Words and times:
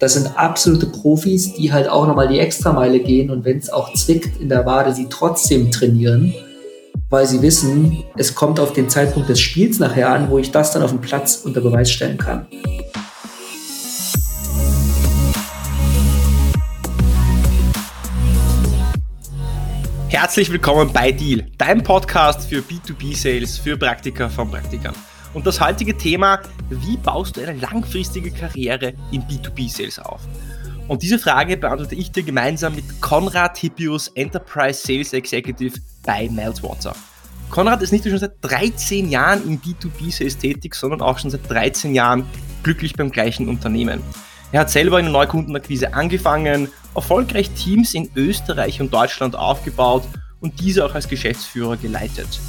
Das 0.00 0.14
sind 0.14 0.38
absolute 0.38 0.86
Profis, 0.86 1.52
die 1.52 1.74
halt 1.74 1.86
auch 1.86 2.06
nochmal 2.06 2.26
die 2.26 2.38
Extrameile 2.38 3.00
gehen 3.00 3.30
und 3.30 3.44
wenn 3.44 3.58
es 3.58 3.68
auch 3.68 3.92
zwickt 3.92 4.40
in 4.40 4.48
der 4.48 4.64
Wade, 4.64 4.94
sie 4.94 5.08
trotzdem 5.10 5.70
trainieren, 5.70 6.32
weil 7.10 7.26
sie 7.26 7.42
wissen, 7.42 8.02
es 8.16 8.34
kommt 8.34 8.58
auf 8.60 8.72
den 8.72 8.88
Zeitpunkt 8.88 9.28
des 9.28 9.38
Spiels 9.40 9.78
nachher 9.78 10.08
an, 10.08 10.30
wo 10.30 10.38
ich 10.38 10.50
das 10.50 10.72
dann 10.72 10.82
auf 10.82 10.88
dem 10.88 11.02
Platz 11.02 11.42
unter 11.44 11.60
Beweis 11.60 11.90
stellen 11.90 12.16
kann. 12.16 12.46
Herzlich 20.08 20.50
willkommen 20.50 20.90
bei 20.94 21.12
Deal, 21.12 21.44
deinem 21.58 21.82
Podcast 21.82 22.48
für 22.48 22.60
B2B-Sales 22.60 23.58
für 23.58 23.76
Praktiker 23.76 24.30
von 24.30 24.50
Praktikern. 24.50 24.94
Und 25.32 25.46
das 25.46 25.60
heutige 25.60 25.96
Thema, 25.96 26.40
wie 26.70 26.96
baust 26.96 27.36
du 27.36 27.42
eine 27.42 27.58
langfristige 27.58 28.32
Karriere 28.32 28.94
im 29.12 29.22
B2B-Sales 29.22 30.00
auf? 30.00 30.20
Und 30.88 31.02
diese 31.02 31.20
Frage 31.20 31.56
beantworte 31.56 31.94
ich 31.94 32.10
dir 32.10 32.24
gemeinsam 32.24 32.74
mit 32.74 33.00
Konrad 33.00 33.56
Hippius, 33.58 34.08
Enterprise 34.08 34.84
Sales 34.84 35.12
Executive 35.12 35.78
bei 36.04 36.28
Meltwater. 36.28 36.96
Konrad 37.48 37.80
ist 37.82 37.92
nicht 37.92 38.04
nur 38.04 38.10
schon 38.10 38.18
seit 38.20 38.34
13 38.42 39.08
Jahren 39.08 39.44
im 39.46 39.60
B2B-Sales 39.60 40.38
tätig, 40.38 40.74
sondern 40.74 41.00
auch 41.00 41.18
schon 41.20 41.30
seit 41.30 41.48
13 41.48 41.94
Jahren 41.94 42.24
glücklich 42.64 42.94
beim 42.94 43.12
gleichen 43.12 43.48
Unternehmen. 43.48 44.02
Er 44.50 44.60
hat 44.60 44.70
selber 44.70 44.98
in 44.98 45.04
der 45.04 45.12
Neukundenakquise 45.12 45.94
angefangen, 45.94 46.68
erfolgreich 46.96 47.50
Teams 47.50 47.94
in 47.94 48.10
Österreich 48.16 48.80
und 48.80 48.92
Deutschland 48.92 49.36
aufgebaut 49.36 50.02
und 50.40 50.60
diese 50.60 50.84
auch 50.84 50.94
als 50.96 51.08
Geschäftsführer 51.08 51.76
geleitet. 51.76 52.40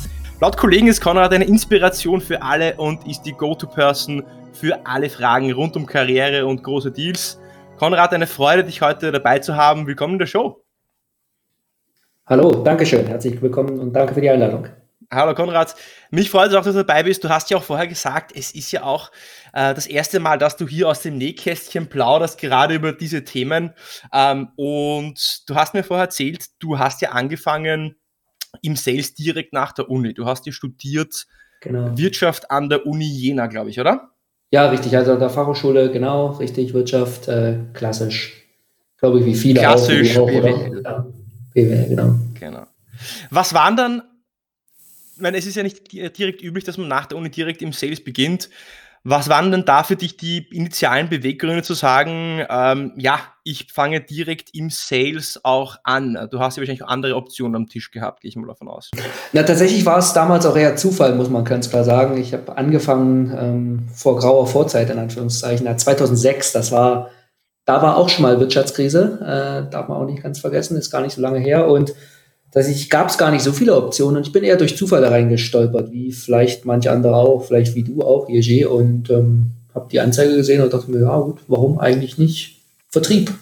Laut 0.41 0.57
Kollegen 0.57 0.87
ist 0.87 1.01
Konrad 1.01 1.31
eine 1.33 1.45
Inspiration 1.45 2.19
für 2.19 2.41
alle 2.41 2.75
und 2.77 3.07
ist 3.07 3.21
die 3.21 3.31
Go-To-Person 3.31 4.23
für 4.53 4.87
alle 4.87 5.07
Fragen 5.07 5.51
rund 5.51 5.75
um 5.75 5.85
Karriere 5.85 6.47
und 6.47 6.63
große 6.63 6.91
Deals. 6.91 7.39
Konrad, 7.77 8.11
eine 8.11 8.25
Freude, 8.25 8.63
dich 8.63 8.81
heute 8.81 9.11
dabei 9.11 9.37
zu 9.37 9.55
haben. 9.55 9.85
Willkommen 9.85 10.13
in 10.13 10.17
der 10.19 10.25
Show. 10.25 10.65
Hallo, 12.25 12.63
danke 12.63 12.87
schön. 12.87 13.05
Herzlich 13.05 13.39
willkommen 13.39 13.79
und 13.79 13.93
danke 13.93 14.15
für 14.15 14.21
die 14.21 14.31
Einladung. 14.31 14.67
Hallo 15.11 15.35
Konrad, 15.35 15.75
mich 16.09 16.31
freut 16.31 16.49
es 16.49 16.55
auch, 16.55 16.63
dass 16.63 16.73
du 16.73 16.83
dabei 16.83 17.03
bist. 17.03 17.23
Du 17.23 17.29
hast 17.29 17.51
ja 17.51 17.57
auch 17.57 17.63
vorher 17.63 17.85
gesagt, 17.85 18.31
es 18.35 18.51
ist 18.55 18.71
ja 18.71 18.81
auch 18.81 19.11
äh, 19.53 19.75
das 19.75 19.85
erste 19.85 20.19
Mal, 20.19 20.39
dass 20.39 20.57
du 20.57 20.67
hier 20.67 20.89
aus 20.89 21.03
dem 21.03 21.19
Nähkästchen 21.19 21.87
plauderst, 21.87 22.39
gerade 22.39 22.73
über 22.73 22.93
diese 22.93 23.23
Themen. 23.23 23.75
Ähm, 24.11 24.47
und 24.55 25.43
du 25.47 25.53
hast 25.53 25.75
mir 25.75 25.83
vorher 25.83 26.05
erzählt, 26.05 26.45
du 26.57 26.79
hast 26.79 27.01
ja 27.01 27.11
angefangen 27.11 27.95
im 28.61 28.75
Sales 28.75 29.13
direkt 29.13 29.53
nach 29.53 29.71
der 29.71 29.89
Uni. 29.89 30.13
Du 30.13 30.25
hast 30.25 30.45
ja 30.45 30.51
studiert 30.51 31.27
genau. 31.61 31.97
Wirtschaft 31.97 32.51
an 32.51 32.69
der 32.69 32.85
Uni 32.85 33.05
Jena, 33.05 33.47
glaube 33.47 33.69
ich, 33.69 33.79
oder? 33.79 34.11
Ja, 34.51 34.69
richtig. 34.69 34.95
Also 34.97 35.13
an 35.13 35.19
der 35.19 35.29
Fachhochschule, 35.29 35.91
genau, 35.91 36.31
richtig. 36.31 36.73
Wirtschaft, 36.73 37.27
äh, 37.29 37.59
klassisch. 37.73 38.45
Glaube 38.97 39.19
ich, 39.19 39.25
wie 39.25 39.35
viele 39.35 39.61
Klassisch, 39.61 40.17
auch. 40.17 40.27
BWL. 40.27 40.81
Ja, 40.83 41.07
BWL, 41.53 41.89
genau. 41.89 42.15
genau. 42.39 42.67
Was 43.29 43.53
waren 43.53 43.77
dann, 43.77 44.03
ich 45.15 45.21
meine, 45.21 45.37
es 45.37 45.45
ist 45.45 45.55
ja 45.55 45.63
nicht 45.63 45.91
direkt 45.91 46.43
üblich, 46.43 46.65
dass 46.65 46.77
man 46.77 46.87
nach 46.87 47.05
der 47.05 47.17
Uni 47.17 47.31
direkt 47.31 47.61
im 47.61 47.73
Sales 47.73 48.03
beginnt. 48.03 48.49
Was 49.03 49.29
waren 49.29 49.51
denn 49.51 49.65
da 49.65 49.83
für 49.83 49.95
dich 49.95 50.15
die 50.15 50.47
initialen 50.51 51.09
Beweggründe 51.09 51.63
zu 51.63 51.73
sagen, 51.73 52.45
ähm, 52.47 52.93
ja, 52.97 53.19
ich 53.43 53.73
fange 53.73 53.99
direkt 53.99 54.53
im 54.53 54.69
Sales 54.69 55.39
auch 55.43 55.77
an? 55.83 56.27
Du 56.29 56.39
hast 56.39 56.55
ja 56.55 56.61
wahrscheinlich 56.61 56.85
andere 56.85 57.15
Optionen 57.15 57.55
am 57.55 57.67
Tisch 57.67 57.89
gehabt, 57.89 58.21
gehe 58.21 58.29
ich 58.29 58.35
mal 58.35 58.45
davon 58.45 58.67
aus. 58.67 58.91
Na, 59.33 59.41
tatsächlich 59.41 59.85
war 59.87 59.97
es 59.97 60.13
damals 60.13 60.45
auch 60.45 60.55
eher 60.55 60.75
Zufall, 60.75 61.15
muss 61.15 61.31
man 61.31 61.43
ganz 61.45 61.71
klar 61.71 61.83
sagen. 61.83 62.17
Ich 62.17 62.33
habe 62.33 62.55
angefangen 62.55 63.35
ähm, 63.35 63.87
vor 63.91 64.17
grauer 64.19 64.45
Vorzeit, 64.45 64.91
in 64.91 64.99
Anführungszeichen, 64.99 65.77
2006. 65.77 66.51
Das 66.51 66.71
war, 66.71 67.09
da 67.65 67.81
war 67.81 67.97
auch 67.97 68.09
schon 68.09 68.21
mal 68.21 68.39
Wirtschaftskrise, 68.39 69.65
äh, 69.67 69.71
darf 69.71 69.87
man 69.87 69.97
auch 69.97 70.05
nicht 70.05 70.21
ganz 70.21 70.39
vergessen, 70.39 70.77
ist 70.77 70.91
gar 70.91 71.01
nicht 71.01 71.15
so 71.15 71.21
lange 71.21 71.39
her. 71.39 71.67
Und 71.67 71.95
dass 72.51 72.67
ich 72.67 72.89
gab 72.89 73.09
es 73.09 73.17
gar 73.17 73.31
nicht 73.31 73.43
so 73.43 73.53
viele 73.53 73.75
Optionen 73.75 74.17
und 74.17 74.27
ich 74.27 74.33
bin 74.33 74.43
eher 74.43 74.57
durch 74.57 74.77
Zufall 74.77 75.01
da 75.01 75.09
reingestolpert, 75.09 75.91
wie 75.91 76.11
vielleicht 76.11 76.65
manche 76.65 76.91
andere 76.91 77.15
auch, 77.15 77.45
vielleicht 77.45 77.75
wie 77.75 77.83
du 77.83 78.01
auch, 78.01 78.27
IEG, 78.29 78.67
und 78.67 79.09
ähm, 79.09 79.51
habe 79.73 79.87
die 79.89 79.99
Anzeige 79.99 80.35
gesehen 80.35 80.61
und 80.61 80.73
dachte 80.73 80.91
mir, 80.91 81.01
ja 81.01 81.17
gut, 81.19 81.39
warum 81.47 81.79
eigentlich 81.79 82.17
nicht 82.17 82.61
Vertrieb? 82.89 83.33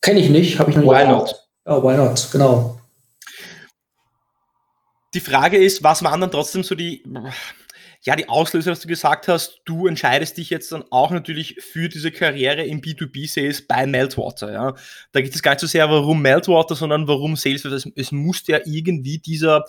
Kenne 0.00 0.20
ich 0.20 0.30
nicht, 0.30 0.60
habe 0.60 0.70
ich 0.70 0.76
noch 0.76 0.84
nicht. 0.84 0.92
Why 0.92 1.08
not? 1.08 1.34
Ja, 1.66 1.82
why 1.82 1.96
not, 1.96 2.28
genau. 2.30 2.78
Die 5.12 5.20
Frage 5.20 5.58
ist, 5.58 5.82
was 5.82 6.02
waren 6.04 6.20
dann 6.20 6.30
trotzdem 6.30 6.62
so 6.62 6.74
die 6.74 7.02
ja, 8.06 8.16
die 8.16 8.28
Auslöser, 8.28 8.70
dass 8.70 8.80
du 8.80 8.88
gesagt 8.88 9.28
hast, 9.28 9.60
du 9.64 9.86
entscheidest 9.86 10.36
dich 10.36 10.50
jetzt 10.50 10.70
dann 10.72 10.84
auch 10.90 11.10
natürlich 11.10 11.56
für 11.60 11.88
diese 11.88 12.10
Karriere 12.10 12.62
im 12.62 12.82
B2B-Sales 12.82 13.66
bei 13.66 13.86
Meltwater. 13.86 14.52
Ja. 14.52 14.74
Da 15.12 15.22
geht 15.22 15.34
es 15.34 15.42
gar 15.42 15.52
nicht 15.52 15.60
so 15.60 15.66
sehr, 15.66 15.88
warum 15.88 16.20
Meltwater, 16.20 16.74
sondern 16.74 17.08
warum 17.08 17.34
Sales. 17.34 17.64
Es, 17.64 17.88
es 17.96 18.12
musste 18.12 18.52
ja 18.52 18.58
irgendwie 18.66 19.18
dieser, 19.18 19.64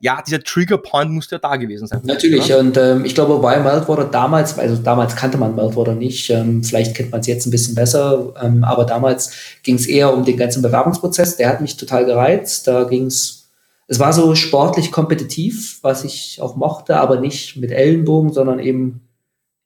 ja, 0.00 0.20
dieser 0.26 0.42
Trigger-Point 0.42 1.12
musste 1.12 1.36
ja 1.36 1.38
da 1.38 1.54
gewesen 1.54 1.86
sein. 1.86 2.00
Natürlich, 2.02 2.46
oder? 2.46 2.58
und 2.58 2.76
ähm, 2.76 3.04
ich 3.04 3.14
glaube, 3.14 3.38
bei 3.38 3.60
Meltwater 3.60 4.06
damals, 4.06 4.58
also 4.58 4.82
damals 4.82 5.14
kannte 5.14 5.38
man 5.38 5.54
Meltwater 5.54 5.94
nicht, 5.94 6.28
ähm, 6.30 6.64
vielleicht 6.64 6.96
kennt 6.96 7.12
man 7.12 7.20
es 7.20 7.28
jetzt 7.28 7.46
ein 7.46 7.52
bisschen 7.52 7.76
besser, 7.76 8.34
ähm, 8.42 8.64
aber 8.64 8.84
damals 8.84 9.30
ging 9.62 9.76
es 9.76 9.86
eher 9.86 10.12
um 10.12 10.24
den 10.24 10.36
ganzen 10.36 10.60
Bewerbungsprozess, 10.60 11.36
der 11.36 11.48
hat 11.48 11.60
mich 11.60 11.76
total 11.76 12.04
gereizt. 12.04 12.66
Da 12.66 12.82
ging 12.82 13.06
es 13.06 13.45
es 13.88 14.00
war 14.00 14.12
so 14.12 14.34
sportlich 14.34 14.90
kompetitiv, 14.90 15.78
was 15.82 16.04
ich 16.04 16.40
auch 16.40 16.56
mochte, 16.56 16.96
aber 16.96 17.20
nicht 17.20 17.56
mit 17.56 17.70
Ellenbogen, 17.70 18.32
sondern 18.32 18.58
eben 18.58 19.02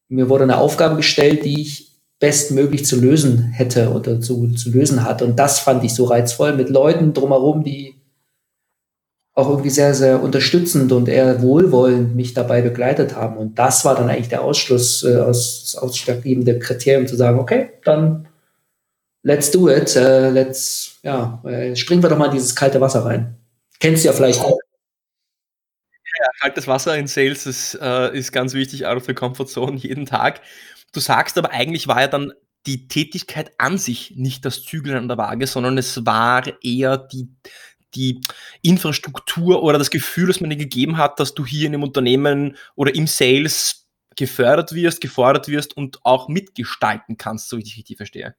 mir 0.08 0.28
wurde 0.28 0.44
eine 0.44 0.58
Aufgabe 0.58 0.96
gestellt, 0.96 1.44
die 1.44 1.62
ich 1.62 1.90
bestmöglich 2.18 2.84
zu 2.84 3.00
lösen 3.00 3.44
hätte 3.44 3.92
oder 3.92 4.20
zu, 4.20 4.48
zu 4.52 4.70
lösen 4.70 5.04
hatte. 5.04 5.24
Und 5.24 5.38
das 5.38 5.60
fand 5.60 5.84
ich 5.84 5.94
so 5.94 6.04
reizvoll 6.04 6.54
mit 6.54 6.68
Leuten 6.68 7.14
drumherum, 7.14 7.64
die 7.64 7.94
auch 9.32 9.48
irgendwie 9.48 9.70
sehr, 9.70 9.94
sehr 9.94 10.22
unterstützend 10.22 10.92
und 10.92 11.08
eher 11.08 11.40
wohlwollend 11.40 12.14
mich 12.14 12.34
dabei 12.34 12.60
begleitet 12.60 13.16
haben. 13.16 13.38
Und 13.38 13.58
das 13.58 13.84
war 13.84 13.94
dann 13.94 14.10
eigentlich 14.10 14.28
der 14.28 14.42
Ausschluss, 14.42 15.02
äh, 15.02 15.16
aus, 15.16 15.76
ausschlaggebende 15.80 16.58
Kriterium 16.58 17.06
zu 17.06 17.16
sagen, 17.16 17.38
okay, 17.38 17.70
dann 17.84 18.28
let's 19.22 19.50
do 19.50 19.70
it, 19.70 19.96
äh, 19.96 20.28
let's, 20.28 20.98
ja, 21.02 21.40
äh, 21.46 21.74
springen 21.74 22.02
wir 22.02 22.10
doch 22.10 22.18
mal 22.18 22.26
in 22.26 22.32
dieses 22.32 22.54
kalte 22.54 22.80
Wasser 22.82 23.06
rein. 23.06 23.39
Kennst 23.80 24.04
du 24.04 24.08
ja 24.08 24.12
vielleicht 24.12 24.40
auch. 24.40 24.58
Ja, 26.20 26.26
kaltes 26.40 26.66
Wasser 26.66 26.96
in 26.98 27.06
Sales 27.06 27.46
ist, 27.46 27.74
äh, 27.80 28.16
ist 28.16 28.30
ganz 28.32 28.52
wichtig, 28.52 28.86
out 28.86 28.98
of 28.98 29.06
the 29.06 29.14
comfort 29.14 29.46
zone 29.46 29.76
jeden 29.76 30.06
Tag. 30.06 30.42
Du 30.92 31.00
sagst 31.00 31.38
aber 31.38 31.50
eigentlich 31.50 31.88
war 31.88 32.00
ja 32.02 32.08
dann 32.08 32.32
die 32.66 32.88
Tätigkeit 32.88 33.52
an 33.58 33.78
sich 33.78 34.14
nicht 34.16 34.44
das 34.44 34.62
Zügeln 34.62 34.96
an 34.96 35.08
der 35.08 35.16
Waage, 35.16 35.46
sondern 35.46 35.78
es 35.78 36.04
war 36.04 36.44
eher 36.62 36.98
die, 36.98 37.28
die 37.94 38.20
Infrastruktur 38.60 39.62
oder 39.62 39.78
das 39.78 39.90
Gefühl, 39.90 40.26
das 40.26 40.40
man 40.40 40.50
dir 40.50 40.56
gegeben 40.56 40.98
hat, 40.98 41.18
dass 41.18 41.32
du 41.34 41.46
hier 41.46 41.66
in 41.66 41.72
dem 41.72 41.82
Unternehmen 41.82 42.56
oder 42.74 42.94
im 42.94 43.06
Sales 43.06 43.88
gefördert 44.16 44.74
wirst, 44.74 45.00
gefordert 45.00 45.48
wirst 45.48 45.74
und 45.74 46.04
auch 46.04 46.28
mitgestalten 46.28 47.16
kannst, 47.16 47.48
so 47.48 47.56
wie 47.56 47.62
ich 47.62 47.76
richtig 47.78 47.96
verstehe. 47.96 48.34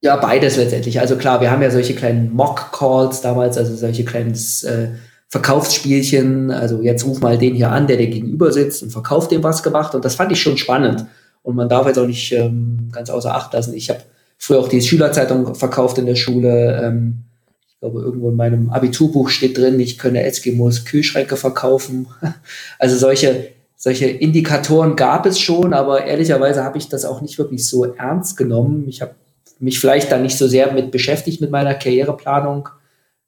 Ja, 0.00 0.16
beides 0.16 0.56
letztendlich. 0.56 1.00
Also 1.00 1.16
klar, 1.16 1.40
wir 1.40 1.50
haben 1.50 1.62
ja 1.62 1.70
solche 1.70 1.94
kleinen 1.94 2.32
Mock-Calls 2.32 3.20
damals, 3.20 3.58
also 3.58 3.74
solche 3.74 4.04
kleinen 4.04 4.32
äh, 4.32 4.88
Verkaufsspielchen. 5.28 6.50
Also 6.52 6.82
jetzt 6.82 7.04
ruf 7.04 7.20
mal 7.20 7.36
den 7.36 7.54
hier 7.54 7.72
an, 7.72 7.88
der 7.88 7.96
dir 7.96 8.06
gegenüber 8.06 8.52
sitzt 8.52 8.82
und 8.82 8.90
verkauft 8.90 9.32
dem 9.32 9.42
was 9.42 9.62
gemacht. 9.62 9.94
Und 9.94 10.04
das 10.04 10.14
fand 10.14 10.30
ich 10.30 10.40
schon 10.40 10.56
spannend. 10.56 11.06
Und 11.42 11.56
man 11.56 11.68
darf 11.68 11.86
jetzt 11.86 11.98
auch 11.98 12.06
nicht 12.06 12.30
ähm, 12.32 12.90
ganz 12.92 13.10
außer 13.10 13.34
Acht 13.34 13.52
lassen. 13.52 13.74
Ich 13.74 13.90
habe 13.90 14.00
früher 14.38 14.60
auch 14.60 14.68
die 14.68 14.80
Schülerzeitung 14.80 15.54
verkauft 15.56 15.98
in 15.98 16.06
der 16.06 16.14
Schule. 16.14 16.80
Ähm, 16.82 17.24
ich 17.66 17.80
glaube, 17.80 18.00
irgendwo 18.00 18.28
in 18.30 18.36
meinem 18.36 18.70
Abiturbuch 18.70 19.28
steht 19.30 19.58
drin, 19.58 19.78
ich 19.80 19.98
könne 19.98 20.22
Eskimos 20.22 20.84
Kühlschränke 20.84 21.36
verkaufen. 21.36 22.06
also 22.78 22.96
solche, 22.96 23.48
solche 23.76 24.06
Indikatoren 24.06 24.94
gab 24.94 25.26
es 25.26 25.40
schon, 25.40 25.72
aber 25.72 26.04
ehrlicherweise 26.04 26.64
habe 26.64 26.78
ich 26.78 26.88
das 26.88 27.04
auch 27.04 27.20
nicht 27.20 27.38
wirklich 27.38 27.66
so 27.66 27.84
ernst 27.84 28.36
genommen. 28.36 28.84
Ich 28.88 29.00
habe 29.00 29.14
mich 29.58 29.80
vielleicht 29.80 30.12
da 30.12 30.18
nicht 30.18 30.36
so 30.38 30.46
sehr 30.46 30.72
mit 30.72 30.90
beschäftigt 30.90 31.40
mit 31.40 31.50
meiner 31.50 31.74
Karriereplanung. 31.74 32.68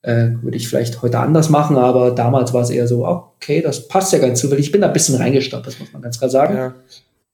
Äh, 0.03 0.31
würde 0.41 0.56
ich 0.56 0.67
vielleicht 0.67 1.03
heute 1.03 1.19
anders 1.19 1.50
machen, 1.50 1.77
aber 1.77 2.12
damals 2.12 2.55
war 2.55 2.62
es 2.62 2.71
eher 2.71 2.88
so, 2.88 3.06
okay, 3.06 3.61
das 3.61 3.87
passt 3.87 4.15
ja 4.15 4.19
ganz 4.19 4.41
zufällig. 4.41 4.67
Ich 4.67 4.73
bin 4.73 4.81
da 4.81 4.87
ein 4.87 4.94
bisschen 4.94 5.17
reingestoppt, 5.17 5.67
das 5.67 5.79
muss 5.79 5.93
man 5.93 6.00
ganz 6.00 6.19
klar 6.19 6.31
sagen. 6.31 6.56
Ja, 6.56 6.75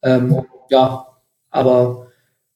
ähm, 0.02 0.43
ja 0.69 1.06
aber 1.50 2.08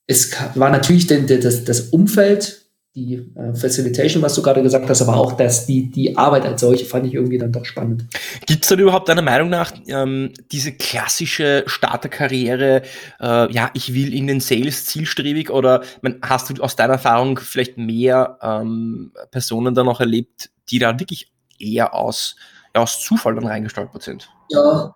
es 0.07 0.35
war 0.55 0.69
natürlich 0.69 1.07
das, 1.07 1.63
das 1.63 1.81
Umfeld 1.81 2.60
die 2.95 3.31
äh, 3.35 3.53
Facilitation, 3.53 4.21
was 4.21 4.35
du 4.35 4.41
gerade 4.41 4.61
gesagt 4.61 4.89
hast, 4.89 5.01
aber 5.01 5.15
auch 5.15 5.33
das, 5.33 5.65
die, 5.65 5.89
die 5.89 6.17
Arbeit 6.17 6.45
als 6.45 6.59
solche 6.59 6.85
fand 6.85 7.05
ich 7.05 7.13
irgendwie 7.13 7.37
dann 7.37 7.51
doch 7.51 7.63
spannend. 7.63 8.05
Gibt 8.45 8.63
es 8.63 8.69
dann 8.69 8.79
überhaupt 8.79 9.07
deiner 9.07 9.21
Meinung 9.21 9.49
nach 9.49 9.71
ähm, 9.87 10.31
diese 10.51 10.73
klassische 10.73 11.63
Starterkarriere, 11.67 12.81
äh, 13.21 13.51
ja, 13.51 13.69
ich 13.73 13.93
will 13.93 14.13
in 14.13 14.27
den 14.27 14.41
Sales 14.41 14.85
zielstrebig 14.87 15.49
oder 15.49 15.83
man, 16.01 16.17
hast 16.21 16.49
du 16.49 16.61
aus 16.61 16.75
deiner 16.75 16.93
Erfahrung 16.93 17.39
vielleicht 17.39 17.77
mehr 17.77 18.37
ähm, 18.41 19.13
Personen 19.31 19.73
dann 19.73 19.85
noch 19.85 20.01
erlebt, 20.01 20.49
die 20.69 20.79
da 20.79 20.99
wirklich 20.99 21.31
eher 21.59 21.93
aus, 21.93 22.35
ja, 22.75 22.81
aus 22.81 22.99
Zufall 22.99 23.35
dann 23.35 23.47
reingestolpert 23.47 24.03
sind? 24.03 24.29
Ja, 24.49 24.93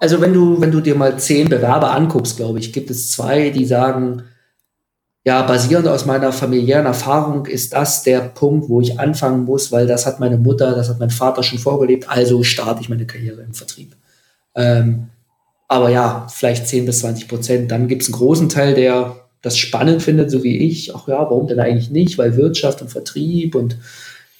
also 0.00 0.22
wenn 0.22 0.32
du, 0.32 0.58
wenn 0.60 0.70
du 0.70 0.80
dir 0.80 0.94
mal 0.94 1.18
zehn 1.18 1.50
Bewerber 1.50 1.92
anguckst, 1.92 2.38
glaube 2.38 2.60
ich, 2.60 2.72
gibt 2.72 2.90
es 2.90 3.10
zwei, 3.10 3.50
die 3.50 3.66
sagen, 3.66 4.24
ja, 5.26 5.42
basierend 5.42 5.88
aus 5.88 6.06
meiner 6.06 6.32
familiären 6.32 6.86
Erfahrung 6.86 7.46
ist 7.46 7.72
das 7.72 8.04
der 8.04 8.20
Punkt, 8.20 8.68
wo 8.68 8.80
ich 8.80 9.00
anfangen 9.00 9.44
muss, 9.44 9.72
weil 9.72 9.88
das 9.88 10.06
hat 10.06 10.20
meine 10.20 10.36
Mutter, 10.36 10.76
das 10.76 10.88
hat 10.88 11.00
mein 11.00 11.10
Vater 11.10 11.42
schon 11.42 11.58
vorgelebt, 11.58 12.08
also 12.08 12.44
starte 12.44 12.80
ich 12.80 12.88
meine 12.88 13.06
Karriere 13.06 13.42
im 13.42 13.52
Vertrieb. 13.52 13.96
Ähm, 14.54 15.08
aber 15.66 15.90
ja, 15.90 16.28
vielleicht 16.30 16.68
10 16.68 16.86
bis 16.86 17.00
20 17.00 17.26
Prozent. 17.26 17.72
Dann 17.72 17.88
gibt 17.88 18.02
es 18.02 18.08
einen 18.08 18.18
großen 18.18 18.48
Teil, 18.48 18.74
der 18.74 19.16
das 19.42 19.58
spannend 19.58 20.00
findet, 20.00 20.30
so 20.30 20.44
wie 20.44 20.58
ich. 20.58 20.94
Ach 20.94 21.08
ja, 21.08 21.18
warum 21.18 21.48
denn 21.48 21.58
eigentlich 21.58 21.90
nicht? 21.90 22.18
Weil 22.18 22.36
Wirtschaft 22.36 22.80
und 22.80 22.92
Vertrieb 22.92 23.56
und 23.56 23.78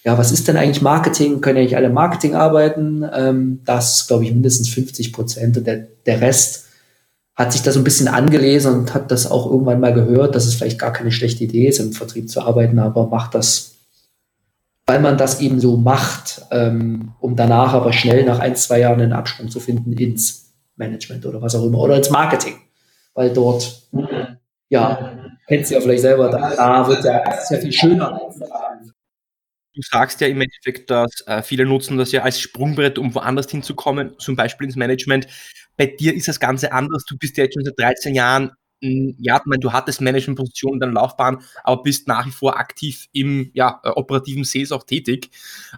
ja, 0.05 0.17
was 0.17 0.31
ist 0.31 0.47
denn 0.47 0.55
eigentlich 0.55 0.81
Marketing? 0.81 1.41
Können 1.41 1.57
ja 1.57 1.63
nicht 1.63 1.75
alle 1.75 1.89
Marketing 1.89 2.33
arbeiten? 2.33 3.05
Ähm, 3.13 3.59
das 3.65 4.07
glaube 4.07 4.23
ich 4.23 4.31
mindestens 4.31 4.69
50 4.69 5.11
Prozent 5.11 5.57
und 5.57 5.67
der, 5.67 5.87
der 6.05 6.21
Rest 6.21 6.66
hat 7.37 7.53
sich 7.53 7.61
da 7.61 7.71
so 7.71 7.79
ein 7.79 7.83
bisschen 7.83 8.07
angelesen 8.07 8.73
und 8.73 8.93
hat 8.95 9.11
das 9.11 9.29
auch 9.29 9.45
irgendwann 9.45 9.79
mal 9.79 9.93
gehört, 9.93 10.33
dass 10.33 10.45
es 10.45 10.55
vielleicht 10.55 10.79
gar 10.79 10.91
keine 10.91 11.11
schlechte 11.11 11.43
Idee 11.43 11.67
ist, 11.67 11.79
im 11.79 11.93
Vertrieb 11.93 12.29
zu 12.29 12.41
arbeiten, 12.41 12.79
aber 12.79 13.07
macht 13.07 13.35
das, 13.35 13.75
weil 14.87 14.99
man 14.99 15.19
das 15.19 15.39
eben 15.39 15.59
so 15.59 15.77
macht, 15.77 16.41
ähm, 16.49 17.13
um 17.19 17.35
danach 17.35 17.73
aber 17.73 17.93
schnell 17.93 18.25
nach 18.25 18.39
ein, 18.39 18.55
zwei 18.55 18.79
Jahren 18.79 19.01
einen 19.01 19.13
Absprung 19.13 19.49
zu 19.49 19.59
finden 19.59 19.93
ins 19.93 20.51
Management 20.77 21.27
oder 21.27 21.39
was 21.39 21.53
auch 21.53 21.63
immer 21.63 21.77
oder 21.77 21.97
ins 21.97 22.09
Marketing, 22.09 22.55
weil 23.13 23.31
dort, 23.31 23.83
ja, 24.69 25.13
kennt 25.47 25.67
sie 25.67 25.75
ja 25.75 25.81
vielleicht 25.81 26.01
selber, 26.01 26.29
da, 26.31 26.55
da 26.55 26.87
wird 26.87 27.03
ja 27.03 27.21
sehr 27.41 27.61
viel 27.61 27.71
schöner. 27.71 28.19
Du 29.75 29.81
sagst 29.83 30.19
ja 30.21 30.27
im 30.27 30.41
Endeffekt, 30.41 30.89
dass 30.89 31.21
äh, 31.27 31.43
viele 31.43 31.67
nutzen 31.67 31.99
das 31.99 32.11
ja 32.11 32.23
als 32.23 32.39
Sprungbrett, 32.39 32.97
um 32.97 33.13
woanders 33.13 33.51
hinzukommen, 33.51 34.15
zum 34.17 34.35
Beispiel 34.35 34.65
ins 34.65 34.75
Management. 34.75 35.27
Bei 35.77 35.85
dir 35.87 36.13
ist 36.15 36.27
das 36.27 36.39
Ganze 36.39 36.71
anders. 36.71 37.05
Du 37.05 37.17
bist 37.17 37.37
ja 37.37 37.43
jetzt 37.45 37.53
schon 37.53 37.63
seit 37.65 37.79
13 37.79 38.15
Jahren, 38.15 38.51
hm, 38.81 39.15
ja, 39.19 39.37
ich 39.37 39.45
meine, 39.45 39.59
du 39.59 39.73
hattest 39.73 40.01
Managementposition 40.01 40.73
in 40.75 40.79
deiner 40.79 40.93
Laufbahn, 40.93 41.39
aber 41.63 41.81
bist 41.83 42.07
nach 42.07 42.25
wie 42.27 42.31
vor 42.31 42.57
aktiv 42.59 43.07
im 43.11 43.49
ja, 43.53 43.79
äh, 43.83 43.89
operativen 43.89 44.43
Sales 44.43 44.71
auch 44.71 44.83
tätig. 44.83 45.29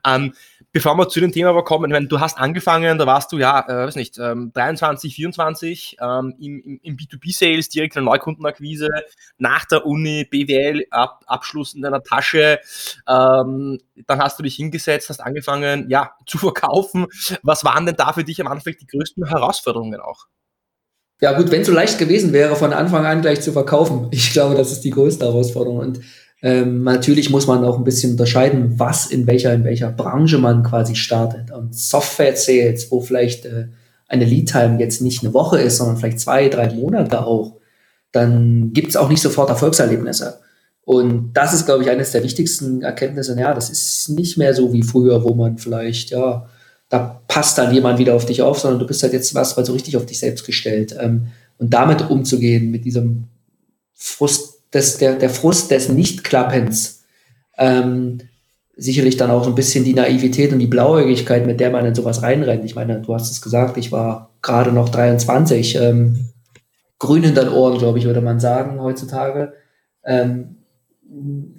Ähm, 0.05 0.33
bevor 0.71 0.95
wir 0.95 1.09
zu 1.09 1.19
dem 1.19 1.31
Thema 1.31 1.49
aber 1.49 1.63
kommen, 1.63 1.91
wenn 1.91 2.07
du 2.07 2.19
hast 2.19 2.37
angefangen, 2.37 2.97
da 2.97 3.07
warst 3.07 3.31
du 3.31 3.37
ja, 3.37 3.59
äh, 3.67 3.87
weiß 3.87 3.95
nicht, 3.95 4.17
ähm, 4.19 4.51
23, 4.53 5.15
24 5.15 5.97
ähm, 6.01 6.35
im, 6.39 6.61
im, 6.61 6.79
im 6.83 6.97
B2B-Sales, 6.97 7.69
direkt 7.69 7.97
eine 7.97 8.05
Neukundenakquise, 8.05 8.89
nach 9.37 9.65
der 9.65 9.85
Uni, 9.85 10.25
BWL, 10.29 10.85
Ab 10.91 11.23
Abschluss 11.27 11.73
in 11.73 11.81
deiner 11.81 12.03
Tasche, 12.03 12.59
ähm, 13.07 13.79
dann 14.07 14.19
hast 14.19 14.39
du 14.39 14.43
dich 14.43 14.55
hingesetzt, 14.55 15.09
hast 15.09 15.19
angefangen, 15.19 15.89
ja, 15.89 16.11
zu 16.25 16.37
verkaufen. 16.37 17.07
Was 17.43 17.63
waren 17.63 17.85
denn 17.85 17.95
da 17.95 18.13
für 18.13 18.23
dich 18.23 18.39
am 18.41 18.47
Anfang 18.47 18.75
die 18.79 18.87
größten 18.87 19.27
Herausforderungen 19.27 19.99
auch? 19.99 20.27
Ja 21.21 21.37
gut, 21.37 21.51
wenn 21.51 21.61
es 21.61 21.67
so 21.67 21.73
leicht 21.73 21.97
gewesen 21.97 22.31
wäre, 22.31 22.55
von 22.55 22.71
Anfang 22.71 23.05
an 23.05 23.21
gleich 23.21 23.41
zu 23.41 23.51
verkaufen. 23.51 24.07
Ich 24.19 24.31
glaube, 24.31 24.55
das 24.55 24.71
ist 24.71 24.81
die 24.81 24.91
größte 24.91 25.25
Herausforderung. 25.25 25.79
Und 25.79 25.99
ähm, 26.41 26.83
natürlich 26.83 27.29
muss 27.29 27.47
man 27.47 27.65
auch 27.65 27.77
ein 27.77 27.83
bisschen 27.83 28.11
unterscheiden, 28.11 28.79
was 28.79 29.07
in 29.07 29.27
welcher, 29.27 29.53
in 29.53 29.65
welcher 29.65 29.91
Branche 29.91 30.37
man 30.37 30.63
quasi 30.63 30.95
startet. 30.95 31.51
Und 31.51 31.75
Software 31.75 32.35
Sales, 32.35 32.89
wo 32.91 33.01
vielleicht 33.01 33.45
äh, 33.45 33.67
eine 34.07 34.25
Lead 34.25 34.49
Time 34.49 34.79
jetzt 34.79 35.01
nicht 35.01 35.23
eine 35.23 35.33
Woche 35.33 35.59
ist, 35.59 35.77
sondern 35.77 35.97
vielleicht 35.97 36.19
zwei, 36.19 36.47
drei 36.47 36.73
Monate 36.73 37.25
auch, 37.25 37.57
dann 38.11 38.71
gibt 38.73 38.89
es 38.89 38.95
auch 38.95 39.09
nicht 39.09 39.21
sofort 39.21 39.49
Erfolgserlebnisse. 39.49 40.39
Und 40.85 41.33
das 41.33 41.53
ist, 41.53 41.65
glaube 41.65 41.83
ich, 41.83 41.89
eines 41.89 42.11
der 42.11 42.23
wichtigsten 42.23 42.81
Erkenntnisse. 42.81 43.39
Ja, 43.39 43.53
das 43.53 43.69
ist 43.69 44.09
nicht 44.09 44.37
mehr 44.37 44.53
so 44.53 44.73
wie 44.73 44.81
früher, 44.81 45.23
wo 45.23 45.35
man 45.35 45.57
vielleicht, 45.57 46.09
ja, 46.09 46.47
da 46.87 47.21
passt 47.27 47.57
dann 47.59 47.73
jemand 47.73 47.99
wieder 47.99 48.15
auf 48.15 48.25
dich 48.25 48.41
auf, 48.41 48.57
sondern 48.57 48.79
du 48.79 48.87
bist 48.87 49.03
halt 49.03 49.13
jetzt 49.13 49.35
was, 49.35 49.55
weil 49.55 49.65
so 49.65 49.73
richtig 49.73 49.95
auf 49.97 50.07
dich 50.07 50.17
selbst 50.17 50.45
gestellt. 50.45 50.95
Ähm, 50.99 51.27
und 51.59 51.73
damit 51.73 52.09
umzugehen, 52.09 52.71
mit 52.71 52.85
diesem 52.85 53.25
Frust 53.93 54.58
des, 54.73 54.97
der, 54.97 55.15
der 55.15 55.29
Frust 55.29 55.71
des 55.71 55.89
Nichtklappens, 55.89 57.03
ähm, 57.57 58.19
sicherlich 58.75 59.17
dann 59.17 59.31
auch 59.31 59.45
ein 59.45 59.55
bisschen 59.55 59.83
die 59.83 59.93
Naivität 59.93 60.53
und 60.53 60.59
die 60.59 60.67
Blauäugigkeit, 60.67 61.45
mit 61.45 61.59
der 61.59 61.69
man 61.69 61.85
in 61.85 61.95
sowas 61.95 62.21
reinrennt. 62.21 62.63
Ich 62.63 62.75
meine, 62.75 63.01
du 63.01 63.13
hast 63.13 63.31
es 63.31 63.41
gesagt, 63.41 63.77
ich 63.77 63.91
war 63.91 64.29
gerade 64.41 64.71
noch 64.71 64.89
23, 64.89 65.75
ähm, 65.75 66.29
grün 66.97 67.23
in 67.23 67.35
den 67.35 67.49
Ohren, 67.49 67.77
glaube 67.77 67.99
ich, 67.99 68.05
würde 68.05 68.21
man 68.21 68.39
sagen 68.39 68.81
heutzutage. 68.81 69.53
Ähm, 70.05 70.57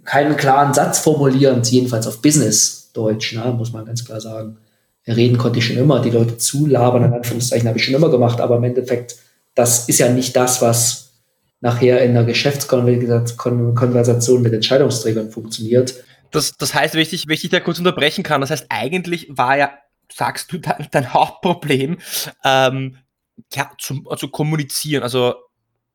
keinen 0.04 0.36
klaren 0.36 0.72
Satz 0.72 1.00
formulieren, 1.00 1.62
jedenfalls 1.62 2.06
auf 2.06 2.22
Business-Deutsch, 2.22 3.34
ne, 3.34 3.52
muss 3.56 3.72
man 3.72 3.84
ganz 3.84 4.04
klar 4.04 4.20
sagen. 4.20 4.58
Reden 5.06 5.38
konnte 5.38 5.58
ich 5.58 5.66
schon 5.66 5.76
immer, 5.76 6.00
die 6.00 6.10
Leute 6.10 6.36
zulabern, 6.36 7.04
in 7.04 7.12
Anführungszeichen, 7.12 7.66
habe 7.66 7.78
ich 7.78 7.84
schon 7.84 7.94
immer 7.94 8.10
gemacht, 8.10 8.40
aber 8.40 8.56
im 8.56 8.64
Endeffekt, 8.64 9.16
das 9.54 9.88
ist 9.88 9.98
ja 9.98 10.08
nicht 10.08 10.36
das, 10.36 10.62
was 10.62 11.09
nachher 11.60 12.02
in 12.02 12.10
einer 12.10 12.24
Geschäftskonversation 12.24 14.42
mit 14.42 14.52
Entscheidungsträgern 14.52 15.30
funktioniert. 15.30 16.02
Das, 16.30 16.56
das 16.56 16.74
heißt, 16.74 16.94
wenn 16.94 17.02
ich, 17.02 17.10
dich, 17.10 17.26
wenn 17.26 17.34
ich 17.34 17.42
dich 17.42 17.50
da 17.50 17.60
kurz 17.60 17.78
unterbrechen 17.78 18.24
kann, 18.24 18.40
das 18.40 18.50
heißt, 18.50 18.66
eigentlich 18.68 19.28
war 19.30 19.56
ja, 19.56 19.72
sagst 20.12 20.52
du, 20.52 20.58
dein, 20.58 21.12
Hauptproblem, 21.12 21.98
ähm, 22.44 22.96
ja, 23.52 23.70
zum, 23.78 24.08
also 24.08 24.28
kommunizieren, 24.28 25.02
also 25.02 25.34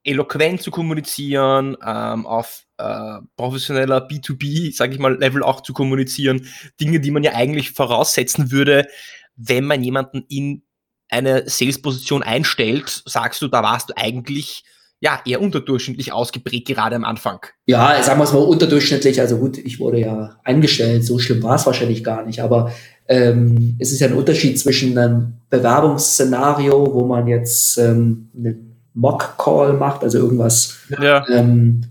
eloquent 0.03 0.61
zu 0.61 0.71
kommunizieren, 0.71 1.75
ähm, 1.83 2.25
auf 2.25 2.65
äh, 2.77 3.19
professioneller 3.37 4.07
B2B, 4.07 4.75
sage 4.75 4.93
ich 4.93 4.99
mal, 4.99 5.17
Level 5.17 5.41
auch 5.41 5.61
zu 5.61 5.73
kommunizieren, 5.73 6.47
Dinge, 6.79 6.99
die 6.99 7.11
man 7.11 7.23
ja 7.23 7.33
eigentlich 7.33 7.71
voraussetzen 7.71 8.51
würde, 8.51 8.87
wenn 9.35 9.65
man 9.65 9.83
jemanden 9.83 10.25
in 10.29 10.63
eine 11.09 11.49
Sales-Position 11.49 12.23
einstellt, 12.23 13.03
sagst 13.05 13.41
du, 13.41 13.47
da 13.47 13.63
warst 13.63 13.89
du 13.89 13.97
eigentlich 13.97 14.63
ja, 15.05 15.19
eher 15.23 15.39
unterdurchschnittlich 15.39 16.11
ausgeprägt, 16.11 16.67
gerade 16.67 16.95
am 16.95 17.03
Anfang. 17.03 17.45
Ja, 17.67 18.01
sagen 18.01 18.19
wir 18.19 18.23
es 18.23 18.33
mal 18.33 18.39
unterdurchschnittlich. 18.39 19.21
Also 19.21 19.37
gut, 19.37 19.59
ich 19.59 19.79
wurde 19.79 19.99
ja 19.99 20.37
eingestellt, 20.43 21.05
so 21.05 21.19
schlimm 21.19 21.43
war 21.43 21.57
es 21.57 21.65
wahrscheinlich 21.67 22.03
gar 22.03 22.25
nicht. 22.25 22.39
Aber 22.39 22.71
ähm, 23.07 23.75
es 23.77 23.91
ist 23.91 23.99
ja 23.99 24.07
ein 24.07 24.15
Unterschied 24.15 24.59
zwischen 24.59 24.97
einem 24.97 25.33
Bewerbungsszenario, 25.51 26.91
wo 26.91 27.05
man 27.05 27.27
jetzt 27.27 27.77
ähm, 27.77 28.29
einen 28.35 28.77
Mock-Call 28.95 29.73
macht, 29.73 30.01
also 30.01 30.17
irgendwas 30.17 30.77
ja. 30.99 31.23
ähm, 31.29 31.83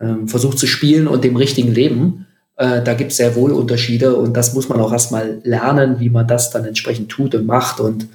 ähm, 0.00 0.26
versucht 0.26 0.58
zu 0.58 0.66
spielen 0.66 1.06
und 1.06 1.22
dem 1.22 1.36
richtigen 1.36 1.72
Leben. 1.72 2.26
Äh, 2.56 2.82
da 2.82 2.94
gibt 2.94 3.12
es 3.12 3.18
sehr 3.18 3.36
wohl 3.36 3.52
Unterschiede 3.52 4.16
und 4.16 4.36
das 4.36 4.54
muss 4.54 4.68
man 4.68 4.80
auch 4.80 4.92
erstmal 4.92 5.38
lernen, 5.44 6.00
wie 6.00 6.10
man 6.10 6.26
das 6.26 6.50
dann 6.50 6.64
entsprechend 6.64 7.10
tut 7.10 7.36
und 7.36 7.46
macht. 7.46 7.78
Und 7.78 8.08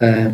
äh, 0.00 0.32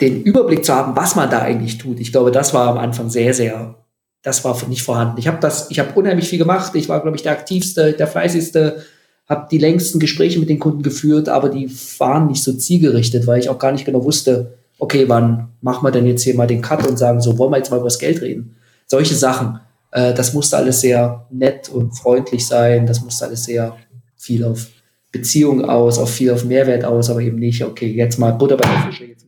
den 0.00 0.22
Überblick 0.22 0.64
zu 0.64 0.74
haben, 0.74 0.96
was 0.96 1.16
man 1.16 1.30
da 1.30 1.40
eigentlich 1.40 1.78
tut. 1.78 2.00
Ich 2.00 2.12
glaube, 2.12 2.30
das 2.30 2.52
war 2.52 2.68
am 2.68 2.78
Anfang 2.78 3.08
sehr, 3.08 3.32
sehr, 3.32 3.76
das 4.22 4.44
war 4.44 4.56
nicht 4.68 4.82
vorhanden. 4.82 5.18
Ich 5.18 5.28
habe 5.28 5.38
das, 5.40 5.70
ich 5.70 5.78
habe 5.78 5.92
unheimlich 5.94 6.28
viel 6.28 6.38
gemacht. 6.38 6.74
Ich 6.74 6.88
war, 6.88 7.00
glaube 7.00 7.16
ich, 7.16 7.22
der 7.22 7.32
aktivste, 7.32 7.92
der 7.92 8.06
fleißigste, 8.06 8.84
habe 9.28 9.48
die 9.50 9.58
längsten 9.58 9.98
Gespräche 9.98 10.38
mit 10.38 10.48
den 10.48 10.58
Kunden 10.58 10.82
geführt, 10.82 11.28
aber 11.28 11.48
die 11.48 11.70
waren 11.98 12.28
nicht 12.28 12.42
so 12.42 12.52
zielgerichtet, 12.52 13.26
weil 13.26 13.40
ich 13.40 13.48
auch 13.48 13.58
gar 13.58 13.72
nicht 13.72 13.84
genau 13.84 14.04
wusste, 14.04 14.54
okay, 14.78 15.08
wann 15.08 15.48
machen 15.60 15.84
wir 15.84 15.90
denn 15.90 16.06
jetzt 16.06 16.22
hier 16.22 16.34
mal 16.34 16.46
den 16.46 16.62
Cut 16.62 16.86
und 16.86 16.98
sagen, 16.98 17.20
so 17.20 17.38
wollen 17.38 17.50
wir 17.50 17.56
jetzt 17.56 17.70
mal 17.70 17.78
über 17.78 17.86
das 17.86 17.98
Geld 17.98 18.20
reden. 18.20 18.56
Solche 18.86 19.14
Sachen. 19.14 19.60
Äh, 19.90 20.14
das 20.14 20.32
musste 20.32 20.56
alles 20.56 20.80
sehr 20.80 21.26
nett 21.30 21.68
und 21.68 21.92
freundlich 21.92 22.46
sein. 22.46 22.86
Das 22.86 23.02
musste 23.02 23.24
alles 23.24 23.44
sehr 23.44 23.76
viel 24.16 24.44
auf 24.44 24.68
Beziehung 25.10 25.64
aus, 25.64 25.98
auf 25.98 26.10
viel 26.10 26.30
auf 26.30 26.44
Mehrwert 26.44 26.84
aus, 26.84 27.10
aber 27.10 27.20
eben 27.20 27.38
nicht, 27.38 27.64
okay, 27.64 27.90
jetzt 27.90 28.18
mal 28.18 28.32
Butter 28.32 28.56
bei 28.56 28.68
der 28.68 28.82
Fische, 28.82 29.04
jetzt 29.06 29.25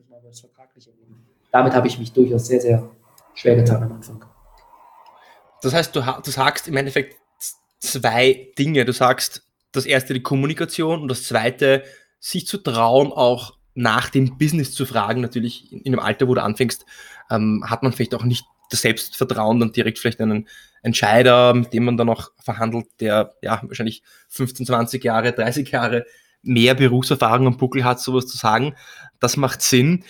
damit 1.51 1.73
habe 1.75 1.89
ich 1.89 1.99
mich 1.99 2.13
durchaus 2.13 2.47
sehr, 2.47 2.61
sehr 2.61 2.91
schwer 3.35 3.57
getan 3.57 3.83
am 3.83 3.93
Anfang. 3.93 4.25
Das 5.63 5.75
heißt, 5.75 5.95
du, 5.95 6.01
du 6.01 6.31
sagst 6.31 6.69
im 6.69 6.77
Endeffekt 6.77 7.17
zwei 7.81 8.53
Dinge. 8.59 8.85
Du 8.85 8.93
sagst 8.93 9.43
das 9.73 9.87
erste 9.87 10.15
die 10.15 10.23
Kommunikation 10.23 11.03
und 11.03 11.09
das 11.09 11.25
zweite, 11.25 11.85
sich 12.21 12.47
zu 12.47 12.59
trauen, 12.59 13.13
auch 13.13 13.55
nach 13.75 14.09
dem 14.09 14.39
Business 14.39 14.73
zu 14.73 14.87
fragen. 14.87 15.21
Natürlich 15.21 15.73
in 15.73 15.87
einem 15.87 16.01
Alter, 16.01 16.29
wo 16.29 16.35
du 16.35 16.43
anfängst, 16.43 16.85
ähm, 17.31 17.65
hat 17.67 17.83
man 17.83 17.93
vielleicht 17.93 18.15
auch 18.15 18.25
nicht 18.25 18.45
das 18.71 18.83
Selbstvertrauen, 18.83 19.61
dann 19.61 19.73
direkt 19.73 19.99
vielleicht 19.99 20.21
einen 20.21 20.49
Entscheider, 20.83 21.55
mit 21.55 21.73
dem 21.73 21.85
man 21.85 21.97
dann 21.97 22.09
auch 22.09 22.31
verhandelt, 22.43 22.87
der 23.01 23.35
ja 23.43 23.61
wahrscheinlich 23.63 24.03
15, 24.29 24.67
20 24.67 25.03
Jahre, 25.05 25.33
30 25.33 25.71
Jahre 25.71 26.05
mehr 26.43 26.75
Berufserfahrung 26.75 27.47
am 27.47 27.57
Buckel 27.57 27.85
hat, 27.85 28.01
sowas 28.01 28.27
zu 28.27 28.37
sagen. 28.37 28.75
Das 29.21 29.37
macht 29.37 29.63
Sinn. 29.63 30.05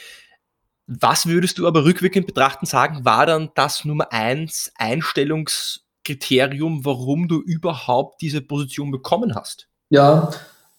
Was 0.90 1.26
würdest 1.26 1.58
du 1.58 1.66
aber 1.66 1.84
rückwirkend 1.84 2.26
betrachten 2.26 2.64
sagen, 2.64 3.04
war 3.04 3.26
dann 3.26 3.50
das 3.54 3.84
Nummer 3.84 4.10
eins 4.10 4.72
Einstellungskriterium, 4.78 6.86
warum 6.86 7.28
du 7.28 7.42
überhaupt 7.42 8.22
diese 8.22 8.40
Position 8.40 8.90
bekommen 8.90 9.34
hast? 9.34 9.68
Ja, 9.90 10.30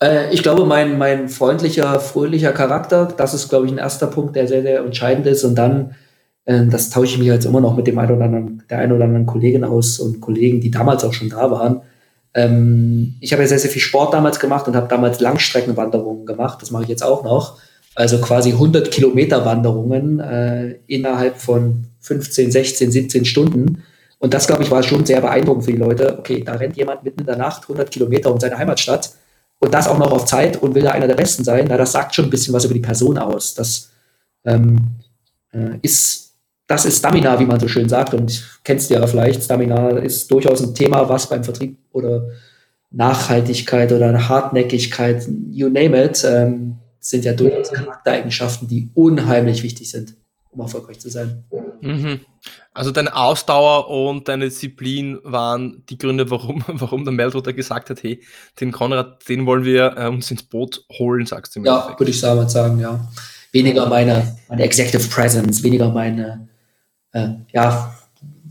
äh, 0.01 0.33
ich 0.33 0.41
glaube, 0.41 0.65
mein, 0.65 0.97
mein 0.97 1.29
freundlicher, 1.29 1.99
fröhlicher 1.99 2.53
Charakter, 2.53 3.05
das 3.05 3.35
ist, 3.35 3.49
glaube 3.49 3.67
ich, 3.67 3.71
ein 3.71 3.77
erster 3.77 4.07
Punkt, 4.07 4.35
der 4.35 4.47
sehr, 4.47 4.63
sehr 4.63 4.79
entscheidend 4.79 5.27
ist. 5.27 5.43
Und 5.43 5.53
dann, 5.53 5.93
äh, 6.45 6.65
das 6.65 6.89
tausche 6.89 7.13
ich 7.13 7.19
mich 7.19 7.27
jetzt 7.27 7.45
immer 7.45 7.61
noch 7.61 7.77
mit 7.77 7.85
dem 7.85 7.99
einen 7.99 8.15
oder 8.15 8.25
anderen, 8.25 8.63
der 8.67 8.79
einen 8.79 8.93
oder 8.93 9.05
anderen 9.05 9.27
Kollegin 9.27 9.63
aus 9.63 9.99
und 9.99 10.21
Kollegen, 10.21 10.59
die 10.59 10.71
damals 10.71 11.03
auch 11.03 11.13
schon 11.13 11.29
da 11.29 11.51
waren. 11.51 11.81
Ähm, 12.33 13.13
ich 13.19 13.31
habe 13.31 13.43
ja 13.43 13.47
sehr, 13.47 13.59
sehr 13.59 13.69
viel 13.69 13.83
Sport 13.83 14.15
damals 14.15 14.39
gemacht 14.39 14.67
und 14.67 14.75
habe 14.75 14.87
damals 14.87 15.19
Langstreckenwanderungen 15.19 16.25
gemacht. 16.25 16.63
Das 16.63 16.71
mache 16.71 16.81
ich 16.81 16.89
jetzt 16.89 17.03
auch 17.03 17.23
noch. 17.23 17.59
Also 17.99 18.21
quasi 18.21 18.53
100 18.53 18.91
Kilometer 18.91 19.43
Wanderungen 19.43 20.21
äh, 20.21 20.79
innerhalb 20.87 21.35
von 21.35 21.87
15, 21.99 22.49
16, 22.49 22.91
17 22.93 23.25
Stunden. 23.25 23.83
Und 24.19 24.33
das, 24.33 24.47
glaube 24.47 24.63
ich, 24.63 24.71
war 24.71 24.83
schon 24.83 25.05
sehr 25.05 25.19
beeindruckend 25.19 25.65
für 25.65 25.73
die 25.73 25.77
Leute. 25.77 26.17
Okay, 26.17 26.41
da 26.41 26.53
rennt 26.53 26.77
jemand 26.77 27.03
mitten 27.03 27.19
in 27.19 27.25
der 27.25 27.35
Nacht 27.35 27.63
100 27.63 27.91
Kilometer 27.91 28.31
um 28.31 28.39
seine 28.39 28.57
Heimatstadt 28.57 29.11
und 29.59 29.73
das 29.73 29.89
auch 29.89 29.97
noch 29.97 30.13
auf 30.13 30.23
Zeit 30.23 30.55
und 30.63 30.75
will 30.75 30.83
da 30.83 30.91
einer 30.91 31.09
der 31.09 31.15
Besten 31.15 31.43
sein. 31.43 31.65
Na, 31.67 31.75
das 31.75 31.91
sagt 31.91 32.15
schon 32.15 32.23
ein 32.23 32.29
bisschen 32.29 32.53
was 32.53 32.63
über 32.63 32.73
die 32.73 32.79
Person 32.79 33.17
aus. 33.17 33.53
Das 33.53 33.89
ähm, 34.45 34.77
äh, 35.51 35.77
ist, 35.81 36.35
das 36.67 36.85
ist 36.85 36.99
Stamina, 36.99 37.37
wie 37.37 37.45
man 37.45 37.59
so 37.59 37.67
schön 37.67 37.89
sagt. 37.89 38.13
Und 38.13 38.61
kennst 38.63 38.89
du 38.89 38.93
ja 38.93 39.05
vielleicht, 39.07 39.43
Stamina 39.43 39.89
ist 39.97 40.31
durchaus 40.31 40.61
ein 40.61 40.73
Thema, 40.73 41.09
was 41.09 41.27
beim 41.27 41.43
Vertrieb 41.43 41.77
oder 41.91 42.29
Nachhaltigkeit 42.91 43.91
oder 43.91 44.29
Hartnäckigkeit, 44.29 45.27
you 45.51 45.67
name 45.67 46.01
it, 46.01 46.23
ähm, 46.25 46.77
sind 46.99 47.25
ja 47.25 47.33
durchaus 47.33 47.71
Charaktereigenschaften, 47.71 48.67
die 48.67 48.89
unheimlich 48.93 49.63
wichtig 49.63 49.89
sind, 49.89 50.15
um 50.51 50.59
erfolgreich 50.61 50.99
zu 50.99 51.09
sein. 51.09 51.43
Mhm. 51.81 52.19
Also 52.73 52.91
deine 52.91 53.15
Ausdauer 53.15 53.89
und 53.89 54.27
deine 54.27 54.45
Disziplin 54.45 55.19
waren 55.23 55.83
die 55.89 55.97
Gründe, 55.97 56.29
warum, 56.29 56.63
warum 56.67 57.03
der 57.03 57.13
Meldrotter 57.13 57.53
gesagt 57.53 57.89
hat, 57.89 58.03
hey, 58.03 58.21
den 58.59 58.71
Konrad, 58.71 59.27
den 59.27 59.45
wollen 59.45 59.63
wir 59.63 59.95
äh, 59.97 60.07
uns 60.07 60.29
ins 60.31 60.43
Boot 60.43 60.85
holen, 60.97 61.25
sagst 61.25 61.55
du 61.55 61.61
mir. 61.61 61.67
Ja, 61.67 61.95
würde 61.97 62.11
ich 62.11 62.19
sagen, 62.19 62.79
ja. 62.79 63.07
Weniger 63.51 63.87
meine, 63.87 64.37
meine 64.47 64.63
Executive 64.63 65.09
Presence, 65.09 65.63
weniger 65.63 65.89
meine, 65.89 66.49
äh, 67.13 67.29
ja, 67.51 67.95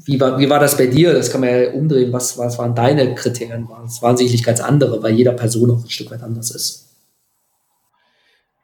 wie 0.04 0.18
war, 0.18 0.38
wie 0.38 0.48
war 0.48 0.58
das 0.58 0.76
bei 0.76 0.86
dir? 0.86 1.12
Das 1.12 1.30
kann 1.30 1.42
man 1.42 1.50
ja 1.50 1.70
umdrehen. 1.72 2.12
Was, 2.14 2.38
was 2.38 2.58
waren 2.58 2.74
deine 2.74 3.14
Kriterien? 3.14 3.68
Es 3.86 4.00
waren 4.00 4.16
sicherlich 4.16 4.42
ganz 4.42 4.58
andere, 4.58 5.02
weil 5.02 5.12
jeder 5.12 5.32
Person 5.32 5.70
auch 5.70 5.84
ein 5.84 5.90
Stück 5.90 6.10
weit 6.10 6.22
anders 6.22 6.50
ist. 6.50 6.87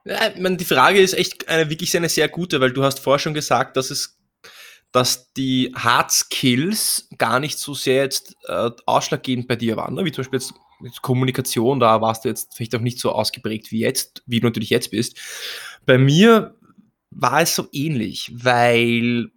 Ja, 0.04 0.30
meine, 0.38 0.56
die 0.56 0.64
Frage 0.64 1.00
ist 1.00 1.14
echt 1.14 1.48
eine 1.48 1.70
wirklich 1.70 1.96
eine 1.96 2.08
sehr 2.08 2.28
gute, 2.28 2.60
weil 2.60 2.72
du 2.72 2.84
hast 2.84 3.00
vorher 3.00 3.18
schon 3.18 3.34
gesagt, 3.34 3.76
dass 3.76 3.90
es, 3.90 4.18
dass 4.92 5.32
die 5.32 5.72
Hard 5.74 6.12
Skills 6.12 7.08
gar 7.16 7.40
nicht 7.40 7.58
so 7.58 7.74
sehr 7.74 8.02
jetzt 8.02 8.36
äh, 8.46 8.70
ausschlaggebend 8.84 9.48
bei 9.48 9.56
dir 9.56 9.76
waren, 9.76 9.94
ne? 9.94 10.04
wie 10.04 10.12
zum 10.12 10.22
Beispiel 10.22 10.38
jetzt, 10.40 10.54
jetzt 10.82 11.02
Kommunikation, 11.02 11.80
da 11.80 12.02
warst 12.02 12.24
du 12.24 12.28
jetzt 12.28 12.54
vielleicht 12.54 12.74
auch 12.74 12.80
nicht 12.80 12.98
so 12.98 13.12
ausgeprägt 13.12 13.72
wie 13.72 13.80
jetzt, 13.80 14.22
wie 14.26 14.40
du 14.40 14.46
natürlich 14.46 14.70
jetzt 14.70 14.90
bist. 14.90 15.18
Bei 15.86 15.96
mir 15.96 16.54
war 17.10 17.40
es 17.40 17.54
so 17.54 17.68
ähnlich, 17.72 18.30
weil 18.34 19.30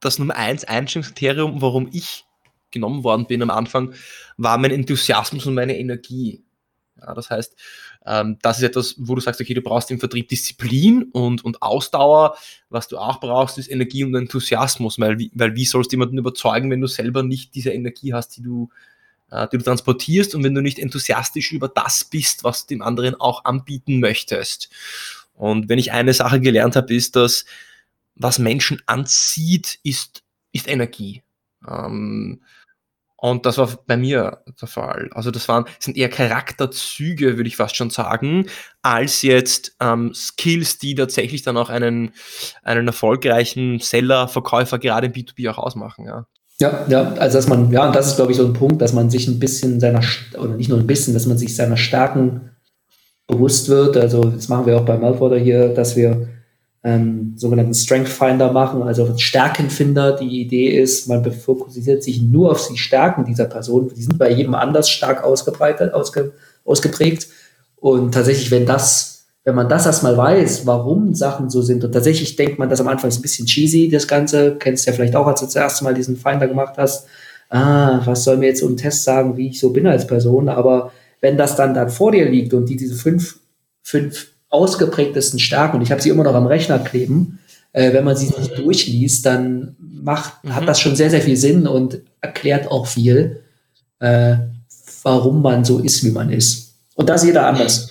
das 0.00 0.18
Nummer 0.18 0.36
eins 0.36 0.64
Einstellungskriterium, 0.64 1.62
warum 1.62 1.88
ich 1.92 2.24
genommen 2.70 3.04
worden 3.04 3.26
bin 3.26 3.42
am 3.42 3.50
Anfang, 3.50 3.94
war 4.36 4.58
mein 4.58 4.70
Enthusiasmus 4.70 5.46
und 5.46 5.54
meine 5.54 5.78
Energie. 5.78 6.44
Ja, 7.00 7.14
das 7.14 7.30
heißt, 7.30 7.56
ähm, 8.04 8.38
das 8.42 8.58
ist 8.58 8.64
etwas, 8.64 8.94
wo 8.98 9.14
du 9.14 9.20
sagst, 9.20 9.40
okay, 9.40 9.54
du 9.54 9.62
brauchst 9.62 9.90
im 9.90 10.00
Vertrieb 10.00 10.28
Disziplin 10.28 11.04
und, 11.12 11.44
und 11.44 11.62
Ausdauer. 11.62 12.36
Was 12.68 12.88
du 12.88 12.98
auch 12.98 13.20
brauchst, 13.20 13.58
ist 13.58 13.70
Energie 13.70 14.04
und 14.04 14.14
Enthusiasmus, 14.14 14.98
weil, 14.98 15.18
weil 15.34 15.54
wie 15.54 15.64
sollst 15.64 15.92
du 15.92 15.94
jemanden 15.94 16.18
überzeugen, 16.18 16.70
wenn 16.70 16.80
du 16.80 16.88
selber 16.88 17.22
nicht 17.22 17.54
diese 17.54 17.70
Energie 17.70 18.12
hast, 18.12 18.36
die 18.36 18.42
du, 18.42 18.70
äh, 19.30 19.46
die 19.52 19.58
du 19.58 19.64
transportierst 19.64 20.34
und 20.34 20.42
wenn 20.42 20.54
du 20.54 20.62
nicht 20.62 20.78
enthusiastisch 20.78 21.52
über 21.52 21.68
das 21.68 22.04
bist, 22.04 22.42
was 22.42 22.66
du 22.66 22.74
dem 22.74 22.82
anderen 22.82 23.14
auch 23.14 23.44
anbieten 23.44 24.00
möchtest. 24.00 24.70
Und 25.34 25.68
wenn 25.68 25.78
ich 25.78 25.92
eine 25.92 26.12
Sache 26.12 26.40
gelernt 26.40 26.76
habe, 26.76 26.92
ist, 26.94 27.14
dass 27.14 27.44
was 28.14 28.38
Menschen 28.38 28.82
anzieht, 28.86 29.78
ist, 29.84 30.22
ist 30.52 30.68
Energie. 30.68 31.22
Ähm, 31.66 32.42
und 33.22 33.46
das 33.46 33.56
war 33.56 33.68
bei 33.86 33.96
mir 33.96 34.38
der 34.60 34.66
Fall. 34.66 35.08
Also 35.12 35.30
das 35.30 35.46
waren, 35.46 35.66
sind 35.78 35.96
eher 35.96 36.08
Charakterzüge, 36.08 37.36
würde 37.36 37.46
ich 37.46 37.54
fast 37.54 37.76
schon 37.76 37.88
sagen, 37.88 38.46
als 38.82 39.22
jetzt 39.22 39.76
ähm, 39.78 40.12
Skills, 40.12 40.78
die 40.78 40.96
tatsächlich 40.96 41.42
dann 41.42 41.56
auch 41.56 41.70
einen, 41.70 42.10
einen 42.64 42.88
erfolgreichen 42.88 43.78
Seller, 43.78 44.26
Verkäufer 44.26 44.80
gerade 44.80 45.06
im 45.06 45.12
B2B 45.12 45.48
auch 45.50 45.58
ausmachen. 45.58 46.04
Ja. 46.04 46.26
Ja, 46.60 46.84
ja, 46.88 47.12
also 47.12 47.38
dass 47.38 47.46
man, 47.46 47.70
ja, 47.70 47.86
und 47.86 47.94
das 47.94 48.08
ist, 48.08 48.16
glaube 48.16 48.32
ich, 48.32 48.38
so 48.38 48.44
ein 48.44 48.54
Punkt, 48.54 48.82
dass 48.82 48.92
man 48.92 49.08
sich 49.08 49.28
ein 49.28 49.38
bisschen 49.38 49.78
seiner, 49.78 50.00
oder 50.36 50.56
nicht 50.56 50.68
nur 50.68 50.80
ein 50.80 50.86
bisschen, 50.88 51.14
dass 51.14 51.26
man 51.26 51.38
sich 51.38 51.54
seiner 51.54 51.76
Stärken 51.76 52.50
bewusst 53.28 53.68
wird. 53.68 53.96
Also 53.96 54.24
das 54.24 54.48
machen 54.48 54.66
wir 54.66 54.76
auch 54.76 54.84
bei 54.84 54.98
Malforder 54.98 55.38
hier, 55.38 55.68
dass 55.68 55.94
wir 55.94 56.28
ähm, 56.84 57.34
sogenannten 57.36 57.74
Strength 57.74 58.08
Finder 58.08 58.52
machen, 58.52 58.82
also 58.82 59.16
Stärkenfinder. 59.16 60.16
Die 60.16 60.40
Idee 60.40 60.70
ist, 60.80 61.08
man 61.08 61.24
fokussiert 61.32 62.02
sich 62.02 62.20
nur 62.22 62.50
auf 62.50 62.68
die 62.68 62.78
Stärken 62.78 63.24
dieser 63.24 63.44
Person. 63.44 63.92
Die 63.94 64.02
sind 64.02 64.18
bei 64.18 64.30
jedem 64.30 64.54
anders 64.54 64.90
stark 64.90 65.22
ausgebreitet, 65.22 65.94
ausge, 65.94 66.32
ausgeprägt. 66.64 67.28
Und 67.76 68.12
tatsächlich, 68.12 68.50
wenn 68.50 68.66
das, 68.66 69.26
wenn 69.44 69.54
man 69.54 69.68
das 69.68 69.86
erstmal 69.86 70.16
weiß, 70.16 70.66
warum 70.66 71.14
Sachen 71.14 71.50
so 71.50 71.62
sind, 71.62 71.84
und 71.84 71.92
tatsächlich 71.92 72.34
denkt 72.36 72.58
man, 72.58 72.68
das 72.68 72.80
am 72.80 72.88
Anfang 72.88 73.08
ist 73.08 73.18
ein 73.18 73.22
bisschen 73.22 73.46
cheesy, 73.46 73.88
das 73.88 74.08
Ganze, 74.08 74.56
kennst 74.56 74.86
du 74.86 74.90
ja 74.90 74.96
vielleicht 74.96 75.16
auch, 75.16 75.26
als 75.26 75.40
du 75.40 75.46
das 75.46 75.56
erste 75.56 75.84
Mal 75.84 75.94
diesen 75.94 76.16
Finder 76.16 76.48
gemacht 76.48 76.74
hast, 76.78 77.06
ah, 77.48 78.00
was 78.04 78.24
soll 78.24 78.38
mir 78.38 78.46
jetzt 78.46 78.60
so 78.60 78.68
ein 78.68 78.76
Test 78.76 79.04
sagen, 79.04 79.36
wie 79.36 79.48
ich 79.48 79.60
so 79.60 79.70
bin 79.70 79.86
als 79.86 80.06
Person, 80.06 80.48
aber 80.48 80.92
wenn 81.20 81.36
das 81.36 81.54
dann 81.54 81.74
dann 81.74 81.90
vor 81.90 82.12
dir 82.12 82.28
liegt 82.28 82.54
und 82.54 82.68
die 82.68 82.76
diese 82.76 82.94
fünf, 82.94 83.38
fünf 83.82 84.31
ausgeprägtesten 84.52 85.38
Stärken, 85.38 85.76
und 85.76 85.82
ich 85.82 85.90
habe 85.90 86.02
sie 86.02 86.10
immer 86.10 86.24
noch 86.24 86.34
am 86.34 86.46
Rechner 86.46 86.78
kleben, 86.78 87.38
äh, 87.72 87.92
wenn 87.92 88.04
man 88.04 88.16
sie 88.16 88.26
sich 88.26 88.48
durchliest, 88.48 89.24
dann 89.24 89.76
macht, 89.78 90.44
mhm. 90.44 90.54
hat 90.54 90.68
das 90.68 90.80
schon 90.80 90.96
sehr, 90.96 91.10
sehr 91.10 91.22
viel 91.22 91.36
Sinn 91.36 91.66
und 91.66 92.00
erklärt 92.20 92.70
auch 92.70 92.86
viel, 92.86 93.42
äh, 93.98 94.36
warum 95.02 95.42
man 95.42 95.64
so 95.64 95.78
ist, 95.78 96.04
wie 96.04 96.10
man 96.10 96.30
ist. 96.30 96.74
Und 96.94 97.08
das 97.08 97.24
jeder 97.24 97.46
anders. 97.46 97.90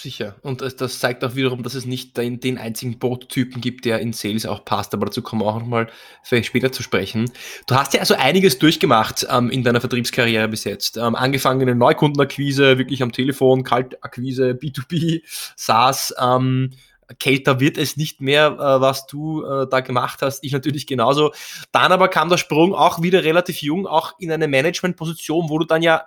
Sicher. 0.00 0.36
Und 0.40 0.62
das 0.62 0.98
zeigt 0.98 1.22
auch 1.24 1.34
wiederum, 1.34 1.62
dass 1.62 1.74
es 1.74 1.84
nicht 1.84 2.16
den, 2.16 2.40
den 2.40 2.56
einzigen 2.56 2.98
Prototypen 2.98 3.60
gibt, 3.60 3.84
der 3.84 3.98
in 3.98 4.14
Sales 4.14 4.46
auch 4.46 4.64
passt. 4.64 4.94
Aber 4.94 5.04
dazu 5.04 5.20
kommen 5.20 5.42
wir 5.42 5.46
auch 5.46 5.58
nochmal 5.58 5.90
vielleicht 6.22 6.46
später 6.46 6.72
zu 6.72 6.82
sprechen. 6.82 7.30
Du 7.66 7.74
hast 7.74 7.92
ja 7.92 8.00
also 8.00 8.14
einiges 8.14 8.58
durchgemacht 8.58 9.26
ähm, 9.30 9.50
in 9.50 9.62
deiner 9.62 9.80
Vertriebskarriere 9.80 10.48
bis 10.48 10.64
jetzt. 10.64 10.96
Ähm, 10.96 11.14
angefangen 11.14 11.60
in 11.60 11.66
der 11.66 11.74
Neukundenakquise, 11.74 12.78
wirklich 12.78 13.02
am 13.02 13.12
Telefon, 13.12 13.62
Kaltakquise, 13.62 14.52
B2B, 14.52 15.22
SaaS. 15.54 16.14
Ähm, 16.18 16.70
kälter 17.18 17.60
wird 17.60 17.76
es 17.76 17.98
nicht 17.98 18.22
mehr, 18.22 18.52
äh, 18.52 18.80
was 18.80 19.06
du 19.06 19.44
äh, 19.44 19.66
da 19.68 19.80
gemacht 19.80 20.22
hast. 20.22 20.42
Ich 20.44 20.52
natürlich 20.52 20.86
genauso. 20.86 21.32
Dann 21.72 21.92
aber 21.92 22.08
kam 22.08 22.30
der 22.30 22.38
Sprung 22.38 22.74
auch 22.74 23.02
wieder 23.02 23.22
relativ 23.22 23.60
jung, 23.60 23.86
auch 23.86 24.14
in 24.18 24.32
eine 24.32 24.48
Managementposition, 24.48 25.50
wo 25.50 25.58
du 25.58 25.66
dann 25.66 25.82
ja 25.82 26.04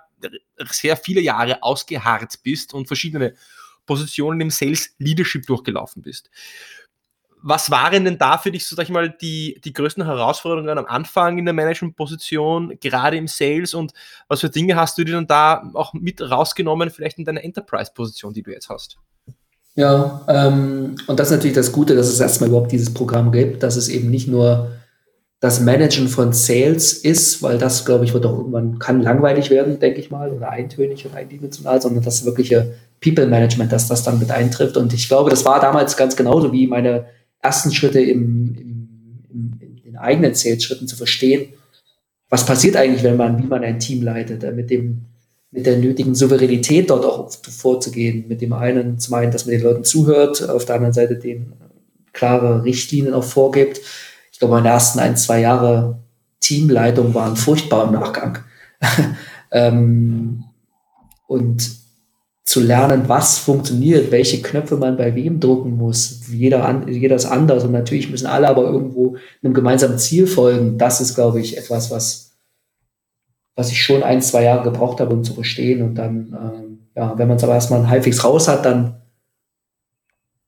sehr 0.70 0.96
viele 0.96 1.20
Jahre 1.20 1.62
ausgeharrt 1.62 2.40
bist 2.42 2.74
und 2.74 2.86
verschiedene 2.86 3.34
Positionen 3.86 4.40
im 4.40 4.50
Sales 4.50 4.94
Leadership 4.98 5.46
durchgelaufen 5.46 6.02
bist. 6.02 6.30
Was 7.46 7.70
waren 7.70 8.04
denn 8.04 8.16
da 8.16 8.38
für 8.38 8.50
dich, 8.50 8.66
so 8.66 8.74
sag 8.74 8.84
ich 8.84 8.90
mal, 8.90 9.10
die, 9.10 9.60
die 9.62 9.74
größten 9.74 10.04
Herausforderungen 10.04 10.78
am 10.78 10.86
Anfang 10.86 11.36
in 11.36 11.44
der 11.44 11.52
Management-Position, 11.52 12.78
gerade 12.80 13.18
im 13.18 13.28
Sales 13.28 13.74
und 13.74 13.92
was 14.28 14.40
für 14.40 14.48
Dinge 14.48 14.76
hast 14.76 14.96
du 14.96 15.04
dir 15.04 15.12
dann 15.12 15.26
da 15.26 15.70
auch 15.74 15.92
mit 15.92 16.22
rausgenommen, 16.22 16.88
vielleicht 16.88 17.18
in 17.18 17.26
deiner 17.26 17.44
Enterprise-Position, 17.44 18.32
die 18.32 18.42
du 18.42 18.50
jetzt 18.50 18.70
hast? 18.70 18.98
Ja, 19.74 20.24
ähm, 20.28 20.94
und 21.06 21.18
das 21.18 21.28
ist 21.28 21.36
natürlich 21.36 21.56
das 21.56 21.72
Gute, 21.72 21.96
dass 21.96 22.08
es 22.08 22.20
erstmal 22.20 22.48
überhaupt 22.48 22.72
dieses 22.72 22.94
Programm 22.94 23.32
gibt, 23.32 23.62
dass 23.62 23.76
es 23.76 23.88
eben 23.88 24.08
nicht 24.08 24.28
nur 24.28 24.70
das 25.44 25.60
Managen 25.60 26.08
von 26.08 26.32
Sales 26.32 26.94
ist, 26.94 27.42
weil 27.42 27.58
das, 27.58 27.84
glaube 27.84 28.06
ich, 28.06 28.14
wird 28.14 28.24
auch 28.24 28.38
irgendwann, 28.38 28.78
kann 28.78 29.02
langweilig 29.02 29.50
werden, 29.50 29.78
denke 29.78 30.00
ich 30.00 30.10
mal, 30.10 30.30
oder 30.30 30.48
eintönig 30.48 31.04
und 31.04 31.14
eindimensional, 31.14 31.82
sondern 31.82 32.02
das 32.02 32.24
wirkliche 32.24 32.72
People 33.02 33.26
Management, 33.26 33.70
dass 33.70 33.86
das 33.86 34.02
dann 34.02 34.18
mit 34.18 34.30
eintrifft. 34.30 34.78
Und 34.78 34.94
ich 34.94 35.06
glaube, 35.06 35.28
das 35.28 35.44
war 35.44 35.60
damals 35.60 35.98
ganz 35.98 36.16
genauso 36.16 36.50
wie 36.50 36.66
meine 36.66 37.04
ersten 37.42 37.74
Schritte 37.74 38.00
im, 38.00 38.56
im, 38.58 38.88
im, 39.30 39.58
in 39.60 39.82
den 39.82 39.96
eigenen 39.98 40.32
Sales-Schritten 40.32 40.88
zu 40.88 40.96
verstehen, 40.96 41.50
was 42.30 42.46
passiert 42.46 42.76
eigentlich, 42.76 43.02
wenn 43.02 43.18
man, 43.18 43.42
wie 43.42 43.46
man 43.46 43.62
ein 43.64 43.78
Team 43.78 44.00
leitet, 44.00 44.44
äh, 44.44 44.52
mit 44.52 44.70
dem, 44.70 45.02
mit 45.50 45.66
der 45.66 45.76
nötigen 45.76 46.14
Souveränität 46.14 46.88
dort 46.88 47.04
auch 47.04 47.30
vorzugehen. 47.30 48.24
Mit 48.28 48.40
dem 48.40 48.54
einen 48.54 48.98
zum 48.98 49.12
einen, 49.12 49.30
dass 49.30 49.44
man 49.44 49.54
den 49.54 49.62
Leuten 49.62 49.84
zuhört, 49.84 50.48
auf 50.48 50.64
der 50.64 50.76
anderen 50.76 50.94
Seite 50.94 51.16
den 51.16 51.52
klare 52.14 52.64
Richtlinien 52.64 53.12
auch 53.12 53.24
vorgibt. 53.24 53.82
Ich 54.34 54.40
glaube, 54.40 54.54
meine 54.54 54.68
ersten 54.68 54.98
ein, 54.98 55.16
zwei 55.16 55.42
Jahre 55.42 56.00
Teamleitung 56.40 57.14
waren 57.14 57.36
furchtbar 57.36 57.86
im 57.86 57.92
Nachgang. 57.92 58.40
ähm, 59.52 60.42
und 61.28 61.70
zu 62.42 62.60
lernen, 62.60 63.04
was 63.06 63.38
funktioniert, 63.38 64.10
welche 64.10 64.42
Knöpfe 64.42 64.76
man 64.76 64.96
bei 64.96 65.14
wem 65.14 65.38
drucken 65.38 65.76
muss. 65.76 66.22
Jeder, 66.28 66.64
an, 66.64 66.88
jeder 66.88 67.14
ist 67.14 67.26
anders 67.26 67.62
und 67.62 67.70
natürlich 67.70 68.10
müssen 68.10 68.26
alle 68.26 68.48
aber 68.48 68.64
irgendwo 68.64 69.16
einem 69.44 69.54
gemeinsamen 69.54 69.98
Ziel 69.98 70.26
folgen. 70.26 70.78
Das 70.78 71.00
ist, 71.00 71.14
glaube 71.14 71.40
ich, 71.40 71.56
etwas, 71.56 71.92
was, 71.92 72.32
was 73.54 73.70
ich 73.70 73.80
schon 73.80 74.02
ein, 74.02 74.20
zwei 74.20 74.42
Jahre 74.42 74.64
gebraucht 74.64 74.98
habe, 74.98 75.14
um 75.14 75.22
zu 75.22 75.34
verstehen. 75.34 75.80
Und 75.80 75.94
dann, 75.94 76.36
ähm, 76.36 76.78
ja, 76.96 77.16
wenn 77.16 77.28
man 77.28 77.36
es 77.36 77.44
aber 77.44 77.54
erstmal 77.54 77.88
halbwegs 77.88 78.24
raus 78.24 78.48
hat, 78.48 78.64
dann, 78.64 78.96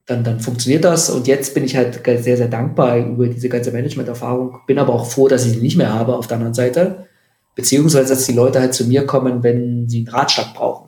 dann, 0.07 0.25
dann 0.25 0.41
funktioniert 0.41 0.85
das. 0.85 1.11
Und 1.11 1.27
jetzt 1.27 1.55
bin 1.55 1.65
ich 1.65 1.77
halt 1.77 2.01
sehr, 2.05 2.37
sehr 2.37 2.49
dankbar 2.49 2.99
über 2.99 3.27
diese 3.27 3.49
ganze 3.49 3.73
Management-Erfahrung. 3.73 4.61
Bin 4.67 4.79
aber 4.79 4.95
auch 4.95 5.07
froh, 5.07 5.29
dass 5.29 5.45
ich 5.47 5.53
sie 5.53 5.61
nicht 5.61 5.77
mehr 5.77 5.93
habe 5.93 6.17
auf 6.17 6.27
der 6.27 6.37
anderen 6.37 6.55
Seite. 6.55 7.07
Beziehungsweise, 7.55 8.11
dass 8.11 8.27
die 8.27 8.33
Leute 8.33 8.61
halt 8.61 8.75
zu 8.75 8.85
mir 8.87 9.07
kommen, 9.07 9.43
wenn 9.43 9.89
sie 9.89 9.99
einen 9.99 10.09
Ratschlag 10.09 10.55
brauchen 10.55 10.87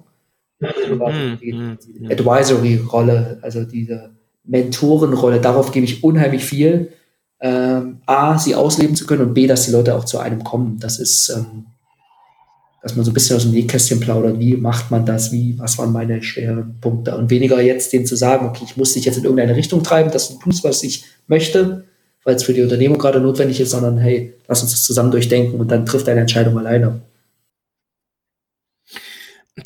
Mhm. 0.61 1.39
die, 1.41 1.53
mhm. 1.53 1.79
die 1.87 2.13
Advisory-Rolle, 2.13 3.39
also 3.43 3.65
diese 3.65 4.11
Mentorenrolle, 4.45 5.41
darauf 5.41 5.73
gebe 5.73 5.85
ich 5.85 6.03
unheimlich 6.03 6.45
viel. 6.45 6.93
äh, 7.41 7.83
A, 8.07 8.37
sie 8.37 8.57
ausleben 8.57 8.97
zu 8.97 9.07
können 9.07 9.23
und 9.23 9.35
B, 9.35 9.47
dass 9.47 9.65
die 9.65 9.71
Leute 9.71 9.95
auch 9.95 10.05
zu 10.05 10.19
einem 10.19 10.43
kommen. 10.43 10.79
Das 10.81 10.99
ist, 10.99 11.29
ähm, 11.29 11.67
dass 12.89 12.97
man 12.97 13.05
so 13.05 13.11
ein 13.11 13.15
bisschen 13.15 13.37
aus 13.37 13.43
dem 13.43 13.53
Nähkästchen 13.53 14.01
plaudert, 14.01 14.39
wie 14.39 14.57
macht 14.57 14.91
man 14.91 15.05
das, 15.05 15.31
wie, 15.31 15.59
was 15.59 15.79
waren 15.79 15.93
meine 15.93 16.23
schweren 16.23 16.77
Punkte 16.81 17.17
und 17.17 17.31
weniger 17.31 17.61
jetzt 17.61 17.93
denen 17.93 18.07
zu 18.07 18.17
sagen, 18.17 18.47
okay, 18.47 18.65
ich 18.65 18.77
muss 18.77 18.95
dich 18.95 19.05
jetzt 19.05 19.19
in 19.19 19.25
irgendeine 19.25 19.57
Richtung 19.57 19.83
treiben, 19.83 20.11
dass 20.11 20.29
du 20.31 20.39
tust, 20.39 20.65
was 20.65 20.83
ich 20.83 21.05
möchte, 21.27 21.85
weil 22.25 22.35
es 22.35 22.43
für 22.43 22.55
die 22.55 22.63
Unternehmung 22.63 22.99
gerade 22.99 23.21
notwendig 23.21 23.61
ist, 23.61 23.71
sondern 23.71 23.99
hey, 23.99 24.35
lass 24.49 24.63
uns 24.63 24.73
das 24.73 24.85
zusammen 24.85 25.11
durchdenken 25.11 25.61
und 25.61 25.71
dann 25.71 25.87
trifft 25.87 26.09
deine 26.09 26.21
Entscheidung 26.21 26.59
alleine. 26.59 27.01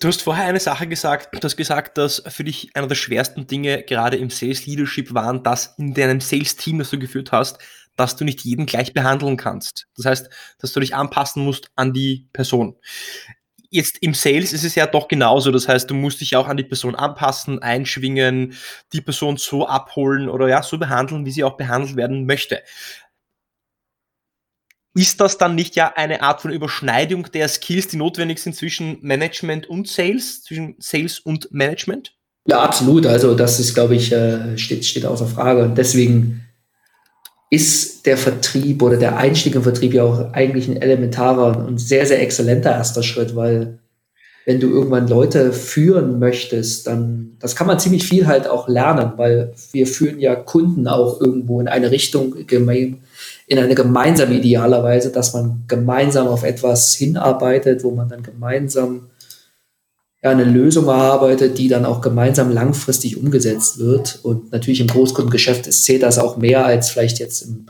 Du 0.01 0.09
hast 0.09 0.23
vorher 0.23 0.47
eine 0.47 0.61
Sache 0.61 0.87
gesagt, 0.87 1.29
du 1.35 1.41
hast 1.43 1.57
gesagt, 1.57 1.99
dass 1.99 2.23
für 2.27 2.45
dich 2.45 2.71
einer 2.75 2.87
der 2.87 2.95
schwersten 2.95 3.47
Dinge 3.47 3.83
gerade 3.83 4.17
im 4.17 4.31
Sales 4.31 4.67
Leadership 4.67 5.13
waren, 5.13 5.43
dass 5.43 5.75
in 5.77 5.93
deinem 5.93 6.21
Sales 6.21 6.57
Team, 6.57 6.79
das 6.79 6.91
du 6.91 6.99
geführt 6.99 7.31
hast, 7.31 7.59
dass 7.97 8.17
du 8.17 8.25
nicht 8.25 8.41
jeden 8.43 8.67
gleich 8.67 8.95
behandeln 8.95 9.37
kannst. 9.37 9.87
Das 9.97 10.07
heißt, 10.07 10.31
dass 10.59 10.73
du 10.73 10.81
dich 10.81 10.95
anpassen 10.95 11.45
musst 11.45 11.71
an 11.77 11.93
die 11.93 12.29
Person. 12.33 12.77
Jetzt 13.71 13.99
im 14.03 14.13
Sales 14.13 14.53
ist 14.53 14.65
es 14.65 14.75
ja 14.75 14.87
doch 14.87 15.09
genauso. 15.09 15.51
Das 15.51 15.67
heißt, 15.67 15.89
du 15.89 15.95
musst 15.95 16.21
dich 16.21 16.37
auch 16.37 16.47
an 16.47 16.59
die 16.59 16.65
Person 16.65 16.95
anpassen, 16.95 17.61
einschwingen, 17.61 18.55
die 18.93 19.01
Person 19.01 19.39
so 19.39 19.67
abholen 19.67 20.29
oder 20.29 20.49
ja, 20.49 20.63
so 20.63 20.79
behandeln, 20.79 21.25
wie 21.25 21.31
sie 21.31 21.45
auch 21.45 21.57
behandelt 21.57 21.97
werden 21.97 22.27
möchte 22.27 22.63
ist 24.95 25.21
das 25.21 25.39
dann 25.39 25.55
nicht 25.55 25.77
ja 25.77 25.93
eine 25.97 26.23
Art 26.23 26.43
von 26.43 26.53
Überschneidung 26.53 27.31
der 27.33 27.49
Skills, 27.49 27.89
die 27.89 27.97
notwendig 27.97 28.39
sind 28.39 28.55
zwischen 28.55 28.99
Management 29.01 29.67
und 29.69 29.89
Sales, 29.89 30.43
zwischen 30.43 30.77
Sales 30.79 31.19
und 31.19 31.51
Management? 31.51 32.15
Ja, 32.47 32.61
absolut. 32.61 33.07
Also 33.07 33.35
das 33.35 33.59
ist, 33.61 33.75
glaube 33.75 33.95
ich, 33.95 34.13
äh, 34.13 34.59
steht, 34.59 34.85
steht 34.85 35.07
außer 35.07 35.27
Frage. 35.27 35.63
Und 35.63 35.79
deswegen 35.79 36.45
ist 37.53 38.07
der 38.07 38.17
Vertrieb 38.17 38.81
oder 38.81 38.97
der 38.97 39.19
Einstieg 39.19 39.55
im 39.55 39.63
Vertrieb 39.63 39.93
ja 39.93 40.05
auch 40.05 40.33
eigentlich 40.33 40.69
ein 40.69 40.81
elementarer 40.81 41.67
und 41.67 41.79
sehr, 41.79 42.07
sehr 42.07 42.23
exzellenter 42.23 42.71
erster 42.71 43.03
Schritt, 43.03 43.37
weil 43.37 43.79
wenn 44.47 44.59
du 44.59 44.71
irgendwann 44.71 45.07
Leute 45.07 45.53
führen 45.53 46.19
möchtest, 46.19 46.87
dann, 46.87 47.37
das 47.41 47.55
kann 47.55 47.67
man 47.67 47.79
ziemlich 47.79 48.05
viel 48.05 48.27
halt 48.27 48.49
auch 48.49 48.69
lernen, 48.69 49.13
weil 49.17 49.53
wir 49.71 49.87
führen 49.87 50.19
ja 50.19 50.35
Kunden 50.35 50.89
auch 50.89 51.21
irgendwo 51.21 51.61
in 51.61 51.69
eine 51.69 51.91
Richtung, 51.91 52.35
in 52.37 53.59
eine 53.59 53.75
gemeinsame 53.75 54.35
idealerweise, 54.35 55.13
dass 55.13 55.35
man 55.35 55.65
gemeinsam 55.69 56.29
auf 56.29 56.45
etwas 56.45 56.95
hinarbeitet, 56.95 57.85
wo 57.85 57.91
man 57.91 58.09
dann 58.09 58.23
gemeinsam 58.23 59.11
ja, 60.23 60.31
eine 60.31 60.45
Lösung 60.45 60.87
erarbeitet, 60.87 61.59
die 61.59 61.69
dann 61.69 61.85
auch 61.85 62.01
gemeinsam 62.01 62.53
langfristig 62.53 63.17
umgesetzt 63.17 63.79
wird. 63.79 64.21
Und 64.23 64.53
natürlich 64.53 64.81
im 64.81 64.87
Großkundengeschäft 64.87 65.73
zählt 65.73 66.05
das 66.05 66.19
auch 66.19 66.37
mehr 66.37 66.65
als 66.65 66.91
vielleicht 66.91 67.19
jetzt 67.19 67.43
im 67.43 67.67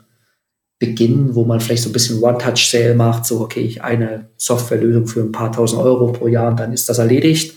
Beginn, 0.78 1.34
wo 1.34 1.44
man 1.44 1.60
vielleicht 1.60 1.84
so 1.84 1.88
ein 1.88 1.92
bisschen 1.92 2.22
One-Touch-Sale 2.22 2.94
macht, 2.94 3.24
so, 3.24 3.40
okay, 3.40 3.60
ich 3.60 3.82
eine 3.82 4.28
Softwarelösung 4.36 5.06
für 5.06 5.20
ein 5.20 5.32
paar 5.32 5.52
tausend 5.52 5.80
Euro 5.80 6.12
pro 6.12 6.26
Jahr 6.26 6.50
und 6.50 6.60
dann 6.60 6.72
ist 6.72 6.88
das 6.88 6.98
erledigt. 6.98 7.56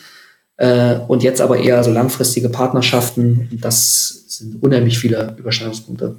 Äh, 0.57 0.99
und 1.07 1.23
jetzt 1.23 1.41
aber 1.41 1.57
eher 1.57 1.83
so 1.83 1.91
langfristige 1.91 2.49
Partnerschaften. 2.49 3.49
Das 3.61 4.25
sind 4.27 4.63
unheimlich 4.63 4.97
viele 4.97 5.35
Überschneidungspunkte. 5.37 6.15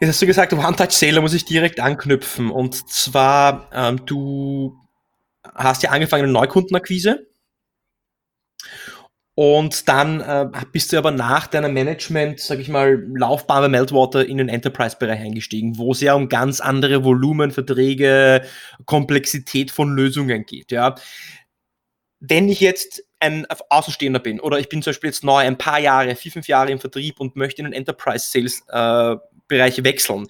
Jetzt 0.00 0.10
hast 0.10 0.22
du 0.22 0.26
gesagt, 0.26 0.52
One-Touch-Sale, 0.52 1.20
muss 1.22 1.32
ich 1.32 1.46
direkt 1.46 1.80
anknüpfen. 1.80 2.50
Und 2.50 2.90
zwar, 2.90 3.70
ähm, 3.72 4.04
du 4.04 4.76
hast 5.54 5.82
ja 5.82 5.90
angefangen 5.90 6.24
mit 6.24 6.32
Neukundenakquise. 6.32 7.26
Und 9.36 9.88
dann 9.88 10.20
äh, 10.20 10.48
bist 10.70 10.92
du 10.92 10.98
aber 10.98 11.10
nach 11.10 11.48
deiner 11.48 11.68
Management, 11.68 12.38
sag 12.38 12.60
ich 12.60 12.68
mal, 12.68 13.04
Laufbahn 13.16 13.62
bei 13.62 13.68
Meltwater 13.68 14.24
in 14.24 14.38
den 14.38 14.48
Enterprise-Bereich 14.48 15.20
eingestiegen, 15.20 15.76
wo 15.76 15.90
es 15.90 16.00
ja 16.00 16.14
um 16.14 16.28
ganz 16.28 16.60
andere 16.60 17.02
Volumen, 17.02 17.50
Verträge, 17.50 18.42
Komplexität 18.86 19.72
von 19.72 19.96
Lösungen 19.96 20.46
geht. 20.46 20.70
Ja. 20.70 20.94
Wenn 22.20 22.48
ich 22.48 22.60
jetzt 22.60 23.02
ein 23.18 23.44
Außenstehender 23.70 24.20
bin 24.20 24.38
oder 24.38 24.60
ich 24.60 24.68
bin 24.68 24.82
zum 24.82 24.92
Beispiel 24.92 25.10
jetzt 25.10 25.24
neu 25.24 25.38
ein 25.38 25.58
paar 25.58 25.80
Jahre, 25.80 26.14
vier, 26.14 26.30
fünf 26.30 26.46
Jahre 26.46 26.70
im 26.70 26.78
Vertrieb 26.78 27.18
und 27.18 27.34
möchte 27.34 27.62
in 27.62 27.64
den 27.64 27.74
Enterprise-Sales-Bereich 27.74 29.78
äh, 29.78 29.84
wechseln 29.84 30.28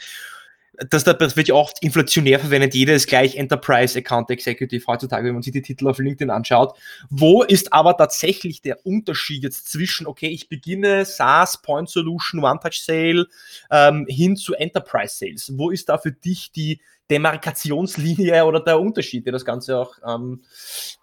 das, 0.90 1.04
das 1.04 1.36
wird 1.36 1.48
ja 1.48 1.54
oft 1.54 1.82
inflationär 1.82 2.38
verwendet. 2.40 2.74
Jeder 2.74 2.94
ist 2.94 3.06
gleich 3.06 3.36
Enterprise 3.36 3.98
Account 3.98 4.30
Executive 4.30 4.84
heutzutage, 4.86 5.26
wenn 5.26 5.34
man 5.34 5.42
sich 5.42 5.52
die 5.52 5.62
Titel 5.62 5.88
auf 5.88 5.98
LinkedIn 5.98 6.30
anschaut. 6.30 6.76
Wo 7.10 7.42
ist 7.42 7.72
aber 7.72 7.96
tatsächlich 7.96 8.62
der 8.62 8.84
Unterschied 8.84 9.42
jetzt 9.42 9.70
zwischen, 9.70 10.06
okay, 10.06 10.28
ich 10.28 10.48
beginne 10.48 11.04
SaaS, 11.04 11.60
Point 11.62 11.88
Solution, 11.88 12.42
One-Touch 12.42 12.82
Sale 12.82 13.26
ähm, 13.70 14.06
hin 14.08 14.36
zu 14.36 14.54
Enterprise 14.54 15.16
Sales? 15.16 15.52
Wo 15.56 15.70
ist 15.70 15.88
da 15.88 15.98
für 15.98 16.12
dich 16.12 16.50
die 16.52 16.80
Demarkationslinie 17.10 18.44
oder 18.44 18.60
der 18.60 18.80
Unterschied, 18.80 19.26
der 19.26 19.32
das 19.32 19.44
Ganze 19.44 19.78
auch 19.78 19.96
ähm, 20.06 20.42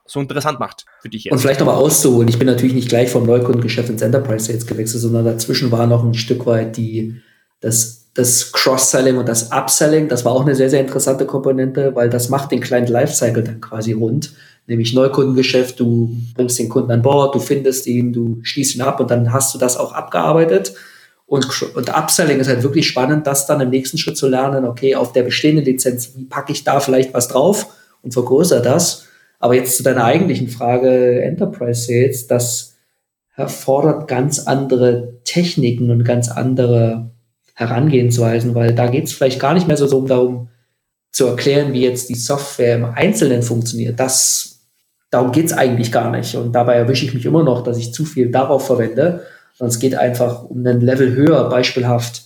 so 0.05 0.19
interessant 0.19 0.60
macht 0.60 0.86
für 1.01 1.10
dich 1.10 1.25
jetzt? 1.25 1.34
Und 1.34 1.39
vielleicht 1.39 1.60
nochmal 1.60 1.75
auszuholen. 1.75 2.27
Ich 2.27 2.39
bin 2.39 2.47
natürlich 2.47 2.73
nicht 2.73 2.89
gleich 2.89 3.10
vom 3.10 3.25
Neukundengeschäft 3.25 3.89
ins 3.89 4.01
Enterprise 4.01 4.45
Sales 4.45 4.65
gewechselt, 4.65 5.01
sondern 5.01 5.25
dazwischen 5.25 5.71
war 5.71 5.88
noch 5.88 6.03
ein 6.03 6.15
Stück 6.15 6.45
weit 6.45 6.77
die, 6.77 7.21
das 7.60 8.00
das 8.13 8.52
Cross-Selling 8.52 9.17
und 9.17 9.30
das 9.30 9.52
Upselling, 9.52 10.10
das 10.10 10.26
war 10.26 10.34
auch 10.34 10.41
eine 10.41 10.56
sehr, 10.56 10.69
sehr 10.69 10.82
interessante 10.82 11.26
Komponente, 11.26 11.95
weil 11.95 12.10
das 12.10 12.30
macht 12.30 12.52
den 12.52 12.60
kleinen 12.60 12.88
Lifecycle 12.88 13.43
dann 13.43 13.62
quasi 13.62 13.93
rund. 13.93 14.34
Nämlich 14.67 14.93
Neukundengeschäft, 14.93 15.80
du 15.80 16.15
bringst 16.36 16.60
den 16.60 16.69
Kunden 16.69 16.91
an 16.91 17.02
Bord, 17.02 17.34
du 17.34 17.39
findest 17.39 17.88
ihn, 17.88 18.13
du 18.13 18.39
schließt 18.43 18.76
ihn 18.76 18.82
ab 18.82 19.00
und 19.00 19.10
dann 19.10 19.32
hast 19.32 19.54
du 19.54 19.58
das 19.58 19.78
auch 19.78 19.93
abgearbeitet. 19.93 20.74
Und, 21.26 21.47
und 21.76 21.89
Upselling 21.89 22.39
ist 22.39 22.50
halt 22.50 22.62
wirklich 22.63 22.88
spannend, 22.88 23.26
das 23.26 23.47
dann 23.47 23.62
im 23.62 23.69
nächsten 23.69 23.97
Schritt 23.97 24.17
zu 24.17 24.28
lernen, 24.28 24.65
okay, 24.65 24.95
auf 24.95 25.13
der 25.13 25.24
bestehenden 25.24 25.63
Lizenz, 25.63 26.12
wie 26.15 26.26
packe 26.26 26.52
ich 26.52 26.65
da 26.65 26.82
vielleicht 26.82 27.13
was 27.13 27.30
drauf 27.30 27.67
und 28.02 28.13
vergrößere 28.13 28.62
das. 28.62 29.08
Aber 29.39 29.56
jetzt 29.56 29.78
zu 29.78 29.84
deiner 29.84 30.04
eigentlichen 30.04 30.50
Frage, 30.50 31.21
Enterprise 31.21 31.86
Sales, 31.86 32.28
das 32.28 32.76
erfordert 33.36 34.10
ganz 34.10 34.39
andere 34.39 35.21
Techniken 35.24 35.89
und 35.89 36.04
ganz 36.04 36.30
andere 36.30 37.12
Herangehensweisen, 37.53 38.55
weil 38.55 38.73
da 38.73 38.87
geht 38.87 39.05
es 39.05 39.13
vielleicht 39.13 39.39
gar 39.39 39.53
nicht 39.53 39.67
mehr 39.67 39.77
so 39.77 40.05
darum 40.07 40.49
zu 41.11 41.27
erklären, 41.27 41.73
wie 41.73 41.81
jetzt 41.81 42.09
die 42.09 42.15
Software 42.15 42.75
im 42.75 42.85
Einzelnen 42.85 43.43
funktioniert. 43.43 43.99
Das, 43.99 44.61
darum 45.09 45.31
geht 45.31 45.47
es 45.47 45.53
eigentlich 45.53 45.91
gar 45.91 46.11
nicht. 46.11 46.35
Und 46.35 46.53
dabei 46.53 46.75
erwische 46.75 47.05
ich 47.05 47.13
mich 47.13 47.25
immer 47.25 47.43
noch, 47.43 47.63
dass 47.63 47.77
ich 47.77 47.93
zu 47.93 48.05
viel 48.05 48.31
darauf 48.31 48.65
verwende. 48.65 49.23
Sondern 49.53 49.71
es 49.71 49.79
geht 49.79 49.95
einfach 49.95 50.43
um 50.43 50.65
ein 50.65 50.81
Level 50.81 51.13
höher, 51.13 51.49
beispielhaft. 51.49 52.23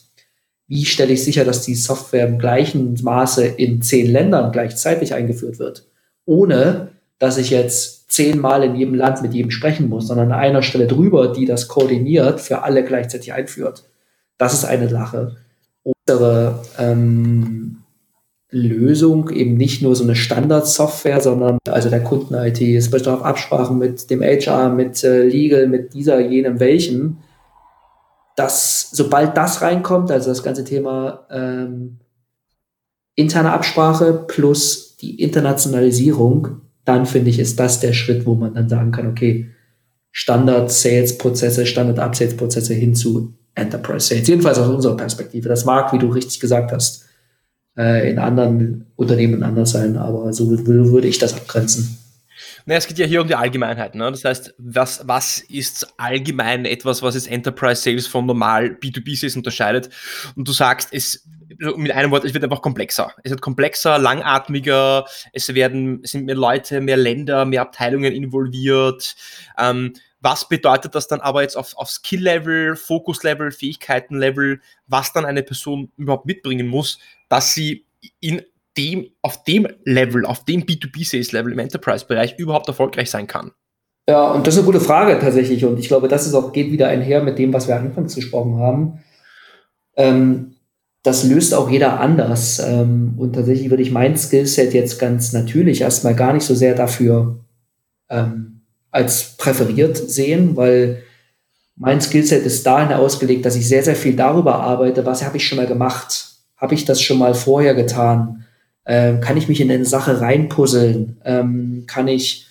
Wie 0.67 0.85
stelle 0.85 1.13
ich 1.13 1.23
sicher, 1.23 1.45
dass 1.45 1.61
die 1.61 1.75
Software 1.75 2.27
im 2.27 2.39
gleichen 2.39 2.97
Maße 3.01 3.45
in 3.45 3.81
zehn 3.81 4.11
Ländern 4.11 4.51
gleichzeitig 4.51 5.13
eingeführt 5.13 5.59
wird? 5.59 5.87
Ohne, 6.25 6.89
dass 7.19 7.37
ich 7.37 7.49
jetzt 7.49 8.11
zehnmal 8.11 8.63
in 8.63 8.75
jedem 8.75 8.95
Land 8.95 9.21
mit 9.21 9.33
jedem 9.33 9.51
sprechen 9.51 9.89
muss, 9.89 10.07
sondern 10.07 10.31
an 10.31 10.39
einer 10.39 10.61
Stelle 10.61 10.87
drüber, 10.87 11.33
die 11.33 11.45
das 11.45 11.67
koordiniert, 11.67 12.39
für 12.39 12.63
alle 12.63 12.83
gleichzeitig 12.83 13.33
einführt. 13.33 13.83
Das 14.37 14.53
ist 14.53 14.65
eine 14.65 14.89
Sache. 14.89 15.37
Unsere 15.83 16.61
ähm, 16.77 17.83
Lösung 18.51 19.29
eben 19.29 19.55
nicht 19.57 19.81
nur 19.81 19.95
so 19.95 20.03
eine 20.03 20.15
Standardsoftware, 20.15 21.21
sondern 21.21 21.57
also 21.67 21.89
der 21.89 22.03
Kunden-IT, 22.03 22.61
es 22.61 22.89
bedarf 22.89 23.21
Absprachen 23.21 23.77
mit 23.77 24.09
dem 24.09 24.21
HR, 24.21 24.69
mit 24.69 25.03
äh, 25.03 25.23
Legal, 25.23 25.67
mit 25.67 25.93
dieser, 25.93 26.19
jenem, 26.19 26.59
welchen. 26.59 27.17
Dass 28.35 28.89
sobald 28.91 29.35
das 29.37 29.61
reinkommt, 29.61 30.11
also 30.11 30.29
das 30.29 30.43
ganze 30.43 30.63
Thema 30.63 31.25
ähm, 31.29 31.99
interne 33.15 33.51
Absprache 33.51 34.25
plus 34.27 34.97
die 34.97 35.21
Internationalisierung, 35.21 36.61
dann 36.85 37.05
finde 37.05 37.29
ich, 37.31 37.39
ist 37.39 37.59
das 37.59 37.79
der 37.79 37.93
Schritt, 37.93 38.25
wo 38.25 38.35
man 38.35 38.53
dann 38.53 38.69
sagen 38.69 38.91
kann, 38.91 39.07
okay, 39.07 39.49
Standard-Sales-Prozesse, 40.11 41.65
Standard-Upsales-Prozesse 41.65 42.73
hin 42.73 42.95
zu 42.95 43.33
Enterprise 43.55 44.07
Sales. 44.07 44.27
Jedenfalls 44.27 44.59
aus 44.59 44.67
unserer 44.67 44.97
Perspektive. 44.97 45.49
Das 45.49 45.65
mag, 45.65 45.91
wie 45.93 45.97
du 45.97 46.09
richtig 46.09 46.39
gesagt 46.39 46.71
hast, 46.71 47.05
äh, 47.77 48.09
in 48.09 48.19
anderen 48.19 48.87
Unternehmen 48.95 49.43
anders 49.43 49.71
sein, 49.71 49.97
aber 49.97 50.31
so 50.33 50.49
würde 50.49 51.07
ich 51.07 51.17
das 51.17 51.33
abgrenzen. 51.33 51.97
Naja, 52.65 52.79
es 52.79 52.87
geht 52.87 52.97
ja 52.97 53.05
hier 53.05 53.21
um 53.21 53.27
die 53.27 53.35
Allgemeinheit. 53.35 53.95
Ne? 53.95 54.09
Das 54.11 54.25
heißt, 54.25 54.55
was, 54.57 55.07
was 55.07 55.37
ist 55.37 55.87
allgemein 55.97 56.65
etwas, 56.65 57.03
was 57.03 57.15
jetzt 57.15 57.29
Enterprise 57.29 57.81
Sales 57.81 58.07
von 58.07 58.25
normal 58.25 58.77
B2B 58.81 59.17
Sales 59.19 59.35
unterscheidet? 59.35 59.89
Und 60.35 60.47
du 60.47 60.51
sagst, 60.51 60.89
es 60.91 61.27
mit 61.77 61.91
einem 61.91 62.11
Wort, 62.11 62.25
es 62.25 62.33
wird 62.33 62.43
einfach 62.43 62.61
komplexer. 62.61 63.11
Es 63.23 63.31
wird 63.31 63.41
komplexer, 63.41 63.97
langatmiger, 63.97 65.05
es 65.31 65.53
werden, 65.53 66.01
es 66.03 66.11
sind 66.11 66.25
mehr 66.25 66.35
Leute, 66.35 66.81
mehr 66.81 66.97
Länder, 66.97 67.45
mehr 67.45 67.61
Abteilungen 67.61 68.13
involviert. 68.13 69.15
Ähm, 69.57 69.93
was 70.25 70.49
bedeutet 70.49 70.95
das 70.95 71.07
dann 71.07 71.21
aber 71.21 71.43
jetzt 71.43 71.55
auf, 71.55 71.77
auf 71.77 71.91
Skill-Level, 71.91 72.75
Fokus-Level, 72.75 73.51
Fähigkeiten-Level, 73.51 74.59
was 74.87 75.13
dann 75.13 75.23
eine 75.23 75.43
Person 75.43 75.91
überhaupt 75.97 76.25
mitbringen 76.25 76.67
muss, 76.67 76.97
dass 77.29 77.53
sie 77.53 77.85
in 78.19 78.41
dem, 78.75 79.07
auf 79.21 79.43
dem 79.43 79.67
Level, 79.83 80.25
auf 80.25 80.43
dem 80.43 80.63
B2B-Sales-Level 80.63 81.53
im 81.53 81.59
Enterprise-Bereich 81.59 82.39
überhaupt 82.39 82.67
erfolgreich 82.67 83.11
sein 83.11 83.27
kann? 83.27 83.51
Ja, 84.09 84.31
und 84.31 84.47
das 84.47 84.55
ist 84.55 84.61
eine 84.61 84.65
gute 84.65 84.81
Frage 84.81 85.19
tatsächlich. 85.19 85.63
Und 85.63 85.77
ich 85.77 85.89
glaube, 85.89 86.07
das 86.07 86.25
ist 86.25 86.33
auch, 86.33 86.51
geht 86.51 86.71
wieder 86.71 86.87
einher 86.87 87.21
mit 87.21 87.37
dem, 87.37 87.53
was 87.53 87.67
wir 87.67 87.75
anfangs 87.75 88.15
gesprochen 88.15 88.57
haben. 88.57 89.03
Ähm, 89.95 90.55
das 91.03 91.23
löst 91.23 91.53
auch 91.53 91.69
jeder 91.69 91.99
anders. 91.99 92.57
Ähm, 92.57 93.13
und 93.19 93.33
tatsächlich 93.33 93.69
würde 93.69 93.83
ich 93.83 93.91
mein 93.91 94.17
Skillset 94.17 94.73
jetzt 94.73 94.97
ganz 94.97 95.33
natürlich 95.33 95.81
erstmal 95.81 96.15
gar 96.15 96.33
nicht 96.33 96.45
so 96.45 96.55
sehr 96.55 96.73
dafür 96.73 97.45
ähm, 98.09 98.54
als 98.95 99.35
präferiert 99.35 99.97
sehen, 99.97 100.55
weil 100.55 101.03
mein 101.75 101.99
Skillset 101.99 102.45
ist 102.45 102.65
dahin 102.65 102.95
ausgelegt, 102.95 103.45
dass 103.45 103.57
ich 103.57 103.67
sehr, 103.67 103.83
sehr 103.83 103.97
viel 103.97 104.15
darüber 104.15 104.55
arbeite, 104.55 105.05
was 105.05 105.25
habe 105.25 105.35
ich 105.35 105.45
schon 105.45 105.57
mal 105.57 105.67
gemacht? 105.67 106.29
Habe 106.55 106.75
ich 106.75 106.85
das 106.85 107.01
schon 107.01 107.19
mal 107.19 107.33
vorher 107.33 107.75
getan? 107.75 108.45
Ähm, 108.85 109.19
kann 109.19 109.35
ich 109.35 109.49
mich 109.49 109.59
in 109.59 109.69
eine 109.69 109.83
Sache 109.83 110.21
reinpuzzeln? 110.21 111.17
Ähm, 111.25 111.83
kann 111.87 112.07
ich, 112.07 112.47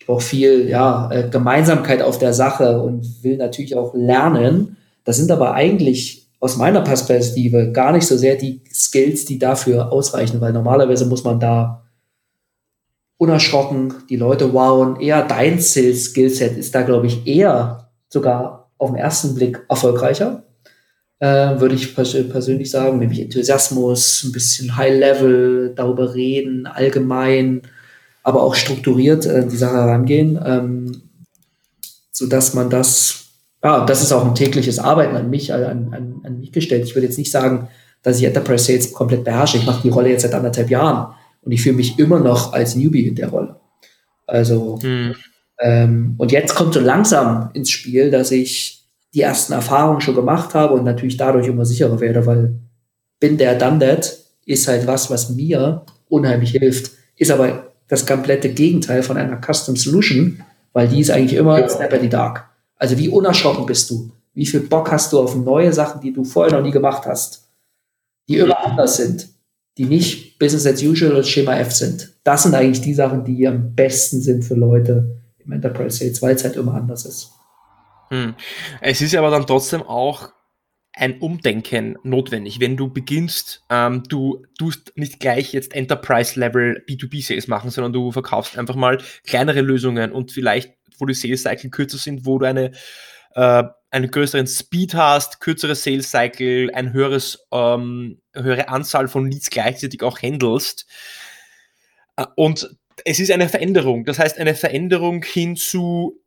ich 0.00 0.06
brauche 0.06 0.20
viel 0.20 0.68
ja, 0.68 1.08
äh, 1.12 1.28
Gemeinsamkeit 1.30 2.02
auf 2.02 2.18
der 2.18 2.34
Sache 2.34 2.82
und 2.82 3.22
will 3.22 3.36
natürlich 3.36 3.76
auch 3.76 3.94
lernen. 3.94 4.76
Das 5.04 5.18
sind 5.18 5.30
aber 5.30 5.54
eigentlich 5.54 6.26
aus 6.40 6.56
meiner 6.56 6.80
Perspektive 6.80 7.70
gar 7.70 7.92
nicht 7.92 8.08
so 8.08 8.16
sehr 8.16 8.34
die 8.34 8.62
Skills, 8.72 9.26
die 9.26 9.38
dafür 9.38 9.92
ausreichen, 9.92 10.40
weil 10.40 10.52
normalerweise 10.52 11.06
muss 11.06 11.22
man 11.22 11.38
da 11.38 11.83
unerschrocken 13.18 13.94
die 14.08 14.16
Leute 14.16 14.52
wowen. 14.52 15.00
Eher 15.00 15.22
dein 15.22 15.60
Skillset 15.60 16.56
ist 16.56 16.74
da, 16.74 16.82
glaube 16.82 17.06
ich, 17.06 17.26
eher 17.26 17.88
sogar 18.08 18.70
auf 18.78 18.90
den 18.90 18.98
ersten 18.98 19.34
Blick 19.34 19.64
erfolgreicher, 19.68 20.42
äh, 21.20 21.60
würde 21.60 21.74
ich 21.74 21.94
pers 21.94 22.16
persönlich 22.28 22.70
sagen, 22.70 22.98
nämlich 22.98 23.20
Enthusiasmus, 23.20 24.24
ein 24.24 24.32
bisschen 24.32 24.76
High 24.76 24.98
Level, 24.98 25.72
darüber 25.74 26.14
reden, 26.14 26.66
allgemein, 26.66 27.62
aber 28.22 28.42
auch 28.42 28.54
strukturiert 28.54 29.26
äh, 29.26 29.46
die 29.46 29.56
Sache 29.56 29.74
herangehen, 29.76 30.38
ähm, 30.44 31.02
sodass 32.10 32.54
man 32.54 32.68
das, 32.68 33.26
ja, 33.62 33.84
das 33.86 34.02
ist 34.02 34.12
auch 34.12 34.24
ein 34.24 34.34
tägliches 34.34 34.78
Arbeiten 34.78 35.16
an 35.16 35.30
mich, 35.30 35.52
an, 35.52 35.64
an, 35.64 36.20
an 36.24 36.40
mich 36.40 36.52
gestellt. 36.52 36.84
Ich 36.84 36.94
würde 36.94 37.06
jetzt 37.06 37.18
nicht 37.18 37.30
sagen, 37.30 37.68
dass 38.02 38.18
ich 38.18 38.24
Enterprise 38.24 38.64
Sales 38.64 38.92
komplett 38.92 39.24
beherrsche. 39.24 39.56
Ich 39.56 39.66
mache 39.66 39.82
die 39.82 39.88
Rolle 39.88 40.10
jetzt 40.10 40.22
seit 40.22 40.34
anderthalb 40.34 40.68
Jahren 40.68 41.14
und 41.44 41.52
ich 41.52 41.62
fühle 41.62 41.76
mich 41.76 41.98
immer 41.98 42.20
noch 42.20 42.52
als 42.52 42.76
Newbie 42.76 43.06
in 43.06 43.14
der 43.14 43.28
Rolle. 43.28 43.60
Also, 44.26 44.78
hm. 44.82 45.14
ähm, 45.60 46.14
und 46.18 46.32
jetzt 46.32 46.54
kommt 46.54 46.74
so 46.74 46.80
langsam 46.80 47.50
ins 47.54 47.70
Spiel, 47.70 48.10
dass 48.10 48.30
ich 48.30 48.84
die 49.14 49.20
ersten 49.20 49.52
Erfahrungen 49.52 50.00
schon 50.00 50.14
gemacht 50.14 50.54
habe 50.54 50.74
und 50.74 50.84
natürlich 50.84 51.16
dadurch 51.16 51.46
immer 51.46 51.64
sicherer 51.64 52.00
werde, 52.00 52.26
weil 52.26 52.58
bin 53.20 53.38
der 53.38 53.54
done 53.56 53.78
that 53.78 54.18
ist 54.44 54.68
halt 54.68 54.86
was, 54.86 55.10
was 55.10 55.30
mir 55.30 55.84
unheimlich 56.08 56.50
hilft, 56.50 56.92
ist 57.16 57.30
aber 57.30 57.72
das 57.88 58.06
komplette 58.06 58.50
Gegenteil 58.50 59.02
von 59.02 59.16
einer 59.16 59.40
Custom 59.40 59.76
Solution, 59.76 60.42
weil 60.72 60.88
die 60.88 61.00
ist 61.00 61.10
eigentlich 61.10 61.38
immer 61.38 61.60
ja. 61.60 61.68
Snap 61.68 61.92
at 61.92 62.00
the 62.00 62.08
Dark. 62.08 62.48
Also 62.76 62.98
wie 62.98 63.08
unerschrocken 63.08 63.66
bist 63.66 63.90
du? 63.90 64.10
Wie 64.34 64.46
viel 64.46 64.60
Bock 64.60 64.90
hast 64.90 65.12
du 65.12 65.20
auf 65.20 65.36
neue 65.36 65.72
Sachen, 65.72 66.00
die 66.00 66.12
du 66.12 66.24
vorher 66.24 66.56
noch 66.56 66.64
nie 66.64 66.72
gemacht 66.72 67.06
hast, 67.06 67.48
die 68.28 68.38
immer 68.38 68.58
anders 68.64 68.96
sind, 68.96 69.28
die 69.78 69.84
nicht 69.84 70.33
Business 70.44 70.66
as 70.66 70.82
usual 70.82 71.12
oder 71.12 71.22
Schema 71.22 71.56
F 71.56 71.72
sind? 71.72 72.12
Das 72.22 72.42
sind 72.42 72.54
eigentlich 72.54 72.82
die 72.82 72.92
Sachen, 72.92 73.24
die 73.24 73.48
am 73.48 73.74
besten 73.74 74.20
sind 74.20 74.44
für 74.44 74.54
Leute 74.54 75.22
im 75.38 75.52
Enterprise 75.52 75.96
Sales, 75.96 76.20
weil 76.20 76.34
es 76.34 76.44
halt 76.44 76.56
immer 76.56 76.74
anders 76.74 77.06
ist. 77.06 77.32
Hm. 78.10 78.34
Es 78.82 79.00
ist 79.00 79.16
aber 79.16 79.30
dann 79.30 79.46
trotzdem 79.46 79.82
auch 79.82 80.28
ein 80.92 81.18
Umdenken 81.20 81.96
notwendig. 82.02 82.60
Wenn 82.60 82.76
du 82.76 82.92
beginnst, 82.92 83.64
ähm, 83.70 84.02
du 84.06 84.44
tust 84.58 84.92
nicht 84.96 85.18
gleich 85.18 85.54
jetzt 85.54 85.74
Enterprise-Level 85.74 86.84
B2B-Sales 86.86 87.48
machen, 87.48 87.70
sondern 87.70 87.94
du 87.94 88.12
verkaufst 88.12 88.58
einfach 88.58 88.76
mal 88.76 88.98
kleinere 89.26 89.62
Lösungen 89.62 90.12
und 90.12 90.30
vielleicht, 90.30 90.74
wo 90.98 91.06
die 91.06 91.14
Sales-Cycle 91.14 91.70
kürzer 91.70 91.96
sind, 91.96 92.26
wo 92.26 92.38
du 92.38 92.44
eine, 92.44 92.72
äh, 93.34 93.64
einen 93.94 94.10
größeren 94.10 94.46
Speed 94.48 94.94
hast, 94.94 95.40
kürzere 95.40 95.76
Sales-Cycle, 95.76 96.70
ein 96.74 96.92
höheres, 96.92 97.46
ähm, 97.52 98.20
höhere 98.34 98.68
Anzahl 98.68 99.06
von 99.06 99.30
Leads 99.30 99.50
gleichzeitig 99.50 100.02
auch 100.02 100.20
handelst. 100.20 100.86
Äh, 102.16 102.26
und 102.34 102.76
es 103.04 103.20
ist 103.20 103.30
eine 103.30 103.48
Veränderung. 103.48 104.04
Das 104.04 104.18
heißt, 104.18 104.38
eine 104.38 104.54
Veränderung 104.56 105.22
hin 105.22 105.56
zu 105.56 106.20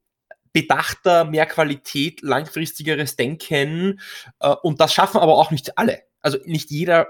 bedachter, 0.54 1.26
mehr 1.26 1.46
Qualität, 1.46 2.22
langfristigeres 2.22 3.18
Denken. 3.18 4.00
Äh, 4.40 4.56
und 4.64 4.80
das 4.80 4.94
schaffen 4.94 5.20
aber 5.20 5.38
auch 5.38 5.52
nicht 5.52 5.78
alle. 5.78 6.07
Also 6.22 6.38
nicht 6.46 6.72
jeder 6.72 7.08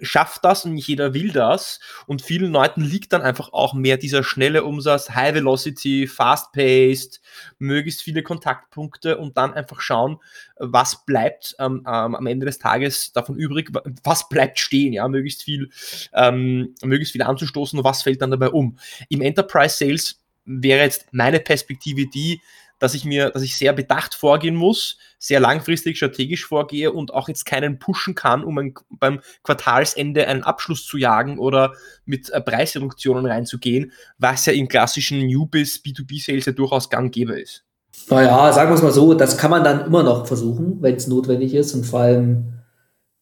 schafft 0.00 0.44
das 0.44 0.64
und 0.64 0.74
nicht 0.74 0.88
jeder 0.88 1.12
will 1.12 1.32
das. 1.32 1.80
Und 2.06 2.22
vielen 2.22 2.52
Leuten 2.52 2.82
liegt 2.82 3.12
dann 3.12 3.22
einfach 3.22 3.52
auch 3.52 3.74
mehr 3.74 3.96
dieser 3.96 4.22
schnelle 4.22 4.64
Umsatz, 4.64 5.10
High 5.10 5.34
Velocity, 5.34 6.06
Fast 6.06 6.52
Paced, 6.52 7.20
möglichst 7.58 8.02
viele 8.02 8.22
Kontaktpunkte 8.22 9.18
und 9.18 9.36
dann 9.36 9.54
einfach 9.54 9.80
schauen, 9.80 10.18
was 10.56 11.04
bleibt 11.04 11.56
ähm, 11.58 11.84
ähm, 11.86 12.14
am 12.14 12.26
Ende 12.26 12.46
des 12.46 12.58
Tages 12.58 13.12
davon 13.12 13.36
übrig, 13.36 13.70
was 14.04 14.28
bleibt 14.28 14.58
stehen, 14.58 14.92
ja, 14.92 15.06
möglichst 15.08 15.42
viel, 15.42 15.70
ähm, 16.14 16.74
möglichst 16.82 17.12
viel 17.12 17.22
anzustoßen 17.22 17.78
und 17.78 17.84
was 17.84 18.02
fällt 18.02 18.22
dann 18.22 18.30
dabei 18.30 18.48
um. 18.50 18.78
Im 19.08 19.20
Enterprise 19.20 19.76
Sales 19.76 20.20
wäre 20.44 20.82
jetzt 20.82 21.06
meine 21.12 21.40
Perspektive 21.40 22.06
die, 22.06 22.40
dass 22.78 22.94
ich 22.94 23.04
mir, 23.04 23.30
dass 23.30 23.42
ich 23.42 23.56
sehr 23.56 23.72
bedacht 23.72 24.14
vorgehen 24.14 24.54
muss, 24.54 24.98
sehr 25.18 25.40
langfristig 25.40 25.96
strategisch 25.96 26.46
vorgehe 26.46 26.92
und 26.92 27.12
auch 27.12 27.28
jetzt 27.28 27.44
keinen 27.44 27.78
pushen 27.78 28.14
kann, 28.14 28.44
um 28.44 28.58
ein, 28.58 28.74
beim 28.90 29.20
Quartalsende 29.42 30.26
einen 30.26 30.44
Abschluss 30.44 30.86
zu 30.86 30.96
jagen 30.96 31.38
oder 31.38 31.72
mit 32.04 32.30
äh, 32.30 32.40
Preisreduktionen 32.40 33.26
reinzugehen, 33.26 33.92
was 34.18 34.46
ja 34.46 34.52
im 34.52 34.68
klassischen 34.68 35.26
Newbiz 35.26 35.80
B2B 35.84 36.24
Sales 36.24 36.46
ja 36.46 36.52
durchaus 36.52 36.88
gang 36.88 37.12
gäbe 37.12 37.40
ist. 37.40 37.64
Naja, 38.10 38.52
sagen 38.52 38.70
wir 38.70 38.74
es 38.76 38.82
mal 38.82 38.92
so, 38.92 39.14
das 39.14 39.36
kann 39.36 39.50
man 39.50 39.64
dann 39.64 39.86
immer 39.86 40.02
noch 40.02 40.26
versuchen, 40.26 40.80
wenn 40.80 40.94
es 40.94 41.08
notwendig 41.08 41.54
ist 41.54 41.74
und 41.74 41.84
vor 41.84 42.00
allem 42.00 42.52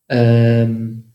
ähm, 0.08 1.12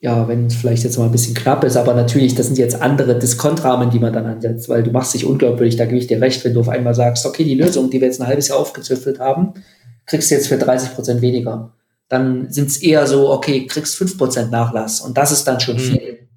ja, 0.00 0.28
wenn 0.28 0.46
es 0.46 0.54
vielleicht 0.54 0.84
jetzt 0.84 0.96
mal 0.96 1.06
ein 1.06 1.12
bisschen 1.12 1.34
knapp 1.34 1.64
ist, 1.64 1.76
aber 1.76 1.94
natürlich, 1.94 2.34
das 2.34 2.46
sind 2.46 2.58
jetzt 2.58 2.80
andere 2.80 3.18
Diskontrahmen, 3.18 3.90
die 3.90 3.98
man 3.98 4.12
dann 4.12 4.26
ansetzt, 4.26 4.68
weil 4.68 4.84
du 4.84 4.92
machst 4.92 5.14
dich 5.14 5.24
unglaubwürdig, 5.24 5.76
da 5.76 5.86
gebe 5.86 5.98
ich 5.98 6.06
dir 6.06 6.20
recht, 6.20 6.44
wenn 6.44 6.54
du 6.54 6.60
auf 6.60 6.68
einmal 6.68 6.94
sagst, 6.94 7.26
okay, 7.26 7.42
die 7.42 7.56
Lösung, 7.56 7.90
die 7.90 8.00
wir 8.00 8.06
jetzt 8.06 8.20
ein 8.20 8.28
halbes 8.28 8.48
Jahr 8.48 8.58
aufgezüftet 8.58 9.18
haben, 9.18 9.54
kriegst 10.06 10.30
du 10.30 10.36
jetzt 10.36 10.46
für 10.46 10.56
30 10.56 10.94
Prozent 10.94 11.20
weniger. 11.20 11.72
Dann 12.08 12.50
sind 12.50 12.68
es 12.68 12.80
eher 12.80 13.06
so, 13.06 13.30
okay, 13.30 13.66
kriegst 13.66 13.96
5 13.96 14.16
Prozent 14.16 14.50
Nachlass 14.52 15.00
und 15.00 15.18
das 15.18 15.32
ist 15.32 15.44
dann 15.44 15.58
schon 15.58 15.74
mhm. 15.76 15.80
viel. 15.80 16.28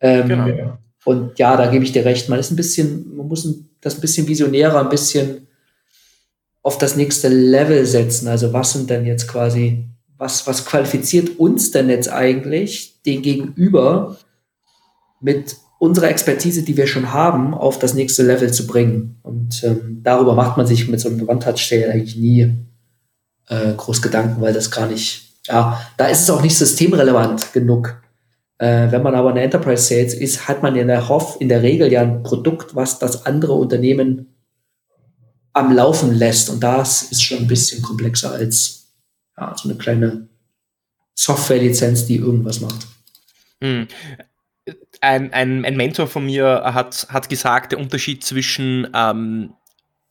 Ähm, 0.00 0.28
genau. 0.28 0.78
Und 1.04 1.38
ja, 1.38 1.56
da 1.56 1.66
gebe 1.66 1.84
ich 1.84 1.92
dir 1.92 2.04
recht, 2.04 2.28
man 2.28 2.38
ist 2.38 2.50
ein 2.50 2.56
bisschen, 2.56 3.16
man 3.16 3.26
muss 3.26 3.48
das 3.80 3.96
ein 3.96 4.00
bisschen 4.00 4.28
visionärer, 4.28 4.80
ein 4.80 4.88
bisschen 4.88 5.48
auf 6.62 6.78
das 6.78 6.94
nächste 6.94 7.28
Level 7.28 7.84
setzen. 7.86 8.28
Also 8.28 8.52
was 8.52 8.72
sind 8.72 8.88
denn 8.88 9.04
jetzt 9.04 9.26
quasi 9.26 9.86
was, 10.20 10.46
was 10.46 10.66
qualifiziert 10.66 11.38
uns 11.38 11.70
denn 11.70 11.88
jetzt 11.88 12.12
eigentlich, 12.12 13.00
den 13.06 13.22
Gegenüber 13.22 14.18
mit 15.20 15.56
unserer 15.78 16.10
Expertise, 16.10 16.62
die 16.62 16.76
wir 16.76 16.86
schon 16.86 17.14
haben, 17.14 17.54
auf 17.54 17.78
das 17.78 17.94
nächste 17.94 18.22
Level 18.22 18.52
zu 18.52 18.66
bringen. 18.66 19.18
Und 19.22 19.64
ähm, 19.64 20.00
darüber 20.02 20.34
macht 20.34 20.58
man 20.58 20.66
sich 20.66 20.88
mit 20.88 21.00
so 21.00 21.08
einem 21.08 21.26
One-Touch-Sale 21.26 21.90
eigentlich 21.90 22.16
nie 22.16 22.52
äh, 23.48 23.72
groß 23.74 24.02
Gedanken, 24.02 24.42
weil 24.42 24.52
das 24.52 24.70
gar 24.70 24.86
nicht, 24.86 25.38
ja, 25.46 25.80
da 25.96 26.06
ist 26.08 26.20
es 26.20 26.30
auch 26.30 26.42
nicht 26.42 26.56
systemrelevant 26.56 27.54
genug. 27.54 28.02
Äh, 28.58 28.92
wenn 28.92 29.02
man 29.02 29.14
aber 29.14 29.30
eine 29.30 29.40
Enterprise 29.40 29.84
Sales 29.84 30.12
ist, 30.12 30.48
hat 30.48 30.62
man 30.62 30.76
in 30.76 30.88
der 30.88 31.08
Hoff 31.08 31.38
in 31.40 31.48
der 31.48 31.62
Regel 31.62 31.90
ja 31.90 32.02
ein 32.02 32.22
Produkt, 32.22 32.76
was 32.76 32.98
das 32.98 33.24
andere 33.24 33.54
Unternehmen 33.54 34.34
am 35.54 35.74
Laufen 35.74 36.12
lässt. 36.12 36.50
Und 36.50 36.62
das 36.62 37.04
ist 37.04 37.22
schon 37.22 37.38
ein 37.38 37.46
bisschen 37.46 37.80
komplexer 37.80 38.32
als 38.32 38.79
ja, 39.36 39.54
so 39.56 39.68
eine 39.68 39.78
kleine 39.78 40.28
Software-Lizenz, 41.14 42.06
die 42.06 42.16
irgendwas 42.16 42.60
macht. 42.60 42.86
Hm. 43.62 43.88
Ein, 45.00 45.32
ein, 45.32 45.64
ein, 45.64 45.76
Mentor 45.76 46.06
von 46.06 46.26
mir 46.26 46.62
hat, 46.64 47.06
hat 47.10 47.28
gesagt, 47.28 47.72
der 47.72 47.78
Unterschied 47.78 48.24
zwischen 48.24 48.88
ähm, 48.94 49.54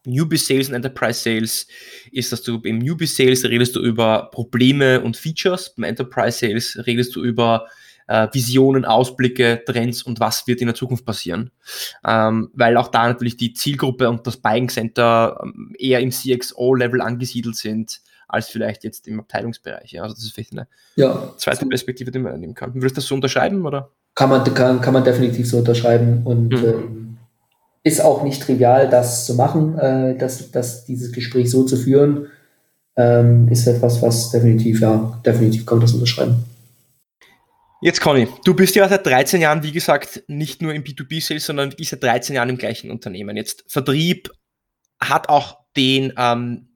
Newbie 0.05 0.37
Sales 0.37 0.69
und 0.69 0.75
Enterprise 0.75 1.19
Sales 1.19 1.67
ist, 2.11 2.31
dass 2.31 2.41
du 2.41 2.59
im 2.63 2.79
Newbie 2.79 3.05
Sales 3.05 3.43
redest 3.43 3.75
du 3.75 3.81
über 3.81 4.29
Probleme 4.31 5.01
und 5.01 5.17
Features, 5.17 5.73
beim 5.75 5.83
Enterprise 5.83 6.39
Sales 6.39 6.77
redest 6.85 7.15
du 7.15 7.23
über 7.23 7.67
äh, 8.07 8.27
Visionen, 8.31 8.85
Ausblicke, 8.85 9.63
Trends 9.65 10.03
und 10.03 10.19
was 10.19 10.47
wird 10.47 10.61
in 10.61 10.67
der 10.67 10.75
Zukunft 10.75 11.05
passieren. 11.05 11.51
Ähm, 12.05 12.49
weil 12.53 12.75
auch 12.77 12.89
da 12.89 13.07
natürlich 13.07 13.37
die 13.37 13.53
Zielgruppe 13.53 14.09
und 14.09 14.25
das 14.25 14.37
Buying 14.37 14.69
Center 14.69 15.39
ähm, 15.43 15.75
eher 15.77 15.99
im 15.99 16.11
CXO-Level 16.11 17.01
angesiedelt 17.01 17.55
sind 17.55 18.01
als 18.29 18.49
vielleicht 18.49 18.83
jetzt 18.83 19.07
im 19.07 19.19
Abteilungsbereich. 19.19 19.91
Ja. 19.91 20.03
Also 20.03 20.15
das 20.15 20.23
ist 20.23 20.33
vielleicht 20.33 20.53
eine 20.53 20.67
ja. 20.95 21.33
zweite 21.37 21.65
Perspektive, 21.65 22.11
die 22.11 22.19
man 22.19 22.39
nehmen 22.39 22.53
kann. 22.53 22.73
Würdest 22.75 22.97
du 22.97 23.01
das 23.01 23.07
so 23.07 23.15
unterschreiben? 23.15 23.65
Oder? 23.65 23.91
Kann, 24.15 24.29
man, 24.29 24.43
kann, 24.53 24.81
kann 24.81 24.93
man 24.93 25.03
definitiv 25.03 25.49
so 25.49 25.57
unterschreiben 25.57 26.21
und 26.25 26.49
mhm. 26.49 26.65
ähm, 26.65 27.17
ist 27.83 28.01
auch 28.01 28.23
nicht 28.23 28.41
trivial, 28.41 28.89
das 28.89 29.25
zu 29.25 29.35
machen, 29.35 29.77
äh, 29.77 30.17
das, 30.17 30.51
das, 30.51 30.85
dieses 30.85 31.11
Gespräch 31.11 31.49
so 31.49 31.63
zu 31.63 31.77
führen, 31.77 32.27
ähm, 32.95 33.47
ist 33.49 33.65
etwas, 33.65 34.01
was 34.01 34.31
definitiv, 34.31 34.81
ja, 34.81 35.21
definitiv 35.25 35.65
kann 35.65 35.77
man 35.77 35.85
das 35.85 35.93
unterschreiben. 35.93 36.43
Jetzt 37.81 38.01
Conny, 38.01 38.27
du 38.43 38.53
bist 38.53 38.75
ja 38.75 38.89
seit 38.89 39.05
13 39.05 39.39
Jahren, 39.39 39.63
wie 39.63 39.71
gesagt, 39.71 40.23
nicht 40.27 40.61
nur 40.61 40.73
im 40.73 40.83
B2B-Sales, 40.83 41.45
sondern 41.45 41.71
wirklich 41.71 41.89
seit 41.89 42.03
13 42.03 42.35
Jahren 42.35 42.49
im 42.49 42.57
gleichen 42.57 42.91
Unternehmen. 42.91 43.37
Jetzt 43.37 43.63
Vertrieb 43.67 44.29
hat 44.99 45.29
auch 45.29 45.59
den 45.77 46.11
ähm, 46.17 46.68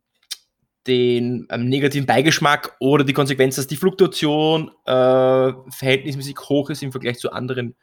den 0.88 1.48
ähm, 1.50 1.70
negativen 1.70 2.06
Beigeschmack 2.06 2.76
oder 2.80 3.04
die 3.04 3.14
Konsequenz, 3.14 3.56
dass 3.56 3.68
die 3.68 3.78
Fluktuation 3.78 4.72
äh, 4.86 5.54
verhältnismäßig 5.70 6.38
hoch 6.50 6.70
ist 6.70 6.84
im 6.84 6.92
Vergleich 6.92 7.20
zu 7.20 7.32
anderen 7.32 7.76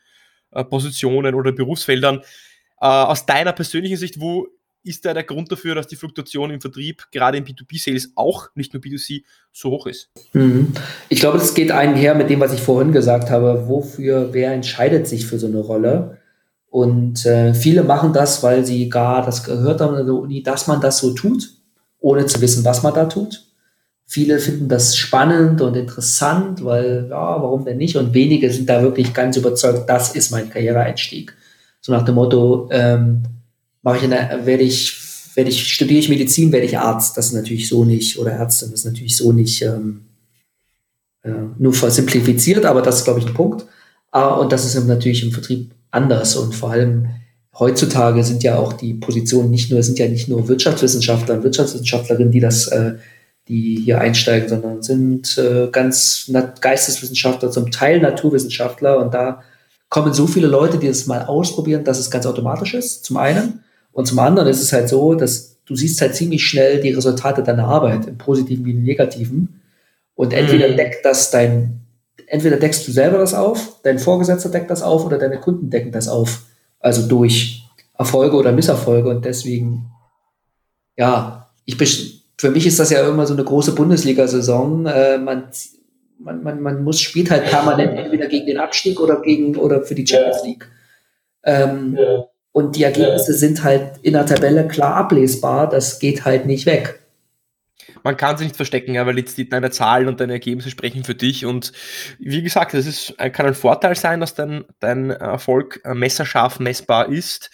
äh, 0.51 0.65
Positionen 0.65 1.35
oder 1.35 1.53
Berufsfeldern. 1.53 2.19
Äh, 2.81 2.87
aus 2.87 3.27
deiner 3.27 3.53
persönlichen 3.53 3.97
Sicht, 3.97 4.21
wo 4.21 4.49
ist 4.83 5.05
da 5.05 5.13
der 5.13 5.25
Grund 5.25 5.53
dafür, 5.53 5.75
dass 5.75 5.87
die 5.87 5.97
Fluktuation 5.97 6.51
im 6.51 6.61
Vertrieb, 6.61 7.07
gerade 7.13 7.37
im 7.39 7.45
B2B-Sales, 7.45 8.13
auch 8.15 8.49
nicht 8.55 8.73
nur 8.73 8.83
B2C, 8.83 9.23
so 9.53 9.71
hoch 9.71 9.87
ist? 9.87 10.11
Mhm. 10.33 10.73
Ich 11.09 11.21
glaube, 11.21 11.39
das 11.39 11.55
geht 11.55 11.71
einher 11.71 12.15
mit 12.15 12.31
dem, 12.31 12.41
was 12.41 12.53
ich 12.53 12.61
vorhin 12.61 12.93
gesagt 12.93 13.31
habe. 13.31 13.69
Wofür, 13.69 14.33
wer 14.33 14.53
entscheidet 14.53 15.07
sich 15.07 15.27
für 15.27 15.39
so 15.39 15.47
eine 15.47 15.59
Rolle? 15.59 16.19
Und 16.69 17.27
äh, 17.27 17.53
viele 17.53 17.83
machen 17.83 18.13
das, 18.13 18.43
weil 18.43 18.65
sie 18.65 18.89
gar 18.89 19.25
das 19.25 19.45
gehört 19.45 19.81
haben 19.81 19.97
in 19.97 20.07
der 20.07 20.15
Uni, 20.15 20.43
dass 20.43 20.67
man 20.67 20.81
das 20.81 20.99
so 20.99 21.13
tut, 21.15 21.51
ohne 22.01 22.27
zu 22.27 22.41
wissen, 22.41 22.65
was 22.65 22.83
man 22.83 22.95
da 22.95 23.05
tut. 23.05 23.45
Viele 24.07 24.41
finden 24.41 24.69
das 24.69 24.97
spannend 24.97 25.61
und 25.61 25.77
interessant, 25.77 26.65
weil, 26.65 27.07
ja, 27.09 27.43
warum 27.43 27.65
denn 27.65 27.77
nicht? 27.77 27.97
Und 27.97 28.13
wenige 28.13 28.51
sind 28.53 28.69
da 28.69 28.83
wirklich 28.83 29.15
ganz 29.15 29.37
überzeugt, 29.37 29.89
das 29.89 30.17
ist 30.17 30.33
mein 30.33 30.51
Karriereeinstieg. 30.51 31.33
So 31.81 31.93
nach 31.93 32.05
dem 32.05 32.17
Motto, 32.17 32.69
ähm, 32.73 33.23
mache 33.83 33.99
ich 33.99 34.05
eine, 34.05 34.45
werde 34.45 34.65
ich, 34.65 34.97
werde 35.35 35.51
ich, 35.51 35.73
studiere 35.73 36.01
ich 36.01 36.09
Medizin, 36.09 36.53
werde 36.53 36.67
ich 36.67 36.79
Arzt. 36.79 37.17
Das 37.17 37.27
ist 37.27 37.35
natürlich 37.35 37.69
so 37.69 37.85
nicht, 37.85 38.19
oder 38.19 38.33
Ärztin, 38.33 38.71
das 38.71 38.81
ist 38.81 38.87
natürlich 38.87 39.17
so 39.17 39.33
nicht 39.33 39.63
ähm, 39.63 40.03
äh, 41.23 41.31
nur 41.59 41.73
versimplifiziert, 41.73 42.67
aber 42.67 42.83
das 42.83 42.99
ist, 42.99 43.05
glaube 43.05 43.21
ich, 43.21 43.27
ein 43.27 43.35
Punkt. 43.35 43.65
Ah, 44.11 44.35
und 44.35 44.51
das 44.53 44.65
ist 44.65 44.83
natürlich 44.87 45.23
im 45.23 45.33
Vertrieb 45.33 45.71
anders 45.91 46.37
und 46.37 46.55
vor 46.55 46.73
allem 46.73 47.09
heutzutage 47.59 48.25
sind 48.25 48.43
ja 48.43 48.57
auch 48.57 48.73
die 48.73 48.95
Positionen 48.95 49.51
nicht 49.51 49.71
nur, 49.71 49.83
sind 49.83 49.99
ja 49.99 50.09
nicht 50.09 50.29
nur 50.29 50.49
Wirtschaftswissenschaftler 50.49 51.35
und 51.35 51.45
Wirtschaftswissenschaftlerinnen, 51.45 52.33
die 52.33 52.41
das, 52.41 52.69
äh, 52.69 52.95
die 53.49 53.81
hier 53.85 54.01
einsteigen, 54.01 54.49
sondern 54.49 54.83
sind 54.83 55.37
äh, 55.39 55.69
ganz 55.71 56.31
Geisteswissenschaftler, 56.61 57.51
zum 57.51 57.71
Teil 57.71 58.01
Naturwissenschaftler 58.01 58.99
und 58.99 59.13
da 59.13 59.43
kommen 59.89 60.15
so 60.15 60.27
viele 60.27 60.47
Leute, 60.47 60.79
die 60.79 60.87
das 60.87 61.07
mal 61.07 61.25
ausprobieren, 61.25 61.85
dass 61.85 61.99
es 61.99 62.11
ganz 62.11 62.25
automatisch 62.25 62.75
ist, 62.75 63.05
zum 63.05 63.17
einen. 63.17 63.65
Und 63.93 64.07
zum 64.07 64.21
anderen 64.21 64.49
ist 64.49 64.63
es 64.63 64.73
halt 64.73 64.89
so, 64.89 65.15
dass 65.15 65.59
du 65.67 65.75
siehst 65.75 66.01
halt 66.01 66.15
ziemlich 66.15 66.45
schnell 66.45 66.81
die 66.81 66.93
Resultate 66.93 67.43
deiner 67.43 67.67
Arbeit, 67.67 68.07
im 68.07 68.17
Positiven 68.17 68.65
wie 68.65 68.71
im 68.71 68.83
Negativen. 68.83 69.61
Und 70.15 70.33
entweder 70.33 70.69
mhm. 70.69 70.77
deckt 70.77 71.05
das 71.05 71.31
dein, 71.31 71.81
entweder 72.27 72.57
deckst 72.57 72.87
du 72.87 72.93
selber 72.93 73.19
das 73.19 73.35
auf, 73.35 73.81
dein 73.83 73.99
Vorgesetzter 73.99 74.49
deckt 74.49 74.71
das 74.71 74.83
auf 74.83 75.05
oder 75.05 75.19
deine 75.19 75.39
Kunden 75.39 75.71
decken 75.71 75.93
das 75.93 76.09
auf. 76.09 76.43
Also 76.81 77.07
durch 77.07 77.63
Erfolge 77.97 78.37
oder 78.37 78.53
Misserfolge. 78.53 79.11
Und 79.11 79.25
deswegen, 79.25 79.91
ja, 80.97 81.51
ich 81.65 81.77
für 82.37 82.51
mich 82.51 82.67
ist 82.67 82.81
das 82.81 82.91
ja 82.91 83.07
immer 83.07 83.27
so 83.27 83.35
eine 83.35 83.45
große 83.45 83.75
Bundesliga-Saison. 83.75 84.87
Äh, 84.87 85.19
man, 85.19 85.45
man, 86.19 86.43
man, 86.43 86.61
man 86.63 86.83
muss 86.83 87.01
spielt 87.01 87.31
halt 87.31 87.45
permanent 87.45 87.99
entweder 87.99 88.27
gegen 88.29 88.47
den 88.47 88.59
Abstieg 88.59 88.99
oder 88.99 89.21
gegen 89.21 89.57
oder 89.57 89.83
für 89.83 89.95
die 89.95 90.07
Champions 90.07 90.45
League. 90.45 90.67
Ähm, 91.45 91.99
ja. 92.01 92.25
Und 92.53 92.77
die 92.77 92.83
Ergebnisse 92.83 93.33
ja. 93.33 93.39
sind 93.39 93.63
halt 93.63 93.99
in 94.03 94.15
der 94.15 94.27
Tabelle 94.27 94.67
klar 94.67 94.97
ablesbar. 94.97 95.69
Das 95.69 95.99
geht 95.99 96.25
halt 96.25 96.47
nicht 96.47 96.67
weg. 96.67 97.00
Man 98.03 98.17
kann 98.17 98.37
sich 98.37 98.49
nicht 98.49 98.57
verstecken, 98.57 98.95
ja, 98.95 99.07
weil 99.07 99.19
jetzt 99.19 99.39
deine 99.53 99.71
Zahlen 99.71 100.09
und 100.09 100.21
deine 100.21 100.35
Ergebnisse 100.35 100.71
sprechen 100.71 101.05
für 101.05 101.15
dich. 101.15 101.47
Und 101.47 101.73
wie 102.19 102.43
gesagt, 102.43 102.75
das 102.75 102.87
ist, 102.87 103.17
kann 103.33 103.47
ein 103.47 103.55
Vorteil 103.55 103.97
sein, 103.97 104.21
dass 104.21 104.35
dein, 104.35 104.65
dein 104.81 105.11
Erfolg 105.11 105.81
äh, 105.85 105.95
messerscharf 105.95 106.61
messbar 106.61 107.09
ist. 107.09 107.51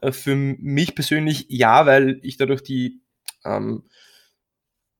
Äh, 0.00 0.12
für 0.12 0.34
mich 0.34 0.94
persönlich 0.94 1.46
ja, 1.48 1.86
weil 1.86 2.18
ich 2.22 2.36
dadurch 2.36 2.62
die 2.62 3.00
ähm, 3.44 3.84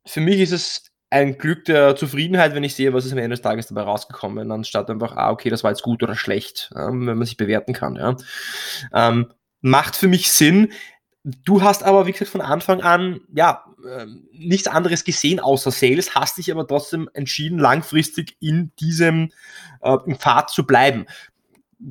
für 0.07 0.21
mich 0.21 0.40
ist 0.40 0.53
es 0.53 0.90
ein 1.11 1.38
Glück 1.38 1.64
der 1.64 1.97
Zufriedenheit, 1.97 2.55
wenn 2.55 2.64
ich 2.64 2.75
sehe, 2.75 2.93
was 2.93 3.05
ist 3.05 3.12
am 3.12 3.19
Ende 3.19 3.31
des 3.31 3.43
Tages 3.43 3.66
dabei 3.66 3.83
rausgekommen, 3.83 4.51
anstatt 4.53 4.88
einfach, 4.90 5.16
ah, 5.16 5.31
okay, 5.31 5.51
das 5.51 5.64
war 5.64 5.71
jetzt 5.71 5.83
gut 5.83 6.03
oder 6.03 6.14
schlecht, 6.14 6.71
ähm, 6.77 7.07
wenn 7.07 7.19
man 7.19 7.27
sich 7.27 7.37
bewerten 7.37 7.73
kann. 7.73 7.97
Ja. 7.97 8.16
Ähm, 8.93 9.33
macht 9.61 9.97
für 9.97 10.09
mich 10.09 10.31
Sinn. 10.31 10.73
Du 11.25 11.62
hast 11.62 11.83
aber, 11.83 12.07
wie 12.07 12.12
gesagt, 12.12 12.31
von 12.31 12.40
Anfang 12.40 12.81
an, 12.81 13.21
ja, 13.35 13.64
äh, 13.87 14.07
nichts 14.33 14.66
anderes 14.66 15.05
gesehen 15.05 15.40
außer 15.40 15.71
Sales, 15.71 16.14
hast 16.14 16.38
dich 16.38 16.51
aber 16.51 16.66
trotzdem 16.66 17.09
entschieden, 17.12 17.59
langfristig 17.59 18.37
in 18.40 18.73
diesem 18.81 19.33
äh, 19.83 19.97
im 20.07 20.16
Pfad 20.16 20.51
zu 20.51 20.66
bleiben. 20.66 21.07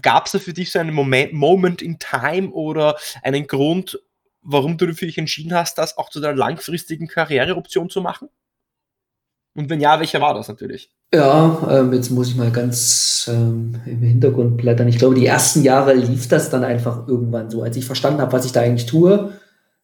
Gab 0.02 0.28
es 0.28 0.34
da 0.34 0.40
für 0.40 0.54
dich 0.54 0.72
so 0.72 0.80
einen 0.80 0.94
Moment, 0.94 1.34
Moment 1.34 1.82
in 1.82 1.98
Time 2.00 2.52
oder 2.52 2.96
einen 3.24 3.48
Grund, 3.48 4.00
warum 4.42 4.78
du 4.78 4.94
für 4.94 5.06
dich 5.06 5.18
entschieden 5.18 5.54
hast, 5.54 5.78
das 5.78 5.98
auch 5.98 6.10
zu 6.10 6.20
deiner 6.20 6.36
langfristigen 6.36 7.08
Karriereoption 7.08 7.90
zu 7.90 8.02
machen? 8.02 8.30
Und 9.56 9.70
wenn 9.70 9.82
ja, 9.82 10.00
welcher 10.00 10.22
war 10.22 10.34
das 10.34 10.48
natürlich? 10.48 10.92
Ja, 11.14 11.68
ähm, 11.70 11.92
jetzt 11.92 12.12
muss 12.12 12.30
ich 12.30 12.36
mal 12.36 12.52
ganz 12.52 13.30
ähm, 13.34 13.82
im 13.86 14.02
Hintergrund 14.02 14.58
blättern. 14.58 14.88
Ich 14.88 15.00
glaube, 15.00 15.16
die 15.16 15.26
ersten 15.26 15.64
Jahre 15.64 15.94
lief 15.94 16.28
das 16.28 16.52
dann 16.52 16.64
einfach 16.64 17.08
irgendwann 17.08 17.50
so. 17.50 17.64
Als 17.64 17.76
ich 17.76 17.86
verstanden 17.86 18.22
habe, 18.22 18.32
was 18.32 18.46
ich 18.46 18.52
da 18.52 18.62
eigentlich 18.62 18.86
tue, 18.86 19.34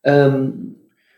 ähm, 0.04 0.76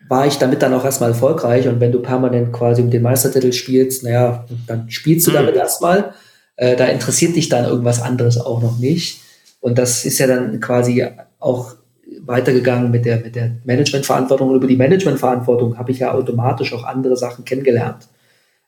war 0.10 0.28
ich 0.28 0.38
damit 0.38 0.62
dann 0.62 0.74
auch 0.74 0.86
erstmal 0.86 1.10
erfolgreich. 1.10 1.67
Und 1.67 1.80
wenn 1.80 1.91
du 1.91 2.02
permanent 2.02 2.54
quasi 2.54 2.82
um 2.82 2.89
den 2.89 3.02
Meistertitel 3.02 3.52
spielst, 3.52 4.04
naja, 4.04 4.46
dann 4.67 4.89
spielst 4.89 5.28
du 5.28 5.32
mhm. 5.32 5.36
damit 5.36 5.56
erstmal. 5.56 6.13
Äh, 6.56 6.76
da 6.76 6.86
interessiert 6.86 7.36
dich 7.36 7.50
dann 7.50 7.65
irgendwas 7.65 8.02
anderes 8.02 8.38
auch 8.39 8.62
noch 8.62 8.80
nicht. 8.80 9.22
Und 9.60 9.78
das 9.78 10.06
ist 10.06 10.20
ja 10.20 10.28
dann 10.28 10.60
quasi 10.60 11.06
auch 11.39 11.76
weitergegangen 12.22 12.91
mit 12.91 13.06
der, 13.06 13.17
mit 13.17 13.36
der 13.36 13.52
Managementverantwortung. 13.65 14.50
Und 14.50 14.56
über 14.56 14.67
die 14.67 14.78
Managementverantwortung 14.78 15.78
habe 15.78 15.91
ich 15.91 16.00
ja 16.00 16.13
automatisch 16.13 16.74
auch 16.74 16.84
andere 16.84 17.17
Sachen 17.17 17.46
kennengelernt 17.46 18.08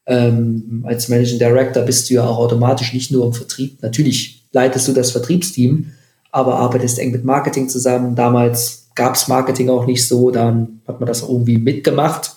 ähm, 0.09 0.83
als 0.87 1.07
Managing 1.07 1.37
Director 1.37 1.83
bist 1.83 2.09
du 2.09 2.15
ja 2.15 2.25
auch 2.25 2.39
automatisch 2.39 2.93
nicht 2.93 3.11
nur 3.11 3.27
im 3.27 3.33
Vertrieb. 3.33 3.81
Natürlich 3.83 4.43
leitest 4.51 4.87
du 4.87 4.93
das 4.93 5.11
Vertriebsteam, 5.11 5.91
aber 6.31 6.55
arbeitest 6.55 6.97
eng 6.97 7.11
mit 7.11 7.23
Marketing 7.23 7.69
zusammen. 7.69 8.15
Damals 8.15 8.78
gab 8.95 9.15
es 9.15 9.27
Marketing 9.27 9.69
auch 9.69 9.85
nicht 9.85 10.07
so, 10.07 10.31
dann 10.31 10.81
hat 10.87 10.99
man 10.99 11.07
das 11.07 11.21
irgendwie 11.21 11.57
mitgemacht. 11.57 12.35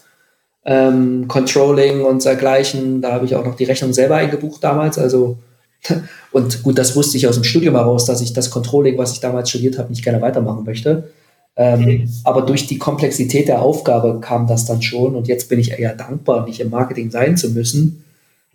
Ähm, 0.64 1.26
Controlling 1.26 2.02
und 2.02 2.24
dergleichen, 2.24 3.02
da 3.02 3.12
habe 3.12 3.24
ich 3.24 3.34
auch 3.34 3.44
noch 3.44 3.56
die 3.56 3.64
Rechnung 3.64 3.92
selber 3.92 4.16
eingebucht 4.16 4.62
damals. 4.62 4.98
Also 4.98 5.38
und 6.32 6.62
gut, 6.62 6.78
das 6.78 6.94
wusste 6.94 7.16
ich 7.16 7.26
aus 7.26 7.34
dem 7.34 7.44
Studium 7.44 7.74
heraus, 7.74 8.04
dass 8.04 8.20
ich 8.20 8.32
das 8.32 8.50
Controlling, 8.50 8.96
was 8.98 9.12
ich 9.12 9.20
damals 9.20 9.50
studiert 9.50 9.78
habe, 9.78 9.90
nicht 9.90 10.04
gerne 10.04 10.20
weitermachen 10.20 10.64
möchte. 10.64 11.10
Ähm, 11.54 12.08
aber 12.24 12.42
durch 12.42 12.66
die 12.66 12.78
Komplexität 12.78 13.48
der 13.48 13.60
Aufgabe 13.60 14.20
kam 14.20 14.46
das 14.46 14.64
dann 14.64 14.80
schon 14.80 15.14
und 15.14 15.28
jetzt 15.28 15.48
bin 15.50 15.58
ich 15.58 15.72
eher 15.72 15.94
dankbar, 15.94 16.46
nicht 16.46 16.60
im 16.60 16.70
Marketing 16.70 17.10
sein 17.10 17.36
zu 17.36 17.50
müssen. 17.50 18.04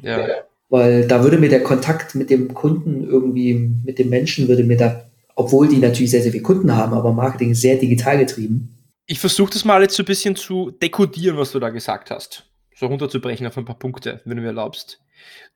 Ja. 0.01 0.25
Weil 0.69 1.07
da 1.07 1.23
würde 1.23 1.37
mir 1.37 1.49
der 1.49 1.63
Kontakt 1.63 2.15
mit 2.15 2.29
dem 2.29 2.53
Kunden 2.53 3.07
irgendwie, 3.07 3.53
mit 3.85 3.99
dem 3.99 4.09
Menschen, 4.09 4.47
würde 4.47 4.63
mir 4.63 4.77
da, 4.77 5.03
obwohl 5.37 5.67
die 5.67 5.77
natürlich 5.77 6.09
sehr, 6.09 6.23
sehr 6.23 6.31
viele 6.31 6.43
Kunden 6.43 6.75
haben, 6.75 6.93
aber 6.93 7.13
Marketing 7.13 7.51
ist 7.51 7.61
sehr 7.61 7.75
digital 7.77 8.17
getrieben. 8.17 8.75
Ich 9.05 9.19
versuche 9.19 9.51
das 9.51 9.63
mal 9.63 9.83
jetzt 9.83 9.95
so 9.95 10.01
ein 10.01 10.07
bisschen 10.07 10.35
zu 10.35 10.71
dekodieren, 10.71 11.37
was 11.37 11.51
du 11.51 11.59
da 11.59 11.69
gesagt 11.69 12.09
hast. 12.09 12.49
So 12.75 12.87
runterzubrechen 12.87 13.45
auf 13.45 13.55
ein 13.55 13.63
paar 13.63 13.77
Punkte, 13.77 14.19
wenn 14.25 14.37
du 14.37 14.41
mir 14.41 14.49
erlaubst. 14.49 14.99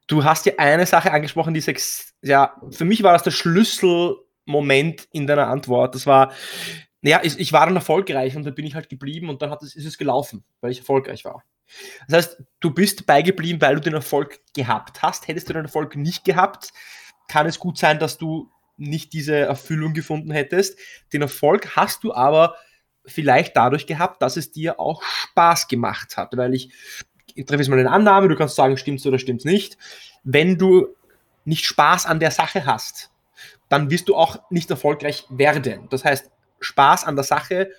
Du 0.06 0.24
hast 0.24 0.46
ja 0.46 0.54
eine 0.58 0.86
Sache 0.86 1.12
angesprochen, 1.12 1.56
die 1.56 1.62
sechs, 1.62 2.14
ja, 2.22 2.56
für 2.70 2.86
mich 2.86 3.02
war 3.02 3.14
das 3.14 3.24
der 3.24 3.32
Schlüsselmoment 3.32 5.08
in 5.12 5.26
deiner 5.26 5.48
Antwort. 5.48 5.96
Das 5.96 6.06
war, 6.06 6.32
naja, 7.02 7.22
ich, 7.24 7.40
ich 7.40 7.52
war 7.52 7.66
dann 7.66 7.76
erfolgreich 7.76 8.36
und 8.36 8.44
dann 8.44 8.54
bin 8.54 8.66
ich 8.66 8.76
halt 8.76 8.88
geblieben 8.88 9.30
und 9.30 9.42
dann 9.42 9.50
hat 9.50 9.64
es, 9.64 9.76
ist 9.76 9.86
es 9.86 9.98
gelaufen, 9.98 10.44
weil 10.62 10.72
ich 10.72 10.80
erfolgreich 10.80 11.26
war. 11.26 11.44
Das 12.08 12.18
heißt, 12.18 12.44
du 12.60 12.70
bist 12.70 13.08
beigeblieben, 13.08 13.60
weil 13.60 13.76
du 13.76 13.82
den 13.82 13.94
Erfolg 13.96 14.42
gehabt 14.54 15.02
hast. 15.02 15.28
Hättest 15.28 15.50
du 15.50 15.54
den 15.54 15.66
Erfolg 15.66 15.96
nicht 15.96 16.24
gehabt, 16.24 16.72
kann 17.28 17.48
es 17.48 17.58
gut 17.58 17.80
sein, 17.80 17.98
dass 17.98 18.20
du 18.20 18.52
nicht 18.82 19.14
diese 19.14 19.36
Erfüllung 19.36 19.94
gefunden 19.94 20.32
hättest. 20.32 20.78
Den 21.14 21.22
Erfolg 21.22 21.76
hast 21.76 22.04
du 22.04 22.14
aber 22.14 22.56
vielleicht 23.06 23.56
dadurch 23.56 23.88
gehabt, 23.88 24.22
dass 24.22 24.38
es 24.38 24.52
dir 24.52 24.80
auch 24.80 25.02
Spaß 25.04 25.68
gemacht 25.68 26.18
hat, 26.18 26.36
weil 26.38 26.54
ich, 26.54 26.72
ich 27.34 27.46
treffe 27.46 27.62
jetzt 27.62 27.70
mal 27.70 27.80
eine 27.80 27.92
Annahme, 27.92 28.28
du 28.28 28.36
kannst 28.36 28.56
sagen, 28.56 28.78
stimmt's 28.78 29.06
oder 29.06 29.20
stimmt's 29.20 29.46
nicht. 29.46 29.78
Wenn 30.24 30.58
du 30.58 30.88
nicht 31.46 31.66
Spaß 31.66 32.06
an 32.06 32.20
der 32.20 32.32
Sache 32.32 32.66
hast, 32.66 33.12
dann 33.70 33.90
wirst 33.90 34.10
du 34.10 34.16
auch 34.16 34.40
nicht 34.50 34.70
erfolgreich 34.70 35.26
werden. 35.30 35.88
Das 35.90 36.04
heißt, 36.04 36.30
Spaß 36.60 37.06
an 37.06 37.16
der 37.16 37.24
Sache 37.24 37.72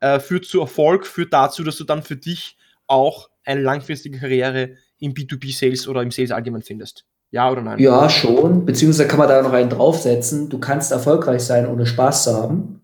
äh, 0.00 0.20
führt 0.20 0.44
zu 0.44 0.60
Erfolg, 0.60 1.06
führt 1.06 1.32
dazu, 1.32 1.64
dass 1.64 1.76
du 1.76 1.84
dann 1.84 2.02
für 2.02 2.16
dich 2.16 2.56
auch 2.86 3.30
eine 3.44 3.62
langfristige 3.62 4.18
Karriere 4.18 4.76
im 4.98 5.14
B2B-Sales 5.14 5.88
oder 5.88 6.02
im 6.02 6.10
Sales 6.10 6.32
allgemein 6.32 6.62
findest. 6.62 7.06
Ja 7.30 7.50
oder 7.50 7.62
nein? 7.62 7.78
Ja, 7.78 8.08
schon. 8.08 8.64
Beziehungsweise 8.64 9.08
kann 9.08 9.18
man 9.18 9.28
da 9.28 9.42
noch 9.42 9.52
einen 9.52 9.70
draufsetzen. 9.70 10.48
Du 10.48 10.58
kannst 10.58 10.92
erfolgreich 10.92 11.42
sein, 11.42 11.66
ohne 11.66 11.86
Spaß 11.86 12.24
zu 12.24 12.34
haben. 12.34 12.80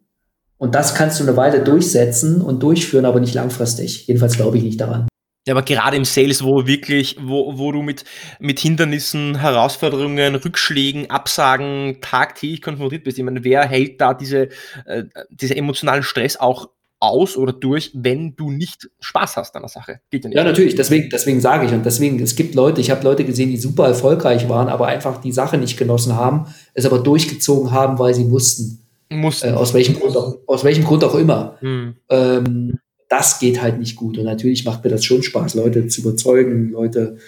Und 0.58 0.74
das 0.74 0.94
kannst 0.94 1.18
du 1.18 1.24
eine 1.24 1.36
Weile 1.36 1.62
durchsetzen 1.62 2.40
und 2.40 2.62
durchführen, 2.62 3.04
aber 3.04 3.20
nicht 3.20 3.34
langfristig. 3.34 4.06
Jedenfalls 4.06 4.36
glaube 4.36 4.58
ich 4.58 4.64
nicht 4.64 4.80
daran. 4.80 5.08
Ja, 5.46 5.52
aber 5.52 5.62
gerade 5.62 5.96
im 5.98 6.06
Sales, 6.06 6.42
wo 6.42 6.66
wirklich, 6.66 7.18
wo, 7.20 7.58
wo 7.58 7.70
du 7.70 7.82
mit, 7.82 8.04
mit 8.38 8.58
Hindernissen, 8.60 9.38
Herausforderungen, 9.38 10.36
Rückschlägen, 10.36 11.10
Absagen 11.10 11.98
tagtäglich 12.00 12.62
konfrontiert 12.62 13.04
bist. 13.04 13.18
Ich 13.18 13.24
meine, 13.24 13.44
wer 13.44 13.66
hält 13.66 14.00
da 14.00 14.14
diese, 14.14 14.48
äh, 14.86 15.04
diese 15.28 15.54
emotionalen 15.54 16.02
Stress 16.02 16.38
auch 16.38 16.70
aus 17.04 17.36
oder 17.36 17.52
durch, 17.52 17.90
wenn 17.94 18.34
du 18.36 18.50
nicht 18.50 18.88
Spaß 19.00 19.36
hast 19.36 19.54
an 19.56 19.62
der 19.62 19.68
Sache. 19.68 20.00
Geht 20.10 20.24
ja 20.24 20.28
nicht. 20.28 20.36
Ja, 20.36 20.44
natürlich, 20.44 20.74
deswegen, 20.74 21.08
deswegen 21.10 21.40
sage 21.40 21.66
ich. 21.66 21.72
Und 21.72 21.84
deswegen, 21.84 22.20
es 22.20 22.34
gibt 22.34 22.54
Leute, 22.54 22.80
ich 22.80 22.90
habe 22.90 23.04
Leute 23.04 23.24
gesehen, 23.24 23.50
die 23.50 23.56
super 23.56 23.86
erfolgreich 23.86 24.48
waren, 24.48 24.68
aber 24.68 24.86
einfach 24.86 25.20
die 25.20 25.32
Sache 25.32 25.58
nicht 25.58 25.76
genossen 25.76 26.16
haben, 26.16 26.46
es 26.74 26.86
aber 26.86 26.98
durchgezogen 26.98 27.70
haben, 27.70 27.98
weil 27.98 28.14
sie 28.14 28.24
mussten. 28.24 28.80
Mussten. 29.10 29.50
Äh, 29.50 29.52
aus, 29.52 29.74
welchem 29.74 29.98
Grund 29.98 30.16
auch, 30.16 30.38
aus 30.46 30.64
welchem 30.64 30.84
Grund 30.84 31.04
auch 31.04 31.14
immer. 31.14 31.56
Hm. 31.60 31.94
Ähm, 32.08 32.78
das 33.08 33.38
geht 33.38 33.62
halt 33.62 33.78
nicht 33.78 33.96
gut. 33.96 34.18
Und 34.18 34.24
natürlich 34.24 34.64
macht 34.64 34.82
mir 34.82 34.90
das 34.90 35.04
schon 35.04 35.22
Spaß, 35.22 35.54
Leute 35.54 35.86
zu 35.88 36.00
überzeugen, 36.00 36.70
Leute 36.70 37.18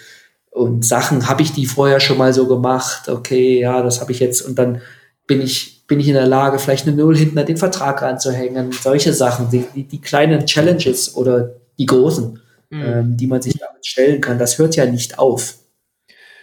und 0.57 0.83
Sachen 0.83 1.27
habe 1.27 1.43
ich 1.43 1.53
die 1.53 1.67
vorher 1.67 1.99
schon 1.99 2.17
mal 2.17 2.33
so 2.33 2.47
gemacht. 2.47 3.09
Okay, 3.09 3.59
ja, 3.59 3.81
das 3.83 4.01
habe 4.01 4.11
ich 4.11 4.19
jetzt 4.19 4.41
und 4.41 4.57
dann 4.57 4.81
bin 5.27 5.41
ich 5.41 5.76
bin 5.87 5.99
ich 5.99 6.07
in 6.07 6.13
der 6.13 6.27
Lage, 6.27 6.59
vielleicht 6.59 6.85
eine 6.85 6.95
Null 6.95 7.17
hinten 7.17 7.39
an 7.39 7.45
den 7.45 7.57
Vertrag 7.57 8.01
ranzuhängen. 8.01 8.73
Solche 8.73 9.13
Sachen, 9.13 9.49
die, 9.49 9.83
die, 9.83 10.01
kleinen 10.01 10.45
Challenges 10.45 11.15
oder 11.15 11.55
die 11.79 11.85
großen, 11.85 12.39
mhm. 12.69 12.83
ähm, 12.83 13.17
die 13.17 13.27
man 13.27 13.41
sich 13.41 13.57
damit 13.57 13.85
stellen 13.85 14.19
kann, 14.19 14.37
das 14.37 14.57
hört 14.57 14.75
ja 14.75 14.85
nicht 14.85 15.17
auf. 15.17 15.55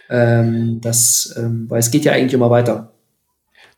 Ähm, 0.09 0.81
das, 0.81 1.33
ähm, 1.37 1.65
weil 1.69 1.79
es 1.79 1.91
geht 1.91 2.05
ja 2.05 2.13
eigentlich 2.13 2.33
immer 2.33 2.49
weiter. 2.49 2.91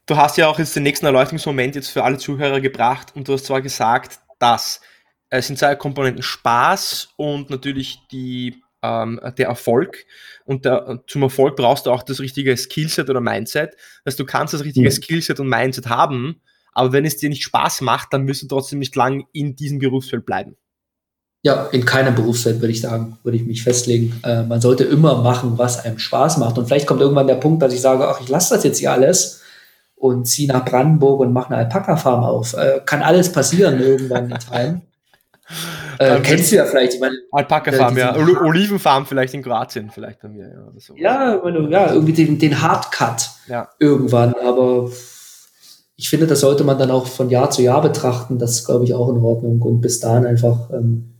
Du 0.05 0.15
hast 0.15 0.37
ja 0.37 0.47
auch 0.47 0.57
jetzt 0.57 0.75
den 0.75 0.83
nächsten 0.83 1.05
Erleuchtungsmoment 1.05 1.75
jetzt 1.75 1.89
für 1.89 2.03
alle 2.03 2.17
Zuhörer 2.17 2.61
gebracht 2.61 3.11
und 3.13 3.27
du 3.27 3.33
hast 3.33 3.45
zwar 3.45 3.61
gesagt, 3.61 4.19
dass 4.39 4.79
es 5.29 5.47
sind 5.47 5.59
zwei 5.59 5.75
Komponenten 5.75 6.23
Spaß 6.23 7.09
und 7.17 7.49
natürlich 7.49 7.99
die, 8.11 8.61
ähm, 8.87 9.19
der 9.37 9.47
Erfolg. 9.47 10.05
Und 10.45 10.65
der, 10.65 11.03
zum 11.07 11.23
Erfolg 11.23 11.55
brauchst 11.55 11.85
du 11.85 11.91
auch 11.91 12.03
das 12.03 12.19
richtige 12.19 12.55
Skillset 12.55 13.09
oder 13.09 13.21
Mindset. 13.21 13.75
Also 14.05 14.19
du 14.19 14.25
kannst 14.25 14.53
das 14.53 14.63
richtige 14.63 14.85
ja. 14.85 14.91
Skillset 14.91 15.39
und 15.39 15.49
Mindset 15.49 15.87
haben, 15.87 16.41
aber 16.73 16.93
wenn 16.93 17.05
es 17.05 17.17
dir 17.17 17.29
nicht 17.29 17.43
Spaß 17.43 17.81
macht, 17.81 18.13
dann 18.13 18.27
wirst 18.27 18.43
du 18.43 18.47
trotzdem 18.47 18.79
nicht 18.79 18.95
lang 18.95 19.25
in 19.33 19.55
diesem 19.55 19.79
Berufsfeld 19.79 20.25
bleiben. 20.25 20.55
Ja, 21.43 21.67
in 21.67 21.85
keinem 21.85 22.15
Berufsfeld 22.15 22.61
würde 22.61 22.71
ich 22.71 22.81
sagen, 22.81 23.17
würde 23.23 23.37
ich 23.37 23.45
mich 23.45 23.63
festlegen. 23.63 24.19
Äh, 24.23 24.43
man 24.43 24.61
sollte 24.61 24.83
immer 24.83 25.21
machen, 25.21 25.57
was 25.57 25.83
einem 25.83 25.99
Spaß 25.99 26.37
macht. 26.37 26.57
Und 26.57 26.67
vielleicht 26.67 26.87
kommt 26.87 27.01
irgendwann 27.01 27.27
der 27.27 27.35
Punkt, 27.35 27.61
dass 27.61 27.73
ich 27.73 27.81
sage, 27.81 28.07
ach, 28.07 28.21
ich 28.21 28.29
lasse 28.29 28.55
das 28.55 28.63
jetzt 28.63 28.79
hier 28.79 28.91
alles 28.91 29.41
und 29.95 30.25
ziehe 30.25 30.47
nach 30.47 30.65
Brandenburg 30.65 31.19
und 31.21 31.33
mache 31.33 31.47
eine 31.47 31.57
Alpaka-Farm 31.57 32.23
auf. 32.23 32.53
Äh, 32.53 32.81
kann 32.85 33.01
alles 33.01 33.31
passieren 33.31 33.79
irgendwann 33.79 34.29
in 34.29 34.37
Teilen. 34.37 34.81
Äh, 35.99 36.19
kennst 36.21 36.51
du 36.51 36.55
ja 36.57 36.65
vielleicht. 36.65 36.95
Ich 36.95 36.99
meine, 36.99 37.15
Alpaka-Farm, 37.31 37.97
ja. 37.97 38.15
Olivenfarm 38.15 39.05
vielleicht 39.05 39.33
in 39.33 39.43
Kroatien, 39.43 39.89
vielleicht 39.89 40.21
bei 40.21 40.29
mir. 40.29 40.47
Ja, 40.47 40.79
so. 40.79 40.95
ja, 40.95 41.41
ja, 41.69 41.93
irgendwie 41.93 42.13
den, 42.13 42.39
den 42.39 42.61
Hardcut 42.61 43.29
ja. 43.47 43.69
irgendwann. 43.79 44.33
Aber 44.35 44.89
ich 45.95 46.09
finde, 46.09 46.27
das 46.27 46.41
sollte 46.41 46.63
man 46.63 46.77
dann 46.77 46.91
auch 46.91 47.07
von 47.07 47.29
Jahr 47.29 47.49
zu 47.49 47.61
Jahr 47.61 47.81
betrachten. 47.81 48.37
Das 48.37 48.51
ist, 48.51 48.65
glaube 48.65 48.85
ich, 48.85 48.93
auch 48.93 49.09
in 49.09 49.17
Ordnung. 49.17 49.61
Und 49.61 49.81
bis 49.81 49.99
dahin 49.99 50.25
einfach 50.25 50.69
ähm, 50.71 51.16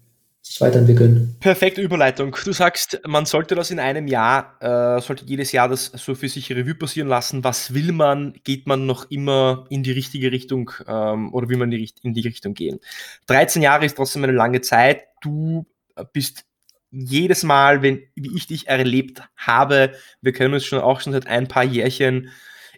sich 0.48 0.62
weiterentwickeln. 0.62 1.36
Perfekte 1.40 1.82
Überleitung. 1.82 2.36
Du 2.44 2.52
sagst, 2.52 3.00
man 3.06 3.26
sollte 3.26 3.56
das 3.56 3.72
in 3.72 3.80
einem 3.80 4.08
Jahr, 4.08 4.56
äh, 4.60 5.02
sollte 5.02 5.26
jedes 5.26 5.52
Jahr 5.52 5.70
das 5.70 5.92
so 5.96 6.16
für 6.16 6.30
sich 6.30 6.52
Revue 6.52 6.76
passieren 6.76 7.08
lassen. 7.08 7.44
Was 7.44 7.74
will 7.74 7.92
man? 7.92 8.34
Geht 8.44 8.68
man 8.68 8.86
noch 8.86 9.10
immer 9.12 9.66
in 9.70 9.84
die 9.84 9.92
richtige 9.92 10.32
Richtung 10.32 10.72
ähm, 10.88 11.34
oder 11.34 11.50
will 11.50 11.58
man 11.58 11.72
in 11.72 12.14
die, 12.14 12.22
Richtung 12.22 12.54
gehen? 12.54 12.80
13 13.28 13.62
Jahre 13.62 13.86
ist 13.86 13.98
trotzdem 13.98 14.24
eine 14.24 14.34
lange 14.34 14.62
Zeit. 14.62 15.04
Du 15.22 15.66
bist 16.14 16.46
jedes 16.92 17.44
Mal, 17.44 17.82
wenn, 17.82 18.02
wie 18.16 18.36
ich 18.36 18.48
dich 18.48 18.68
erlebt 18.68 19.22
habe, 19.36 19.92
wir 20.22 20.34
kennen 20.34 20.54
uns 20.54 20.66
schon 20.66 20.80
auch 20.80 21.02
schon 21.02 21.14
seit 21.14 21.28
ein 21.28 21.48
paar 21.48 21.64
Jährchen, 21.64 22.30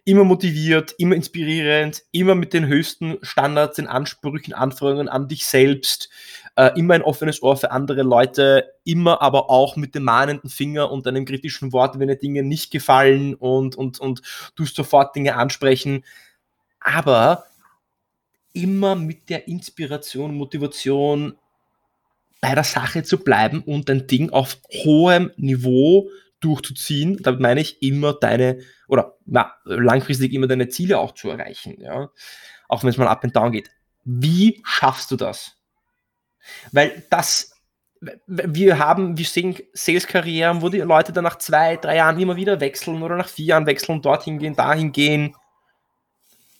immer 0.06 0.24
motiviert, 0.24 0.96
immer 0.98 1.16
inspirierend, 1.16 2.04
immer 2.12 2.34
mit 2.34 2.54
den 2.54 2.68
höchsten 2.68 3.18
Standards, 3.22 3.76
den 3.76 3.88
Ansprüchen, 3.88 4.54
Anforderungen 4.54 5.10
an 5.10 5.28
dich 5.28 5.46
selbst, 5.46 6.10
äh, 6.60 6.78
immer 6.78 6.94
ein 6.94 7.04
offenes 7.04 7.42
Ohr 7.42 7.56
für 7.56 7.72
andere 7.72 8.04
Leute, 8.04 8.74
immer 8.84 9.22
aber 9.22 9.50
auch 9.50 9.78
mit 9.78 9.96
dem 9.96 10.04
mahnenden 10.04 10.50
Finger 10.50 10.92
und 10.92 11.08
einem 11.08 11.24
kritischen 11.24 11.72
Wort, 11.72 11.98
wenn 12.00 12.10
dir 12.10 12.18
Dinge 12.18 12.44
nicht 12.44 12.70
gefallen 12.70 13.34
und, 13.34 13.78
und, 13.78 13.98
und 14.00 14.22
tust 14.58 14.76
sofort 14.76 15.16
Dinge 15.16 15.38
ansprechen. 15.38 16.04
Aber 16.82 17.46
immer 18.52 18.96
mit 18.96 19.30
der 19.30 19.48
Inspiration, 19.48 20.36
Motivation 20.36 21.38
bei 22.42 22.54
der 22.54 22.66
Sache 22.66 23.04
zu 23.04 23.20
bleiben 23.20 23.62
und 23.62 23.88
dein 23.88 24.08
Ding 24.08 24.30
auf 24.32 24.58
hohem 24.84 25.32
Niveau 25.38 26.10
durchzuziehen. 26.42 27.24
Damit 27.24 27.40
meine 27.40 27.62
ich 27.62 27.82
immer 27.82 28.12
deine, 28.12 28.60
oder 28.90 29.16
na, 29.26 29.54
langfristig 29.64 30.34
immer 30.34 30.48
deine 30.48 30.68
Ziele 30.68 31.00
auch 31.00 31.14
zu 31.14 31.30
erreichen. 31.30 31.78
Ja? 31.80 32.10
Auch 32.68 32.84
wenn 32.84 32.90
es 32.90 32.98
mal 32.98 33.08
up 33.08 33.24
and 33.24 33.34
down 33.34 33.54
geht. 33.54 33.70
Wie 34.04 34.62
schaffst 34.66 35.10
du 35.12 35.16
das? 35.16 35.59
Weil 36.72 37.04
das, 37.10 37.54
wir 38.28 38.80
haben, 38.80 39.18
wir 39.18 39.26
sehen 39.26 39.58
Sales-Karrieren, 39.74 40.62
wo 40.62 40.70
die 40.70 40.80
Leute 40.80 41.12
dann 41.12 41.24
nach 41.24 41.38
zwei, 41.38 41.76
drei 41.78 41.98
Jahren 41.98 42.20
immer 42.20 42.36
wieder 42.36 42.60
wechseln 42.60 43.04
oder 43.04 43.18
nach 43.18 43.28
vier 43.28 43.46
Jahren 43.46 43.66
wechseln, 43.66 44.02
dorthin 44.02 44.40
gehen, 44.40 44.56
dahin 44.56 44.92
gehen. 44.92 45.36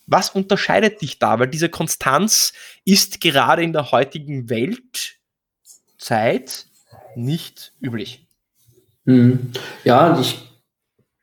Was 0.06 0.32
unterscheidet 0.32 1.02
dich 1.02 1.20
da? 1.20 1.40
Weil 1.40 1.48
diese 1.48 1.70
Konstanz 1.70 2.54
ist 2.84 3.22
gerade 3.22 3.64
in 3.64 3.74
der 3.74 3.92
heutigen 3.92 4.50
Weltzeit 4.50 4.96
nicht 7.16 7.74
üblich. 7.80 8.26
Mhm. 9.06 9.52
Ja, 9.84 10.20
ich, 10.20 10.40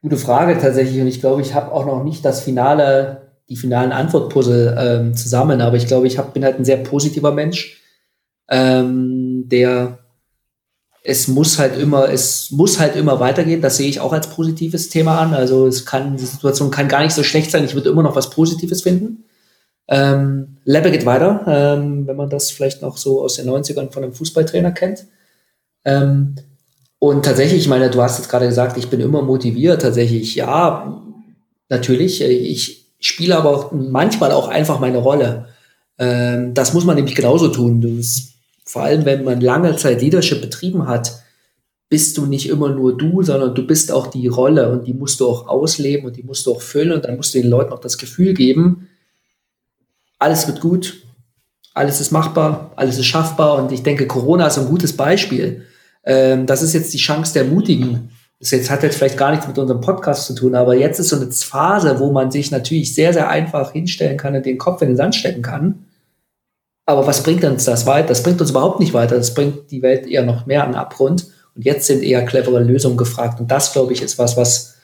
gute 0.03 0.17
Frage 0.17 0.59
tatsächlich. 0.59 1.01
Und 1.01 1.09
ich 1.09 1.21
glaube, 1.21 1.43
ich 1.43 1.55
habe 1.55 1.73
auch 1.73 1.85
noch 1.85 2.05
nicht 2.05 2.25
das 2.25 2.43
finale, 2.43 3.33
die 3.49 3.57
finalen 3.57 3.93
Antwortpuzzle 3.93 4.77
ähm, 4.79 5.15
zusammen. 5.15 5.61
Aber 5.61 5.77
ich 5.77 5.87
glaube, 5.87 6.07
ich 6.07 6.17
hab, 6.19 6.33
bin 6.33 6.45
halt 6.45 6.59
ein 6.59 6.65
sehr 6.65 6.79
positiver 6.79 7.33
Mensch 7.33 7.83
ähm, 8.49 9.49
der 9.49 9.99
es 11.09 11.29
muss 11.29 11.59
halt 11.59 11.79
immer, 11.79 12.11
es 12.11 12.51
muss 12.51 12.81
halt 12.81 12.97
immer 12.97 13.21
weitergehen. 13.21 13.63
Das 13.63 13.77
sehe 13.77 13.89
ich 13.89 14.01
auch 14.01 14.13
als 14.13 14.29
positives 14.29 14.89
Thema 14.89 15.21
an. 15.21 15.35
Also 15.35 15.67
es 15.67 15.87
kann, 15.87 16.17
die 16.17 16.27
Situation 16.27 16.71
kann 16.73 16.89
gar 16.89 17.03
nicht 17.03 17.15
so 17.15 17.23
schlecht 17.23 17.53
sein. 17.53 17.65
Ich 17.65 17.75
würde 17.75 17.91
immer 17.91 18.03
noch 18.03 18.17
was 18.17 18.31
Positives 18.31 18.83
finden. 18.83 19.25
Ähm, 19.89 20.57
Lebbe 20.65 20.91
geht 20.91 21.07
weiter, 21.07 21.45
ähm, 21.47 22.09
wenn 22.09 22.17
man 22.17 22.29
das 22.29 22.51
vielleicht 22.51 22.83
noch 22.83 22.97
so 22.97 23.23
aus 23.23 23.35
den 23.35 23.49
90ern 23.49 23.93
von 23.93 24.03
einem 24.03 24.15
Fußballtrainer 24.15 24.73
kennt. 24.73 25.07
Ähm, 25.85 26.35
und 26.99 27.25
tatsächlich, 27.25 27.61
ich 27.61 27.69
meine, 27.69 27.89
du 27.89 28.03
hast 28.03 28.19
jetzt 28.19 28.29
gerade 28.29 28.49
gesagt, 28.49 28.77
ich 28.77 28.91
bin 28.91 29.01
immer 29.01 29.23
motiviert. 29.23 29.83
Tatsächlich, 29.83 30.35
ja, 30.35 31.01
natürlich. 31.69 32.21
Ich 32.21 32.89
spiele 32.99 33.37
aber 33.37 33.51
auch 33.51 33.71
manchmal 33.71 34.33
auch 34.33 34.49
einfach 34.49 34.81
meine 34.81 34.99
Rolle. 34.99 35.47
Ähm, 35.99 36.53
das 36.53 36.75
muss 36.75 36.85
man 36.85 36.97
nämlich 36.97 37.15
genauso 37.15 37.47
tun. 37.47 37.81
Das 37.81 38.33
vor 38.67 38.83
allem 38.83 39.05
wenn 39.05 39.25
man 39.25 39.41
lange 39.41 39.77
Zeit 39.77 40.03
Leadership 40.03 40.41
betrieben 40.43 40.87
hat, 40.87 41.23
bist 41.89 42.19
du 42.19 42.27
nicht 42.27 42.49
immer 42.49 42.71
nur 42.71 42.97
du, 42.97 43.23
sondern 43.23 43.55
du 43.55 43.65
bist 43.65 43.93
auch 43.93 44.09
die 44.09 44.27
Rolle 44.27 44.71
und 44.71 44.89
die 44.89 44.93
musst 44.93 45.21
du 45.21 45.29
auch 45.29 45.47
ausleben 45.47 46.07
und 46.07 46.17
die 46.17 46.25
musst 46.25 46.45
du 46.47 46.53
auch 46.53 46.61
füllen 46.61 46.93
und 46.93 47.05
dann 47.05 47.17
musst 47.17 47.33
du 47.33 47.41
den 47.41 47.49
Leuten 47.49 47.73
auch 47.73 47.79
das 47.79 47.97
Gefühl 47.97 48.35
geben, 48.35 48.89
alles 50.19 50.49
wird 50.49 50.61
gut, 50.61 51.01
alles 51.75 52.01
ist 52.01 52.11
machbar, 52.11 52.73
alles 52.75 52.99
ist 52.99 53.07
schaffbar 53.07 53.63
und 53.63 53.71
ich 53.71 53.85
denke, 53.85 54.07
Corona 54.09 54.49
ist 54.49 54.59
ein 54.59 54.67
gutes 54.67 54.97
Beispiel. 54.97 55.63
Ähm, 56.05 56.47
das 56.47 56.63
ist 56.63 56.73
jetzt 56.73 56.93
die 56.93 56.99
Chance 56.99 57.35
der 57.35 57.45
Mutigen. 57.45 58.11
Das 58.41 58.51
jetzt 58.51 58.71
hat 58.71 58.83
jetzt 58.83 58.97
vielleicht 58.97 59.19
gar 59.19 59.31
nichts 59.31 59.47
mit 59.47 59.59
unserem 59.59 59.81
Podcast 59.81 60.27
zu 60.27 60.35
tun, 60.35 60.55
aber 60.55 60.75
jetzt 60.75 60.99
ist 60.99 61.11
so 61.11 61.17
eine 61.17 61.31
Phase, 61.31 62.01
wo 62.01 62.11
man 62.11 62.31
sich 62.31 62.51
natürlich 62.51 62.95
sehr, 62.95 63.13
sehr 63.13 63.29
einfach 63.29 63.73
hinstellen 63.73 64.17
kann 64.17 64.35
und 64.35 64.45
den 64.45 64.59
Kopf 64.59 64.83
in 64.83 64.89
den 64.89 64.97
Sand 64.97 65.15
stecken 65.15 65.43
kann 65.43 65.86
aber 66.87 67.07
was 67.07 67.25
bringt 67.25 67.43
uns 67.43 67.65
das 67.65 67.85
weiter? 67.85 68.09
Das 68.09 68.23
bringt 68.23 68.41
uns 68.41 68.51
überhaupt 68.51 68.79
nicht 68.79 68.95
weiter. 68.95 69.17
Das 69.17 69.35
bringt 69.35 69.73
die 69.73 69.83
Welt 69.83 70.07
eher 70.07 70.25
noch 70.25 70.47
mehr 70.47 70.65
an 70.65 70.77
Abgrund. 70.77 71.27
Und 71.57 71.65
jetzt 71.65 71.87
sind 71.87 72.03
eher 72.03 72.25
clevere 72.25 72.63
Lösungen 72.63 72.97
gefragt. 72.97 73.41
Und 73.41 73.51
das, 73.51 73.73
glaube 73.73 73.93
ich, 73.93 74.03
ist 74.03 74.19
was, 74.19 74.37
was 74.37 74.77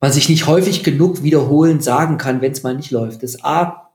man 0.00 0.12
sich 0.12 0.28
nicht 0.28 0.48
häufig 0.48 0.82
genug 0.82 1.22
wiederholend 1.22 1.84
sagen 1.84 2.18
kann, 2.18 2.40
wenn 2.40 2.52
es 2.52 2.64
mal 2.64 2.74
nicht 2.74 2.90
läuft. 2.90 3.22
Das 3.22 3.44
A 3.44 3.90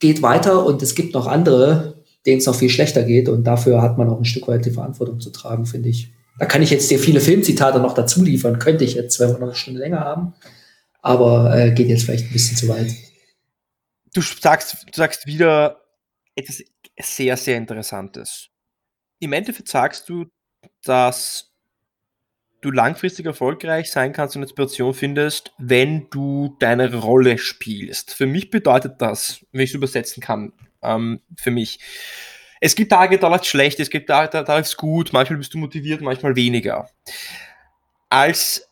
geht 0.00 0.22
weiter 0.22 0.66
und 0.66 0.82
es 0.82 0.96
gibt 0.96 1.14
noch 1.14 1.28
andere, 1.28 2.02
denen 2.26 2.38
es 2.38 2.46
noch 2.46 2.56
viel 2.56 2.70
schlechter 2.70 3.04
geht. 3.04 3.28
Und 3.28 3.44
dafür 3.44 3.80
hat 3.80 3.96
man 3.96 4.08
auch 4.08 4.18
ein 4.18 4.24
Stück 4.24 4.48
weit 4.48 4.64
die 4.64 4.72
Verantwortung 4.72 5.20
zu 5.20 5.30
tragen, 5.30 5.66
finde 5.66 5.88
ich. 5.88 6.12
Da 6.40 6.46
kann 6.46 6.62
ich 6.62 6.70
jetzt 6.70 6.90
dir 6.90 6.98
viele 6.98 7.20
Filmzitate 7.20 7.78
noch 7.78 7.94
dazu 7.94 8.24
liefern. 8.24 8.58
Könnte 8.58 8.82
ich 8.82 8.94
jetzt, 8.94 9.20
wenn 9.20 9.28
wir 9.28 9.38
noch 9.38 9.42
eine 9.42 9.54
Stunde 9.54 9.78
länger 9.78 10.00
haben. 10.00 10.34
Aber 11.00 11.56
äh, 11.56 11.70
geht 11.70 11.88
jetzt 11.88 12.04
vielleicht 12.04 12.26
ein 12.26 12.32
bisschen 12.32 12.56
zu 12.56 12.66
weit. 12.66 12.92
Du 14.14 14.20
sagst, 14.20 14.74
du 14.84 14.96
sagst 14.96 15.26
wieder, 15.26 15.83
etwas 16.36 16.62
sehr, 16.98 17.36
sehr 17.36 17.56
Interessantes. 17.56 18.48
Im 19.20 19.32
Endeffekt 19.32 19.68
sagst 19.68 20.08
du, 20.08 20.26
dass 20.82 21.52
du 22.60 22.70
langfristig 22.70 23.26
erfolgreich 23.26 23.90
sein 23.90 24.12
kannst 24.12 24.36
und 24.36 24.42
Inspiration 24.42 24.94
findest, 24.94 25.52
wenn 25.58 26.08
du 26.10 26.56
deine 26.60 26.94
Rolle 26.94 27.36
spielst. 27.38 28.14
Für 28.14 28.26
mich 28.26 28.50
bedeutet 28.50 29.00
das, 29.00 29.44
wenn 29.52 29.60
ich 29.60 29.70
es 29.70 29.74
übersetzen 29.74 30.22
kann, 30.22 30.52
ähm, 30.82 31.20
für 31.36 31.50
mich, 31.50 31.78
es 32.60 32.74
gibt 32.74 32.90
Tage, 32.90 33.18
da 33.18 33.28
läuft 33.28 33.46
schlecht, 33.46 33.80
es 33.80 33.90
gibt 33.90 34.08
Tage, 34.08 34.30
da, 34.30 34.42
da 34.42 34.56
läuft 34.56 34.76
gut, 34.78 35.12
manchmal 35.12 35.38
bist 35.38 35.52
du 35.52 35.58
motiviert, 35.58 36.00
manchmal 36.00 36.36
weniger. 36.36 36.88
Als 38.08 38.70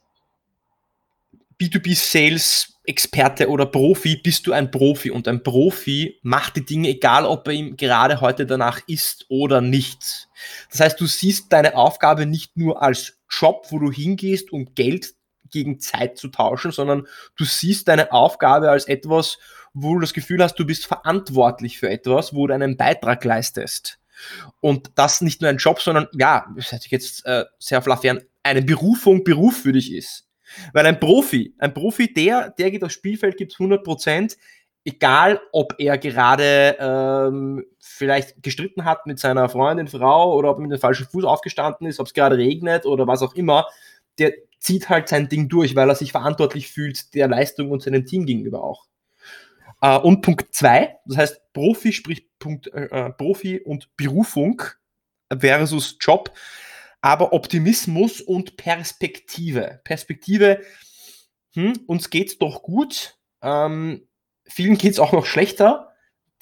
B2B-Sales 1.61 2.72
Experte 2.85 3.49
oder 3.49 3.67
Profi 3.67 4.17
bist 4.17 4.47
du 4.47 4.53
ein 4.53 4.71
Profi 4.71 5.11
und 5.11 5.29
ein 5.29 5.43
Profi 5.43 6.19
macht 6.23 6.57
die 6.57 6.65
Dinge, 6.65 6.89
egal 6.89 7.27
ob 7.27 7.47
er 7.47 7.55
ihm 7.55 7.77
gerade 7.77 8.21
heute 8.21 8.45
danach 8.45 8.81
ist 8.89 9.27
oder 9.29 9.61
nicht. 9.61 10.29
Das 10.71 10.81
heißt, 10.81 11.01
du 11.01 11.07
siehst 11.07 11.53
deine 11.53 11.77
Aufgabe 11.77 12.27
nicht 12.27 12.57
nur 12.57 12.83
als 12.83 13.21
Job, 13.31 13.67
wo 13.71 13.79
du 13.79 13.93
hingehst, 13.93 14.53
um 14.53 14.75
Geld 14.75 15.15
gegen 15.51 15.79
Zeit 15.79 16.19
zu 16.19 16.29
tauschen, 16.29 16.73
sondern 16.73 17.07
du 17.37 17.45
siehst 17.45 17.87
deine 17.87 18.11
Aufgabe 18.11 18.71
als 18.71 18.87
etwas, 18.87 19.39
wo 19.75 19.95
du 19.95 20.01
das 20.01 20.13
Gefühl 20.13 20.43
hast, 20.43 20.57
du 20.57 20.67
bist 20.67 20.87
verantwortlich 20.87 21.79
für 21.79 21.89
etwas, 21.89 22.35
wo 22.35 22.47
du 22.47 22.55
einen 22.55 22.77
Beitrag 22.77 23.25
leistest. 23.25 24.01
Und 24.61 24.91
das 24.97 25.21
nicht 25.21 25.41
nur 25.41 25.51
ein 25.51 25.57
Job, 25.59 25.81
sondern 25.81 26.09
ja, 26.13 26.47
das 26.57 26.73
hätte 26.73 26.87
ich 26.87 26.93
jetzt 26.93 27.25
äh, 27.27 27.45
sehr 27.59 27.83
fluffy 27.83 28.11
an, 28.11 28.23
eine 28.43 28.63
Berufung 28.63 29.25
Beruf 29.25 29.63
für 29.63 29.73
dich 29.73 29.93
ist. 29.93 30.27
Weil 30.73 30.87
ein 30.87 31.01
Profi, 31.01 31.55
ein 31.59 31.75
Profi, 31.75 32.13
der, 32.13 32.51
der 32.51 32.71
geht 32.71 32.85
aufs 32.85 32.95
Spielfeld, 32.95 33.37
gibt 33.37 33.55
100 33.55 33.85
Prozent, 33.85 34.37
egal 34.85 35.41
ob 35.53 35.75
er 35.79 35.99
gerade 35.99 36.77
ähm, 36.81 37.65
vielleicht 37.79 38.43
gestritten 38.43 38.85
hat 38.85 39.07
mit 39.07 39.19
seiner 39.19 39.49
Freundin, 39.49 39.89
Frau 39.89 40.35
oder 40.35 40.51
ob 40.51 40.59
er 40.59 40.63
mit 40.63 40.73
dem 40.73 40.81
falschen 40.81 41.07
Fuß 41.07 41.25
aufgestanden 41.25 41.87
ist, 41.87 42.01
ob 42.01 42.07
es 42.07 42.15
gerade 42.15 42.37
regnet 42.37 42.87
oder 42.87 43.07
was 43.07 43.23
auch 43.23 43.35
immer, 43.35 43.67
der 44.19 44.33
zieht 44.59 44.89
halt 44.89 45.09
sein 45.09 45.29
Ding 45.29 45.49
durch, 45.49 45.75
weil 45.75 45.89
er 45.89 45.95
sich 45.95 46.13
verantwortlich 46.13 46.69
fühlt 46.71 47.15
der 47.15 47.29
Leistung 47.29 47.71
und 47.71 47.83
seinem 47.83 48.07
Team 48.07 48.27
gegenüber 48.27 48.63
auch. 48.63 48.87
Äh, 49.81 49.99
und 49.99 50.23
Punkt 50.23 50.55
zwei, 50.55 50.97
das 51.07 51.17
heißt 51.17 51.53
Profi, 51.53 51.93
sprich 51.93 52.27
Punkt, 52.39 52.73
äh, 52.73 52.85
äh 52.85 53.11
Profi 53.11 53.61
und 53.61 53.95
Berufung 53.97 54.63
versus 55.37 55.97
Job 56.01 56.33
aber 57.03 57.33
Optimismus 57.33 58.21
und 58.21 58.57
Perspektive. 58.57 59.81
Perspektive, 59.85 60.63
hm, 61.53 61.75
uns 61.87 62.09
geht's 62.09 62.39
doch 62.39 62.63
gut, 62.63 63.19
ähm, 63.43 64.07
vielen 64.47 64.79
geht's 64.79 64.99
auch 64.99 65.13
noch 65.13 65.27
schlechter. 65.27 65.91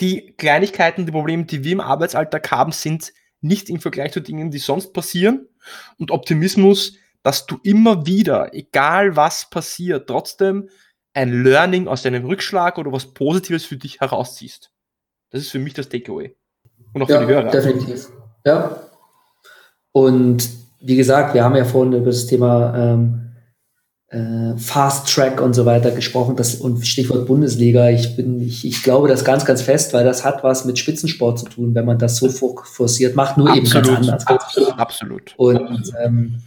Die 0.00 0.34
Kleinigkeiten, 0.36 1.06
die 1.06 1.12
Probleme, 1.12 1.44
die 1.46 1.64
wir 1.64 1.72
im 1.72 1.80
Arbeitsalltag 1.80 2.50
haben, 2.50 2.72
sind 2.72 3.12
nicht 3.40 3.70
im 3.70 3.80
Vergleich 3.80 4.12
zu 4.12 4.20
Dingen, 4.20 4.50
die 4.50 4.58
sonst 4.58 4.92
passieren. 4.92 5.48
Und 5.98 6.10
Optimismus, 6.10 6.96
dass 7.22 7.46
du 7.46 7.58
immer 7.62 8.06
wieder, 8.06 8.54
egal 8.54 9.16
was 9.16 9.48
passiert, 9.50 10.08
trotzdem 10.08 10.68
ein 11.12 11.42
Learning 11.42 11.88
aus 11.88 12.02
deinem 12.02 12.24
Rückschlag 12.24 12.78
oder 12.78 12.92
was 12.92 13.12
Positives 13.12 13.64
für 13.64 13.76
dich 13.76 14.00
herausziehst. 14.00 14.70
Das 15.30 15.40
ist 15.40 15.50
für 15.50 15.58
mich 15.58 15.74
das 15.74 15.88
Takeaway. 15.88 16.36
Und 16.92 17.02
auch 17.02 17.08
ja, 17.08 17.18
für 17.18 17.26
die 17.26 17.32
Hörer. 17.32 17.50
Definitiv. 17.50 18.08
Ja, 18.44 18.89
und 19.92 20.48
wie 20.80 20.96
gesagt, 20.96 21.34
wir 21.34 21.44
haben 21.44 21.56
ja 21.56 21.64
vorhin 21.64 21.92
über 21.92 22.06
das 22.06 22.26
Thema 22.26 22.74
ähm, 22.76 23.20
äh, 24.10 24.56
Fast 24.56 25.12
Track 25.14 25.40
und 25.40 25.54
so 25.54 25.66
weiter 25.66 25.90
gesprochen, 25.92 26.36
das, 26.36 26.56
und 26.56 26.84
Stichwort 26.86 27.26
Bundesliga. 27.26 27.90
Ich 27.90 28.16
bin, 28.16 28.40
ich, 28.40 28.64
ich 28.64 28.82
glaube 28.82 29.08
das 29.08 29.24
ganz, 29.24 29.44
ganz 29.44 29.62
fest, 29.62 29.92
weil 29.94 30.04
das 30.04 30.24
hat 30.24 30.42
was 30.42 30.64
mit 30.64 30.78
Spitzensport 30.78 31.38
zu 31.38 31.44
tun, 31.46 31.74
wenn 31.74 31.84
man 31.84 31.98
das 31.98 32.16
so 32.16 32.28
forciert 32.28 33.14
macht, 33.14 33.36
nur 33.36 33.48
absolut, 33.48 33.76
eben 33.76 33.84
ganz 33.84 33.88
anders. 33.88 34.26
Absolut. 34.26 34.78
absolut. 34.78 35.34
Und 35.36 35.92
ähm, 36.02 36.38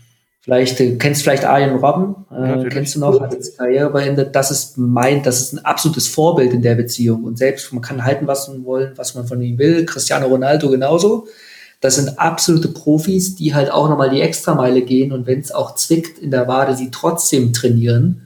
vielleicht 0.41 0.79
äh, 0.81 0.95
kennst 0.97 1.23
vielleicht 1.23 1.45
Arjen 1.45 1.77
Robben, 1.77 2.15
äh, 2.35 2.67
kennst 2.69 2.95
du 2.95 2.99
noch, 2.99 3.21
hat 3.21 3.33
jetzt 3.33 3.57
Karriere 3.57 3.91
beendet. 3.91 4.35
Das 4.35 4.51
ist 4.51 4.77
mein, 4.77 5.23
das 5.23 5.39
ist 5.39 5.53
ein 5.53 5.63
absolutes 5.63 6.07
Vorbild 6.07 6.53
in 6.53 6.61
der 6.61 6.75
Beziehung. 6.75 7.23
Und 7.23 7.37
selbst 7.37 7.71
man 7.71 7.81
kann 7.81 8.03
halten, 8.03 8.27
was 8.27 8.49
man 8.49 8.65
wollen, 8.65 8.91
was 8.97 9.15
man 9.15 9.25
von 9.25 9.41
ihm 9.41 9.57
will. 9.57 9.85
Cristiano 9.85 10.27
Ronaldo 10.27 10.69
genauso. 10.69 11.27
Das 11.83 11.95
sind 11.95 12.17
absolute 12.17 12.69
Profis, 12.69 13.35
die 13.35 13.53
halt 13.53 13.69
auch 13.69 13.89
nochmal 13.89 14.09
die 14.09 14.21
Extrameile 14.21 14.83
gehen 14.83 15.11
und 15.11 15.27
wenn 15.27 15.41
es 15.41 15.51
auch 15.51 15.75
zwickt 15.75 16.17
in 16.17 16.31
der 16.31 16.47
Wade, 16.47 16.77
sie 16.77 16.91
trotzdem 16.91 17.51
trainieren, 17.51 18.25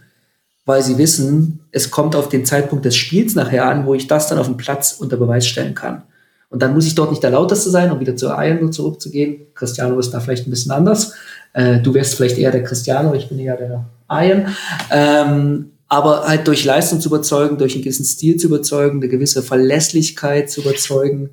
weil 0.67 0.83
sie 0.83 0.99
wissen, 0.99 1.61
es 1.71 1.89
kommt 1.89 2.15
auf 2.15 2.29
den 2.29 2.45
Zeitpunkt 2.45 2.85
des 2.85 2.95
Spiels 2.95 3.33
nachher 3.33 3.65
an, 3.65 3.87
wo 3.87 3.95
ich 3.95 4.05
das 4.05 4.27
dann 4.27 4.37
auf 4.37 4.45
dem 4.45 4.57
Platz 4.57 4.97
unter 4.99 5.17
Beweis 5.17 5.47
stellen 5.47 5.73
kann. 5.73 6.03
Und 6.51 6.61
dann 6.61 6.75
muss 6.75 6.85
ich 6.85 6.93
dort 6.93 7.09
nicht 7.09 7.23
der 7.23 7.31
Lauteste 7.31 7.71
sein, 7.71 7.91
um 7.91 7.99
wieder 7.99 8.15
zu 8.15 8.29
Eiern 8.29 8.59
und 8.59 8.73
zurückzugehen. 8.73 9.47
Cristiano 9.55 9.97
ist 9.97 10.11
da 10.11 10.19
vielleicht 10.19 10.45
ein 10.45 10.51
bisschen 10.51 10.71
anders. 10.71 11.15
Äh, 11.53 11.79
du 11.79 11.95
wärst 11.95 12.13
vielleicht 12.13 12.37
eher 12.37 12.51
der 12.51 12.63
Cristiano, 12.63 13.15
ich 13.15 13.27
bin 13.27 13.39
eher 13.39 13.57
der 13.57 13.85
Iron. 14.07 14.55
Ähm, 14.91 15.71
aber 15.87 16.27
halt 16.27 16.47
durch 16.47 16.63
Leistung 16.63 17.01
zu 17.01 17.09
überzeugen, 17.09 17.57
durch 17.57 17.73
einen 17.73 17.81
gewissen 17.81 18.05
Stil 18.05 18.37
zu 18.37 18.45
überzeugen, 18.45 18.99
eine 18.99 19.09
gewisse 19.09 19.41
Verlässlichkeit 19.41 20.51
zu 20.51 20.61
überzeugen, 20.61 21.31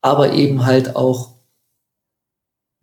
aber 0.00 0.32
eben 0.32 0.64
halt 0.64 0.96
auch 0.96 1.33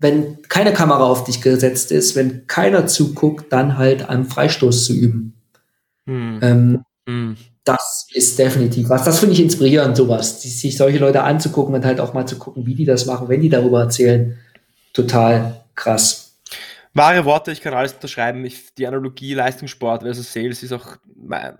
wenn 0.01 0.41
keine 0.49 0.73
Kamera 0.73 1.03
auf 1.03 1.23
dich 1.23 1.41
gesetzt 1.41 1.91
ist, 1.91 2.15
wenn 2.15 2.47
keiner 2.47 2.87
zuguckt, 2.87 3.53
dann 3.53 3.77
halt 3.77 4.09
einen 4.09 4.25
Freistoß 4.25 4.85
zu 4.85 4.93
üben. 4.93 5.33
Hm. 6.07 6.39
Ähm, 6.41 6.85
hm. 7.07 7.37
Das 7.63 8.07
ist 8.11 8.39
definitiv 8.39 8.89
was. 8.89 9.03
Das 9.03 9.19
finde 9.19 9.33
ich 9.33 9.41
inspirierend, 9.41 9.95
sowas. 9.95 10.41
sich 10.41 10.75
solche 10.75 10.97
Leute 10.97 11.21
anzugucken 11.21 11.75
und 11.75 11.85
halt 11.85 11.99
auch 11.99 12.13
mal 12.13 12.25
zu 12.25 12.39
gucken, 12.39 12.65
wie 12.65 12.73
die 12.73 12.85
das 12.85 13.05
machen, 13.05 13.29
wenn 13.29 13.41
die 13.41 13.49
darüber 13.49 13.81
erzählen. 13.81 14.37
Total 14.93 15.63
krass. 15.75 16.39
Wahre 16.93 17.23
Worte, 17.23 17.51
ich 17.51 17.61
kann 17.61 17.75
alles 17.75 17.93
unterschreiben. 17.93 18.43
Ich, 18.43 18.73
die 18.73 18.87
Analogie 18.87 19.35
Leistungssport 19.35 20.01
versus 20.01 20.33
Sales 20.33 20.63
ist 20.63 20.73
auch 20.73 20.97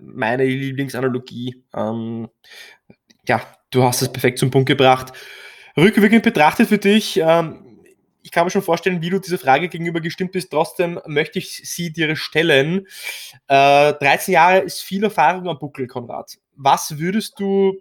meine 0.00 0.44
Lieblingsanalogie. 0.44 1.62
Ähm, 1.74 2.28
ja, 3.26 3.40
du 3.70 3.84
hast 3.84 4.02
es 4.02 4.12
perfekt 4.12 4.40
zum 4.40 4.50
Punkt 4.50 4.68
gebracht. 4.68 5.12
Rückwirkend 5.76 6.24
betrachtet 6.24 6.68
für 6.68 6.78
dich, 6.78 7.18
ähm, 7.22 7.61
ich 8.22 8.30
kann 8.30 8.44
mir 8.44 8.50
schon 8.50 8.62
vorstellen, 8.62 9.02
wie 9.02 9.10
du 9.10 9.18
dieser 9.18 9.38
Frage 9.38 9.68
gegenüber 9.68 10.00
gestimmt 10.00 10.32
bist. 10.32 10.50
Trotzdem 10.50 11.00
möchte 11.06 11.38
ich 11.38 11.68
sie 11.68 11.92
dir 11.92 12.14
stellen. 12.16 12.86
Äh, 13.48 13.94
13 13.94 14.32
Jahre 14.32 14.58
ist 14.60 14.80
viel 14.80 15.04
Erfahrung 15.04 15.48
am 15.48 15.58
Buckel, 15.58 15.86
Konrad. 15.86 16.38
Was 16.54 16.98
würdest 16.98 17.38
du 17.38 17.76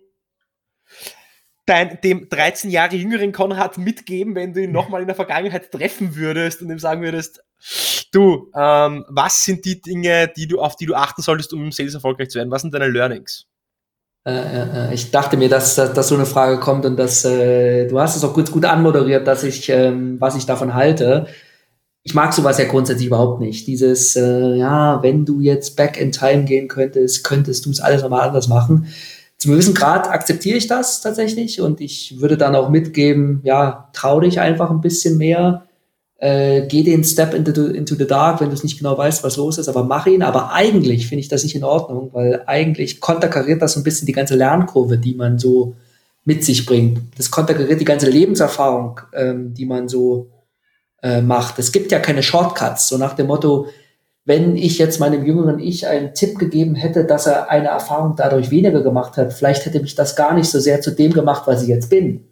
dein, 1.66 2.00
dem 2.02 2.28
13 2.30 2.70
Jahre 2.70 2.96
jüngeren 2.96 3.32
Konrad 3.32 3.78
mitgeben, 3.78 4.36
wenn 4.36 4.54
du 4.54 4.64
ihn 4.64 4.72
nochmal 4.72 5.02
in 5.02 5.08
der 5.08 5.16
Vergangenheit 5.16 5.72
treffen 5.72 6.16
würdest 6.16 6.62
und 6.62 6.70
ihm 6.70 6.80
sagen 6.80 7.02
würdest, 7.02 7.44
du, 8.12 8.52
ähm, 8.56 9.06
was 9.08 9.46
sind 9.46 9.66
die 9.66 9.82
Dinge, 9.82 10.28
die 10.36 10.48
du, 10.48 10.60
auf 10.60 10.76
die 10.76 10.86
du 10.86 10.96
achten 10.96 11.22
solltest, 11.22 11.54
um 11.54 11.64
im 11.64 11.72
Sales 11.72 11.94
erfolgreich 11.94 12.30
zu 12.30 12.40
werden? 12.40 12.52
Was 12.52 12.64
sind 12.64 12.74
deine 12.74 12.88
Learnings? 12.88 13.48
Äh, 14.24 14.34
äh, 14.34 14.90
äh, 14.92 14.94
ich 14.94 15.10
dachte 15.10 15.36
mir, 15.36 15.50
dass, 15.50 15.76
dass, 15.76 15.94
dass 15.94 16.08
so 16.08 16.16
eine 16.16 16.26
Frage 16.28 16.60
kommt 16.60 16.86
und 16.86 16.98
dass 16.98 17.26
äh, 17.26 17.88
du 17.88 18.00
hast 18.00 18.16
es 18.16 18.24
auch 18.24 18.34
kurz 18.34 18.52
gut 18.52 18.66
anmoderiert, 18.66 19.26
dass 19.26 19.44
ich, 19.44 19.68
ähm, 19.70 20.18
was 20.20 20.36
ich 20.36 20.46
davon 20.46 20.76
halte. 20.76 21.26
Ich 22.04 22.14
mag 22.14 22.34
sowas 22.34 22.58
ja 22.58 22.66
grundsätzlich 22.66 23.08
überhaupt 23.08 23.42
nicht. 23.42 23.68
Dieses, 23.68 24.16
äh, 24.16 24.56
ja, 24.56 25.02
wenn 25.02 25.26
du 25.26 25.40
jetzt 25.40 25.76
back 25.76 26.00
in 26.00 26.12
time 26.12 26.46
gehen 26.46 26.68
könntest, 26.68 27.24
könntest 27.24 27.66
du 27.66 27.72
es 27.72 27.80
alles 27.80 28.04
nochmal 28.04 28.28
anders 28.28 28.48
machen. 28.48 28.88
Zum 29.38 29.52
gewissen 29.52 29.74
Grad 29.74 30.08
akzeptiere 30.08 30.58
ich 30.58 30.68
das 30.68 31.02
tatsächlich 31.02 31.62
und 31.62 31.82
ich 31.82 32.22
würde 32.22 32.38
dann 32.38 32.56
auch 32.56 32.70
mitgeben, 32.70 33.42
ja, 33.44 33.90
trau 33.94 34.20
dich 34.20 34.40
einfach 34.40 34.70
ein 34.70 34.82
bisschen 34.82 35.18
mehr 35.18 35.66
äh, 36.22 36.68
geh 36.68 36.84
den 36.84 37.04
Step 37.04 37.34
into 37.34 37.52
the, 37.52 37.76
into 37.76 37.96
the 37.96 38.06
dark, 38.06 38.42
wenn 38.42 38.50
du 38.50 38.54
es 38.54 38.64
nicht 38.64 38.78
genau 38.78 38.96
weißt, 38.96 39.24
was 39.24 39.38
los 39.38 39.58
ist, 39.58 39.68
aber 39.68 39.84
mach 39.84 40.06
ihn. 40.06 40.22
Aber 40.22 40.54
eigentlich 40.54 41.08
finde 41.08 41.22
ich 41.22 41.30
das 41.30 41.44
nicht 41.44 41.56
in 41.56 41.64
Ordnung, 41.64 42.12
weil 42.14 42.44
eigentlich 42.46 43.02
konterkariert 43.02 43.60
das 43.60 43.74
so 43.74 43.80
ein 43.80 43.84
bisschen 43.84 44.06
die 44.06 44.14
ganze 44.14 44.36
Lernkurve, 44.36 45.00
die 45.00 45.16
man 45.16 45.40
so 45.40 45.74
mit 46.24 46.46
sich 46.46 46.68
bringt. 46.68 47.00
Das 47.18 47.32
konterkariert 47.32 47.82
die 47.82 47.86
ganze 47.86 48.08
Lebenserfahrung, 48.08 49.02
ähm, 49.14 49.56
die 49.56 49.66
man 49.66 49.90
so 49.90 50.30
äh, 51.02 51.22
macht. 51.22 51.58
Es 51.58 51.72
gibt 51.72 51.92
ja 51.92 51.98
keine 51.98 52.22
Shortcuts, 52.22 52.88
so 52.88 53.00
nach 53.00 53.14
dem 53.14 53.26
Motto, 53.26 53.66
wenn 54.24 54.56
ich 54.56 54.78
jetzt 54.78 55.00
meinem 55.00 55.26
jüngeren 55.26 55.58
Ich 55.58 55.88
einen 55.88 56.14
Tipp 56.14 56.38
gegeben 56.38 56.76
hätte, 56.76 57.04
dass 57.04 57.26
er 57.26 57.50
eine 57.50 57.70
Erfahrung 57.70 58.14
dadurch 58.16 58.52
weniger 58.52 58.84
gemacht 58.84 59.18
hat, 59.18 59.34
vielleicht 59.34 59.66
hätte 59.66 59.80
mich 59.80 59.96
das 59.96 60.16
gar 60.16 60.36
nicht 60.36 60.52
so 60.52 60.60
sehr 60.60 60.82
zu 60.82 60.92
dem 60.92 61.14
gemacht, 61.14 61.48
was 61.48 61.64
ich 61.64 61.70
jetzt 61.70 61.90
bin. 61.90 62.28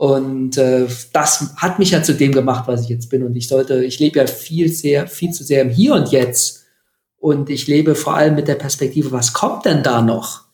Und 0.00 0.56
äh, 0.56 0.86
das 1.12 1.52
hat 1.58 1.78
mich 1.78 1.90
ja 1.90 2.02
zu 2.02 2.14
dem 2.14 2.32
gemacht, 2.32 2.66
was 2.66 2.84
ich 2.84 2.88
jetzt 2.88 3.10
bin. 3.10 3.22
Und 3.22 3.36
ich 3.36 3.48
sollte, 3.48 3.84
ich 3.84 3.98
lebe 3.98 4.18
ja 4.18 4.26
viel 4.26 4.72
sehr, 4.72 5.06
viel 5.06 5.30
zu 5.30 5.44
sehr 5.44 5.60
im 5.60 5.68
Hier 5.68 5.92
und 5.92 6.10
Jetzt. 6.10 6.64
Und 7.18 7.50
ich 7.50 7.66
lebe 7.66 7.94
vor 7.94 8.14
allem 8.14 8.34
mit 8.34 8.48
der 8.48 8.54
Perspektive, 8.54 9.12
was 9.12 9.34
kommt 9.34 9.66
denn 9.66 9.82
da 9.82 10.00
noch? 10.00 10.44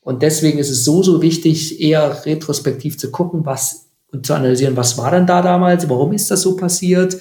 Und 0.00 0.22
deswegen 0.22 0.58
ist 0.58 0.68
es 0.68 0.84
so, 0.84 1.04
so 1.04 1.22
wichtig, 1.22 1.80
eher 1.80 2.26
retrospektiv 2.26 2.98
zu 2.98 3.12
gucken, 3.12 3.46
was 3.46 3.86
und 4.10 4.26
zu 4.26 4.34
analysieren, 4.34 4.76
was 4.76 4.98
war 4.98 5.12
denn 5.12 5.28
da 5.28 5.42
damals, 5.42 5.88
warum 5.88 6.12
ist 6.12 6.32
das 6.32 6.42
so 6.42 6.56
passiert? 6.56 7.18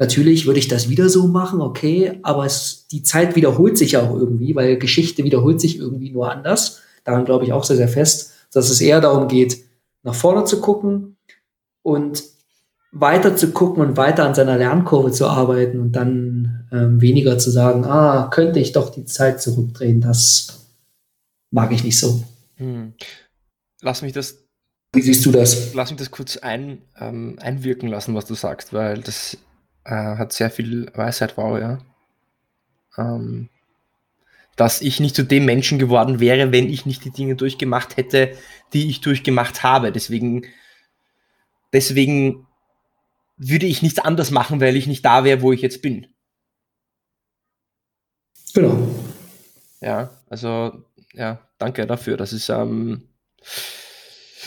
Natürlich 0.00 0.46
würde 0.46 0.58
ich 0.58 0.66
das 0.66 0.88
wieder 0.88 1.08
so 1.08 1.28
machen, 1.28 1.60
okay, 1.60 2.18
aber 2.24 2.44
es, 2.44 2.88
die 2.90 3.04
Zeit 3.04 3.36
wiederholt 3.36 3.78
sich 3.78 3.96
auch 3.98 4.12
irgendwie, 4.16 4.56
weil 4.56 4.78
Geschichte 4.78 5.22
wiederholt 5.22 5.60
sich 5.60 5.78
irgendwie 5.78 6.10
nur 6.10 6.32
anders. 6.32 6.80
Daran 7.04 7.24
glaube 7.24 7.44
ich 7.44 7.52
auch 7.52 7.62
sehr, 7.62 7.76
sehr 7.76 7.86
fest, 7.86 8.32
dass 8.52 8.68
es 8.68 8.80
eher 8.80 9.00
darum 9.00 9.28
geht, 9.28 9.63
nach 10.04 10.14
vorne 10.14 10.44
zu 10.44 10.60
gucken 10.60 11.16
und 11.82 12.22
weiter 12.92 13.36
zu 13.36 13.50
gucken 13.50 13.82
und 13.82 13.96
weiter 13.96 14.24
an 14.24 14.34
seiner 14.34 14.56
Lernkurve 14.56 15.10
zu 15.10 15.26
arbeiten 15.26 15.80
und 15.80 15.92
dann 15.92 16.68
ähm, 16.70 17.00
weniger 17.00 17.38
zu 17.38 17.50
sagen, 17.50 17.84
ah, 17.84 18.28
könnte 18.32 18.60
ich 18.60 18.72
doch 18.72 18.90
die 18.90 19.04
Zeit 19.04 19.42
zurückdrehen, 19.42 20.00
das 20.00 20.68
mag 21.50 21.72
ich 21.72 21.82
nicht 21.82 21.98
so. 21.98 22.22
Hm. 22.56 22.94
Lass 23.80 24.02
mich 24.02 24.12
das. 24.12 24.38
Wie 24.92 25.02
siehst 25.02 25.26
du 25.26 25.32
das? 25.32 25.74
Lass 25.74 25.90
mich 25.90 25.98
das 25.98 26.12
kurz 26.12 26.36
ein, 26.36 26.82
ähm, 27.00 27.36
einwirken 27.40 27.88
lassen, 27.88 28.14
was 28.14 28.26
du 28.26 28.34
sagst, 28.34 28.72
weil 28.72 29.00
das 29.00 29.36
äh, 29.84 29.90
hat 29.90 30.32
sehr 30.32 30.50
viel 30.50 30.90
Weisheit, 30.94 31.36
wow, 31.36 31.58
ja. 31.58 31.78
Ähm, 32.96 33.48
dass 34.56 34.80
ich 34.80 35.00
nicht 35.00 35.16
zu 35.16 35.24
dem 35.24 35.44
Menschen 35.44 35.78
geworden 35.78 36.20
wäre, 36.20 36.52
wenn 36.52 36.68
ich 36.68 36.86
nicht 36.86 37.04
die 37.04 37.10
Dinge 37.10 37.36
durchgemacht 37.36 37.96
hätte, 37.96 38.36
die 38.72 38.88
ich 38.88 39.00
durchgemacht 39.00 39.62
habe. 39.62 39.92
Deswegen, 39.92 40.46
deswegen 41.72 42.46
würde 43.36 43.66
ich 43.66 43.82
nichts 43.82 43.98
anders 43.98 44.30
machen, 44.30 44.60
weil 44.60 44.76
ich 44.76 44.86
nicht 44.86 45.04
da 45.04 45.24
wäre, 45.24 45.42
wo 45.42 45.52
ich 45.52 45.62
jetzt 45.62 45.82
bin. 45.82 46.06
Genau. 48.54 48.88
Ja, 49.80 50.10
also, 50.28 50.84
ja, 51.12 51.40
danke 51.58 51.86
dafür. 51.86 52.16
Das 52.16 52.32
ist, 52.32 52.48
ähm, 52.48 53.08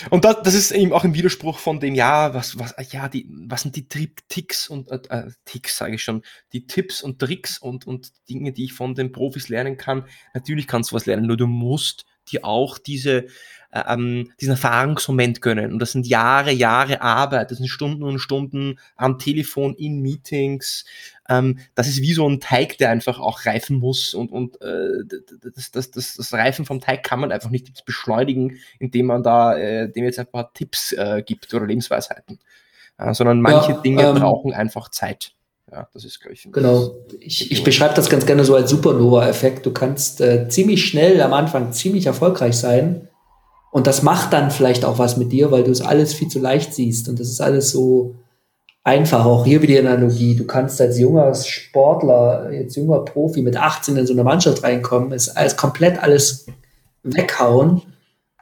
und 0.10 0.26
das, 0.26 0.42
das 0.44 0.54
ist 0.54 0.72
eben 0.72 0.94
auch 0.94 1.04
im 1.04 1.14
Widerspruch 1.14 1.60
von 1.60 1.80
dem, 1.80 1.96
ja, 1.96 2.34
was, 2.34 2.58
was, 2.60 2.76
ja, 2.92 3.10
die, 3.10 3.28
was 3.48 3.62
sind 3.62 3.76
die 3.76 3.88
Ticks 3.88 4.68
und 4.68 4.90
äh, 4.92 5.00
äh 5.10 5.32
Ticks, 5.46 5.78
sage 5.78 5.96
ich 5.96 6.04
schon, 6.04 6.24
die 6.54 6.68
Tipps 6.68 7.02
und 7.02 7.20
Tricks 7.20 7.58
und, 7.58 7.88
und 7.88 8.12
Dinge, 8.30 8.52
die 8.52 8.66
ich 8.66 8.74
von 8.74 8.96
den 8.96 9.12
Profis 9.12 9.50
lernen 9.50 9.78
kann. 9.78 10.06
Natürlich 10.34 10.68
kannst 10.68 10.92
du 10.92 10.96
was 10.96 11.06
lernen, 11.06 11.28
nur 11.28 11.38
du 11.38 11.48
musst 11.48 12.06
dir 12.32 12.46
auch 12.46 12.78
diese, 12.78 13.28
ähm, 13.72 14.32
diesen 14.40 14.52
Erfahrungsmoment 14.52 15.42
gönnen. 15.42 15.74
Und 15.74 15.80
das 15.80 15.92
sind 15.92 16.08
Jahre, 16.08 16.52
Jahre 16.52 17.02
Arbeit, 17.02 17.52
das 17.52 17.58
sind 17.58 17.68
Stunden 17.68 18.04
und 18.04 18.20
Stunden 18.20 18.80
am 18.96 19.20
Telefon, 19.20 19.74
in 19.76 20.02
Meetings. 20.02 20.86
Ähm, 21.30 21.60
das 21.76 21.88
ist 21.88 22.02
wie 22.02 22.14
so 22.14 22.28
ein 22.28 22.40
Teig, 22.40 22.78
der 22.78 22.90
einfach 22.90 23.20
auch 23.20 23.46
reifen 23.46 23.78
muss. 23.78 24.14
Und, 24.14 24.32
und 24.32 24.62
äh, 24.62 25.04
das, 25.56 25.72
das, 25.72 25.92
das, 25.92 26.16
das 26.16 26.34
Reifen 26.34 26.66
vom 26.66 26.80
Teig 26.80 27.04
kann 27.04 27.20
man 27.20 27.32
einfach 27.32 27.50
nicht 27.50 27.86
beschleunigen, 27.86 28.58
indem 28.80 29.08
man 29.08 29.24
da 29.24 29.58
äh, 29.58 29.92
dem 29.92 30.06
jetzt 30.06 30.20
ein 30.20 30.28
paar 30.28 30.54
Tipps 30.54 30.94
äh, 30.94 31.22
gibt 31.26 31.54
oder 31.54 31.66
Lebensweisheiten. 31.66 32.40
Äh, 32.98 33.14
sondern 33.14 33.42
manche 33.42 33.74
ja, 33.74 33.78
Dinge 33.82 34.04
ähm, 34.04 34.16
brauchen 34.16 34.54
einfach 34.54 34.90
Zeit. 34.90 35.34
Ja, 35.72 35.90
das 35.94 36.06
ist, 36.06 36.22
glaube 36.22 36.34
ich. 36.34 36.48
Genau. 36.50 36.96
Ich, 37.20 37.52
ich 37.52 37.64
beschreibe 37.64 37.94
das 37.94 38.10
ganz 38.10 38.26
gerne 38.26 38.46
so 38.46 38.56
als 38.56 38.70
Supernova-Effekt. 38.70 39.66
Du 39.66 39.72
kannst 39.72 40.22
äh, 40.22 40.48
ziemlich 40.48 40.86
schnell 40.86 41.22
am 41.22 41.34
Anfang 41.34 41.74
ziemlich 41.74 42.06
erfolgreich 42.06 42.56
sein. 42.56 43.10
Und 43.78 43.86
das 43.86 44.02
macht 44.02 44.34
dann 44.34 44.50
vielleicht 44.50 44.84
auch 44.86 44.98
was 44.98 45.18
mit 45.18 45.32
dir, 45.32 45.52
weil 45.52 45.64
du 45.64 45.70
es 45.70 45.82
alles 45.82 46.12
viel 46.12 46.30
zu 46.30 46.40
leicht 46.40 46.74
siehst. 46.74 47.10
Und 47.10 47.20
das 47.20 47.28
ist 47.28 47.40
alles 47.40 47.70
so 47.70 48.16
einfach. 48.84 49.24
Auch 49.24 49.46
hier 49.46 49.62
wieder 49.62 49.80
die 49.80 49.88
Analogie. 49.88 50.36
Du 50.36 50.46
kannst 50.46 50.82
als 50.82 50.98
junger 50.98 51.32
Sportler, 51.36 52.50
als 52.50 52.76
junger 52.76 53.06
Profi 53.06 53.44
mit 53.44 53.56
18 53.56 53.96
in 53.96 54.08
so 54.08 54.14
eine 54.14 54.24
Mannschaft 54.24 54.64
reinkommen, 54.64 55.12
ist 55.12 55.30
alles 55.38 55.56
komplett 55.58 56.02
alles 56.02 56.48
weghauen. 57.04 57.84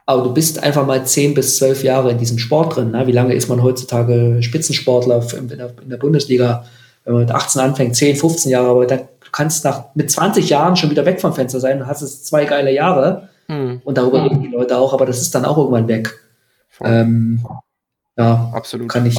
Aber 0.06 0.22
du 0.22 0.32
bist 0.32 0.62
einfach 0.62 0.86
mal 0.86 1.04
10 1.04 1.34
bis 1.34 1.58
12 1.58 1.84
Jahre 1.84 2.12
in 2.12 2.16
diesem 2.16 2.38
Sport 2.38 2.74
drin. 2.74 2.92
Ne? 2.92 3.06
Wie 3.06 3.12
lange 3.12 3.34
ist 3.34 3.50
man 3.50 3.62
heutzutage 3.62 4.38
Spitzensportler 4.40 5.22
in 5.36 5.48
der, 5.90 5.98
Bundesliga? 5.98 6.64
wenn 7.04 7.12
man 7.12 7.22
mit 7.24 7.30
18 7.30 7.60
anfängt, 7.60 7.94
10, 7.94 8.16
15 8.16 8.52
Jahre, 8.52 8.70
aber 8.70 8.86
du 8.86 9.06
kannst 9.32 9.66
nach, 9.66 9.94
mit 9.94 10.10
20 10.10 10.48
Jahren 10.48 10.76
schon 10.76 10.90
wieder 10.90 11.04
weg 11.04 11.20
vom 11.20 11.34
Fenster 11.34 11.60
sein 11.60 11.82
und 11.82 11.88
hast 11.88 12.00
es 12.00 12.24
zwei 12.24 12.46
geile 12.46 12.72
Jahre. 12.72 13.28
Hm. 13.48 13.80
Und 13.84 13.98
darüber 13.98 14.24
reden 14.24 14.42
die 14.42 14.48
Leute 14.48 14.76
auch, 14.76 14.92
aber 14.92 15.06
das 15.06 15.20
ist 15.20 15.34
dann 15.34 15.44
auch 15.44 15.56
irgendwann 15.56 15.88
weg. 15.88 16.18
Ähm, 16.82 17.46
ja, 18.16 18.50
absolut. 18.54 18.88
Kann 18.88 19.06
ich 19.06 19.16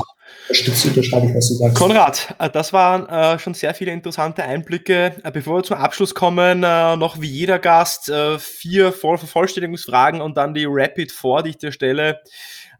unterstützen, 0.47 0.89
unterschreibe 0.89 1.28
ich, 1.28 1.36
was 1.36 1.49
du 1.49 1.53
sagst. 1.55 1.78
Konrad, 1.78 2.36
äh, 2.39 2.49
das 2.49 2.73
waren 2.73 3.07
äh, 3.07 3.39
schon 3.39 3.53
sehr 3.53 3.73
viele 3.73 3.91
interessante 3.91 4.43
Einblicke. 4.43 5.15
Äh, 5.23 5.32
bevor 5.32 5.57
wir 5.57 5.63
zum 5.63 5.78
Abschluss 5.78 6.15
kommen, 6.15 6.63
äh, 6.63 6.95
noch 6.95 7.21
wie 7.21 7.28
jeder 7.28 7.59
Gast 7.59 8.09
äh, 8.09 8.39
vier 8.39 8.91
Vervollständigungsfragen 8.91 10.21
und 10.21 10.38
dann 10.38 10.53
die 10.53 10.65
Rapid 10.67 11.11
Four, 11.11 11.43
die 11.43 11.51
ich 11.51 11.57
dir 11.57 11.71
stelle. 11.71 12.21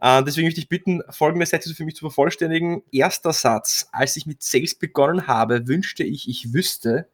Äh, 0.02 0.24
deswegen 0.24 0.48
möchte 0.48 0.62
ich 0.62 0.70
bitten, 0.70 1.02
folgende 1.10 1.46
Sätze 1.46 1.74
für 1.74 1.86
mich 1.86 1.96
zu 1.96 2.02
vervollständigen. 2.02 2.84
Erster 2.92 3.34
Satz. 3.34 3.88
Als 3.92 4.16
ich 4.18 4.26
mit 4.26 4.44
Sales 4.44 4.76
begonnen 4.76 5.28
habe, 5.28 5.68
wünschte 5.68 6.04
ich, 6.04 6.30
ich 6.30 6.54
wüsste. 6.54 7.08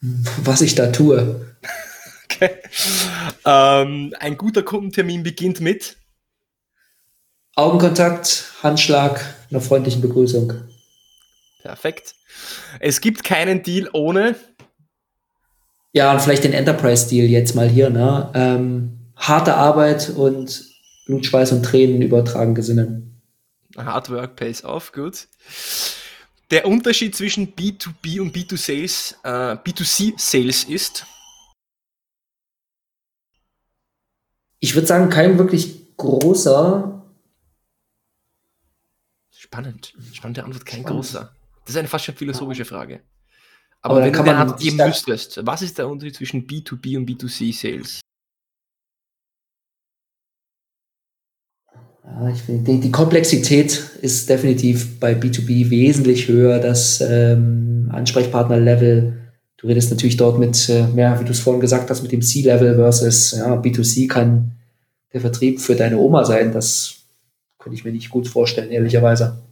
Was 0.00 0.60
ich 0.60 0.74
da 0.74 0.88
tue. 0.88 1.56
Okay. 2.40 2.56
Ähm, 3.44 4.14
ein 4.18 4.36
guter 4.36 4.62
Kundentermin 4.62 5.22
beginnt 5.22 5.60
mit 5.60 5.96
Augenkontakt, 7.54 8.52
Handschlag, 8.62 9.34
einer 9.50 9.60
freundlichen 9.60 10.02
Begrüßung. 10.02 10.52
Perfekt. 11.62 12.14
Es 12.78 13.00
gibt 13.00 13.24
keinen 13.24 13.62
Deal 13.62 13.88
ohne. 13.92 14.36
Ja, 15.92 16.12
und 16.12 16.20
vielleicht 16.20 16.44
den 16.44 16.52
Enterprise-Deal 16.52 17.26
jetzt 17.26 17.54
mal 17.54 17.68
hier. 17.68 17.90
Ne? 17.90 18.30
Ähm, 18.34 19.12
harte 19.16 19.54
Arbeit 19.54 20.10
und 20.10 20.66
Blut, 21.06 21.26
Schweiß 21.26 21.52
und 21.52 21.64
Tränen 21.64 22.02
übertragen 22.02 22.54
Gesinnen. 22.54 23.22
Hard 23.76 24.10
Work 24.10 24.36
pays 24.36 24.62
off, 24.62 24.92
gut. 24.92 25.26
Der 26.50 26.66
Unterschied 26.66 27.16
zwischen 27.16 27.54
B2B 27.54 28.20
und 28.20 28.36
B2Sales, 28.36 29.14
äh, 29.24 29.56
B2C 29.56 30.14
Sales 30.16 30.64
ist? 30.64 31.06
Ich 34.60 34.74
würde 34.74 34.86
sagen, 34.86 35.08
kein 35.08 35.38
wirklich 35.38 35.96
großer. 35.96 37.04
Spannend. 39.30 39.94
Spannende 40.12 40.44
Antwort, 40.44 40.66
kein 40.66 40.80
Spannend. 40.80 40.96
großer. 40.96 41.34
Das 41.64 41.70
ist 41.70 41.76
eine 41.76 41.88
fast 41.88 42.04
schon 42.04 42.14
philosophische 42.16 42.64
Frage. 42.64 43.02
Aber, 43.82 43.96
Aber 43.96 44.04
wenn 44.04 44.12
du 44.12 44.20
eine 44.20 44.36
Antwort 44.36 44.60
geben 44.60 44.76
müsstest, 44.78 45.44
was 45.46 45.62
ist 45.62 45.78
der 45.78 45.88
Unterschied 45.88 46.16
zwischen 46.16 46.46
B2B 46.46 46.96
und 46.96 47.08
B2C 47.08 47.52
Sales? 47.54 48.00
Ja, 52.04 52.30
ich 52.30 52.42
finde, 52.42 52.72
die, 52.72 52.80
die, 52.80 52.90
Komplexität 52.90 53.70
ist 54.00 54.28
definitiv 54.28 54.98
bei 54.98 55.12
B2B 55.12 55.70
wesentlich 55.70 56.26
höher. 56.26 56.58
Das 56.58 57.00
ähm, 57.00 57.90
Ansprechpartner-Level, 57.92 59.27
du 59.58 59.66
redest 59.66 59.90
natürlich 59.90 60.16
dort 60.16 60.38
mit, 60.38 60.68
äh, 60.68 60.86
mehr, 60.86 61.20
wie 61.20 61.24
du 61.24 61.32
es 61.32 61.40
vorhin 61.40 61.60
gesagt 61.60 61.90
hast, 61.90 62.02
mit 62.02 62.12
dem 62.12 62.22
C-Level 62.22 62.76
versus 62.76 63.32
ja, 63.32 63.54
B2C 63.54 64.08
kann 64.08 64.52
der 65.12 65.20
Vertrieb 65.20 65.60
für 65.60 65.76
deine 65.76 65.98
Oma 65.98 66.24
sein. 66.24 66.52
Das 66.52 66.96
könnte 67.58 67.76
ich 67.76 67.84
mir 67.84 67.92
nicht 67.92 68.10
gut 68.10 68.28
vorstellen, 68.28 68.70
ehrlicherweise. 68.70 69.42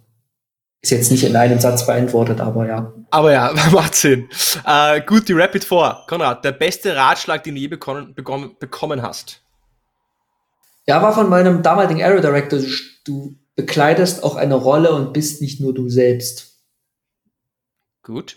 Ist 0.80 0.90
jetzt 0.90 1.10
nicht 1.10 1.24
in 1.24 1.34
einem 1.34 1.58
Satz 1.58 1.86
beantwortet, 1.86 2.40
aber 2.40 2.66
ja. 2.66 2.92
Aber 3.10 3.32
ja, 3.32 3.52
macht 3.72 3.94
Sinn. 3.94 4.28
Äh, 4.64 5.00
gut, 5.00 5.28
die 5.28 5.32
Rapid 5.32 5.64
4. 5.64 6.04
Konrad, 6.06 6.44
der 6.44 6.52
beste 6.52 6.94
Ratschlag, 6.94 7.42
den 7.42 7.54
du 7.54 7.60
je 7.60 7.68
bekommen, 7.68 8.14
bekommen 8.14 9.02
hast? 9.02 9.42
Ja, 10.86 11.02
war 11.02 11.12
von 11.12 11.28
meinem 11.28 11.62
damaligen 11.62 12.02
Area 12.02 12.20
Director, 12.20 12.60
du 13.04 13.36
bekleidest 13.56 14.22
auch 14.22 14.36
eine 14.36 14.54
Rolle 14.54 14.92
und 14.92 15.12
bist 15.12 15.42
nicht 15.42 15.60
nur 15.60 15.74
du 15.74 15.88
selbst. 15.88 16.60
Gut. 18.02 18.36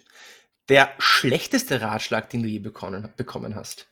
Der 0.70 0.90
schlechteste 1.00 1.82
Ratschlag, 1.82 2.30
den 2.30 2.44
du 2.44 2.48
je 2.48 2.60
bekommen, 2.60 3.10
bekommen 3.18 3.56
hast? 3.56 3.88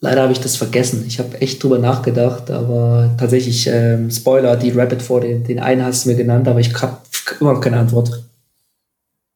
Leider 0.00 0.22
habe 0.22 0.32
ich 0.32 0.40
das 0.40 0.56
vergessen. 0.56 1.04
Ich 1.06 1.18
habe 1.18 1.40
echt 1.40 1.62
drüber 1.62 1.78
nachgedacht, 1.78 2.50
aber 2.50 3.14
tatsächlich, 3.18 3.68
ähm, 3.68 4.10
Spoiler, 4.10 4.56
die 4.56 4.70
Rapid 4.70 5.02
4, 5.02 5.20
den, 5.20 5.44
den 5.44 5.60
einen 5.60 5.84
hast 5.84 6.04
du 6.04 6.10
mir 6.10 6.16
genannt, 6.16 6.48
aber 6.48 6.58
ich 6.60 6.74
habe 6.80 6.98
immer 7.40 7.52
noch 7.54 7.60
keine 7.60 7.78
Antwort. 7.78 8.24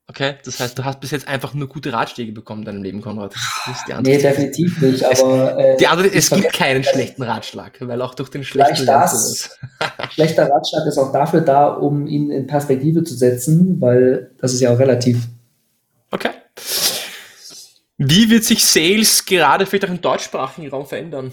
Okay, 0.09 0.35
das 0.45 0.61
heißt, 0.61 0.79
du 0.79 0.85
hast 0.85 1.01
bis 1.01 1.11
jetzt 1.11 1.29
einfach 1.29 1.53
nur 1.53 1.69
gute 1.69 1.93
Ratschläge 1.93 2.33
bekommen 2.33 2.63
in 2.63 2.67
deinem 2.67 2.83
Leben, 2.83 3.01
Konrad. 3.01 3.35
Das 3.35 3.77
ist 3.77 3.89
die 3.89 4.03
nee, 4.03 4.19
definitiv 4.19 4.81
nicht, 4.81 5.05
aber. 5.05 5.59
Äh, 5.59 5.77
die 5.77 5.87
andere, 5.87 6.13
es 6.13 6.31
gibt 6.31 6.53
keinen 6.53 6.85
schlechten 6.85 7.23
Ratschlag, 7.23 7.73
weil 7.81 8.01
auch 8.01 8.15
durch 8.15 8.31
den 8.31 8.43
schlechten 8.43 8.87
das, 8.87 9.59
Schlechter 10.11 10.49
Ratschlag 10.49 10.87
ist 10.87 10.97
auch 10.99 11.13
dafür 11.13 11.43
da, 11.43 11.67
um 11.67 12.07
ihn 12.07 12.31
in 12.31 12.47
Perspektive 12.47 13.05
zu 13.05 13.15
setzen, 13.15 13.81
weil 13.81 14.31
das 14.41 14.55
ist 14.55 14.61
ja 14.61 14.73
auch 14.73 14.79
relativ. 14.79 15.27
Okay. 16.17 16.31
Wie 17.99 18.31
wird 18.31 18.45
sich 18.45 18.65
Sales 18.65 19.25
gerade 19.25 19.67
vielleicht 19.67 19.85
auch 19.85 19.91
im 19.91 20.01
deutschsprachigen 20.01 20.69
Raum 20.69 20.87
verändern? 20.87 21.33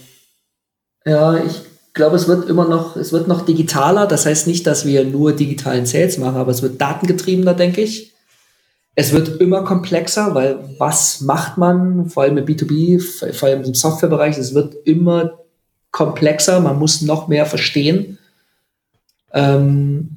Ja, 1.06 1.36
ich 1.44 1.62
glaube, 1.94 2.16
es 2.16 2.28
wird 2.28 2.50
immer 2.50 2.68
noch, 2.68 2.96
es 2.96 3.12
wird 3.12 3.28
noch 3.28 3.46
digitaler. 3.46 4.08
Das 4.08 4.26
heißt 4.26 4.48
nicht, 4.48 4.68
dass 4.68 4.86
wir 4.86 5.04
nur 5.04 5.34
digitalen 5.34 5.86
Sales 5.86 6.18
machen, 6.18 6.38
aber 6.38 6.52
es 6.52 6.62
wird 6.62 6.80
datengetriebener, 6.80 7.54
denke 7.54 7.82
ich 7.82 8.14
es 8.96 9.12
wird 9.12 9.42
immer 9.42 9.64
komplexer, 9.64 10.36
weil 10.36 10.60
was 10.78 11.22
macht 11.22 11.58
man, 11.58 12.10
vor 12.10 12.24
allem 12.24 12.38
im 12.38 12.46
B2B, 12.46 13.34
vor 13.34 13.50
allem 13.50 13.64
im 13.64 13.74
Softwarebereich, 13.74 14.38
es 14.38 14.54
wird 14.54 14.76
immer 14.86 15.40
komplexer, 15.92 16.60
man 16.60 16.78
muss 16.78 17.02
noch 17.02 17.28
mehr 17.28 17.46
verstehen. 17.46 18.20
Ähm, 19.34 20.13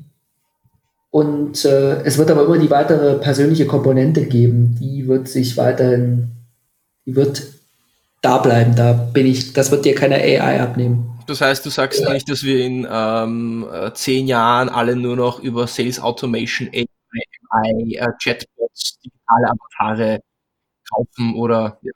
und 1.10 1.64
äh, 1.64 2.02
es 2.02 2.18
wird 2.18 2.30
aber 2.30 2.44
immer 2.44 2.58
die 2.58 2.70
weitere 2.70 3.18
persönliche 3.18 3.66
Komponente 3.66 4.26
geben, 4.26 4.76
die 4.80 5.06
wird 5.08 5.28
sich 5.28 5.56
weiterhin, 5.56 6.32
die 7.06 7.16
wird 7.16 7.42
da 8.22 8.38
bleiben, 8.38 8.74
da 8.74 8.92
bin 8.92 9.26
ich, 9.26 9.52
das 9.52 9.70
wird 9.70 9.84
dir 9.84 9.94
keine 9.94 10.16
AI 10.16 10.60
abnehmen. 10.60 11.18
Das 11.26 11.40
heißt, 11.40 11.64
du 11.64 11.70
sagst 11.70 12.00
ja. 12.00 12.12
nicht, 12.12 12.30
dass 12.30 12.42
wir 12.42 12.64
in 12.64 12.86
ähm, 12.90 13.66
äh, 13.72 13.92
zehn 13.94 14.26
Jahren 14.26 14.68
alle 14.68 14.94
nur 14.94 15.16
noch 15.16 15.40
über 15.40 15.66
Sales 15.66 16.00
Automation 16.00 16.68
AI, 16.72 16.86
äh, 17.62 18.06
Chatbots, 18.22 18.98
digitale 19.04 19.48
Avatare 19.48 20.20
kaufen 20.90 21.34
oder 21.34 21.78
ja. 21.82 21.92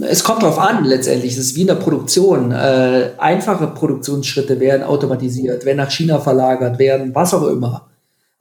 Es 0.00 0.24
kommt 0.24 0.42
darauf 0.42 0.58
an, 0.58 0.84
letztendlich. 0.84 1.32
Es 1.32 1.38
ist 1.38 1.56
wie 1.56 1.62
in 1.62 1.66
der 1.66 1.74
Produktion. 1.74 2.52
Äh, 2.52 3.10
einfache 3.18 3.66
Produktionsschritte 3.66 4.60
werden 4.60 4.84
automatisiert, 4.84 5.64
werden 5.66 5.78
nach 5.78 5.90
China 5.90 6.20
verlagert, 6.20 6.78
werden 6.78 7.14
was 7.14 7.34
auch 7.34 7.46
immer. 7.48 7.91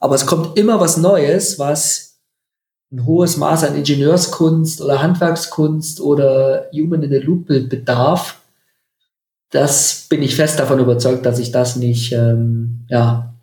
Aber 0.01 0.15
es 0.15 0.25
kommt 0.25 0.57
immer 0.57 0.81
was 0.81 0.97
Neues, 0.97 1.57
was 1.59 2.19
ein 2.91 3.05
hohes 3.05 3.37
Maß 3.37 3.63
an 3.63 3.75
Ingenieurskunst 3.75 4.81
oder 4.81 5.01
Handwerkskunst 5.01 6.01
oder 6.01 6.69
Human 6.73 7.03
in 7.03 7.11
the 7.11 7.19
Loop 7.19 7.47
bedarf, 7.47 8.41
das 9.51 10.07
bin 10.09 10.21
ich 10.21 10.35
fest 10.35 10.59
davon 10.59 10.79
überzeugt, 10.79 11.25
dass 11.25 11.39
ich 11.39 11.51
das 11.51 11.75
nicht 11.75 12.11
ähm, 12.13 12.85
ja, 12.89 13.33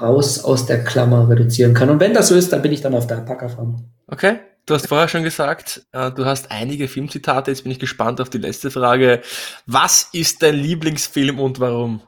raus 0.00 0.44
aus 0.44 0.66
der 0.66 0.84
Klammer 0.84 1.28
reduzieren 1.28 1.74
kann. 1.74 1.90
Und 1.90 2.00
wenn 2.00 2.14
das 2.14 2.28
so 2.28 2.34
ist, 2.34 2.52
dann 2.52 2.62
bin 2.62 2.72
ich 2.72 2.80
dann 2.82 2.94
auf 2.94 3.06
der 3.06 3.16
Packerfarm. 3.16 3.84
Okay. 4.06 4.38
Du 4.66 4.74
hast 4.74 4.88
vorher 4.88 5.06
schon 5.06 5.22
gesagt, 5.22 5.86
äh, 5.92 6.10
du 6.10 6.24
hast 6.24 6.50
einige 6.50 6.88
Filmzitate. 6.88 7.52
Jetzt 7.52 7.62
bin 7.62 7.70
ich 7.70 7.78
gespannt 7.78 8.20
auf 8.20 8.30
die 8.30 8.38
letzte 8.38 8.72
Frage. 8.72 9.20
Was 9.66 10.08
ist 10.12 10.42
dein 10.42 10.56
Lieblingsfilm 10.56 11.38
und 11.38 11.60
warum? 11.60 12.00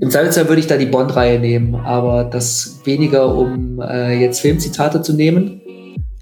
Im 0.00 0.10
Zweifelsfall 0.10 0.48
würde 0.48 0.60
ich 0.60 0.66
da 0.66 0.78
die 0.78 0.86
Bond-Reihe 0.86 1.38
nehmen, 1.38 1.74
aber 1.74 2.24
das 2.24 2.80
weniger, 2.84 3.34
um 3.34 3.82
äh, 3.82 4.18
jetzt 4.18 4.40
Filmzitate 4.40 5.02
zu 5.02 5.12
nehmen. 5.12 5.60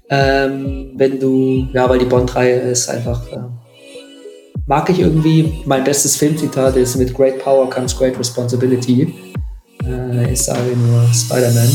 Ähm, 0.09 0.91
wenn 0.95 1.17
du, 1.17 1.65
ja, 1.71 1.87
weil 1.89 1.99
die 1.99 2.05
Bond-Reihe 2.05 2.59
ist 2.59 2.89
einfach, 2.89 3.25
äh, 3.31 3.37
mag 4.65 4.89
ich 4.89 4.99
irgendwie. 4.99 5.63
Mein 5.65 5.85
bestes 5.85 6.17
Filmzitat 6.17 6.75
ist 6.75 6.97
mit 6.97 7.13
Great 7.13 7.39
Power 7.39 7.69
comes 7.69 7.97
Great 7.97 8.19
Responsibility. 8.19 9.13
Äh, 9.85 10.33
ich 10.33 10.41
sage 10.41 10.75
nur 10.75 11.13
Spider-Man. 11.13 11.69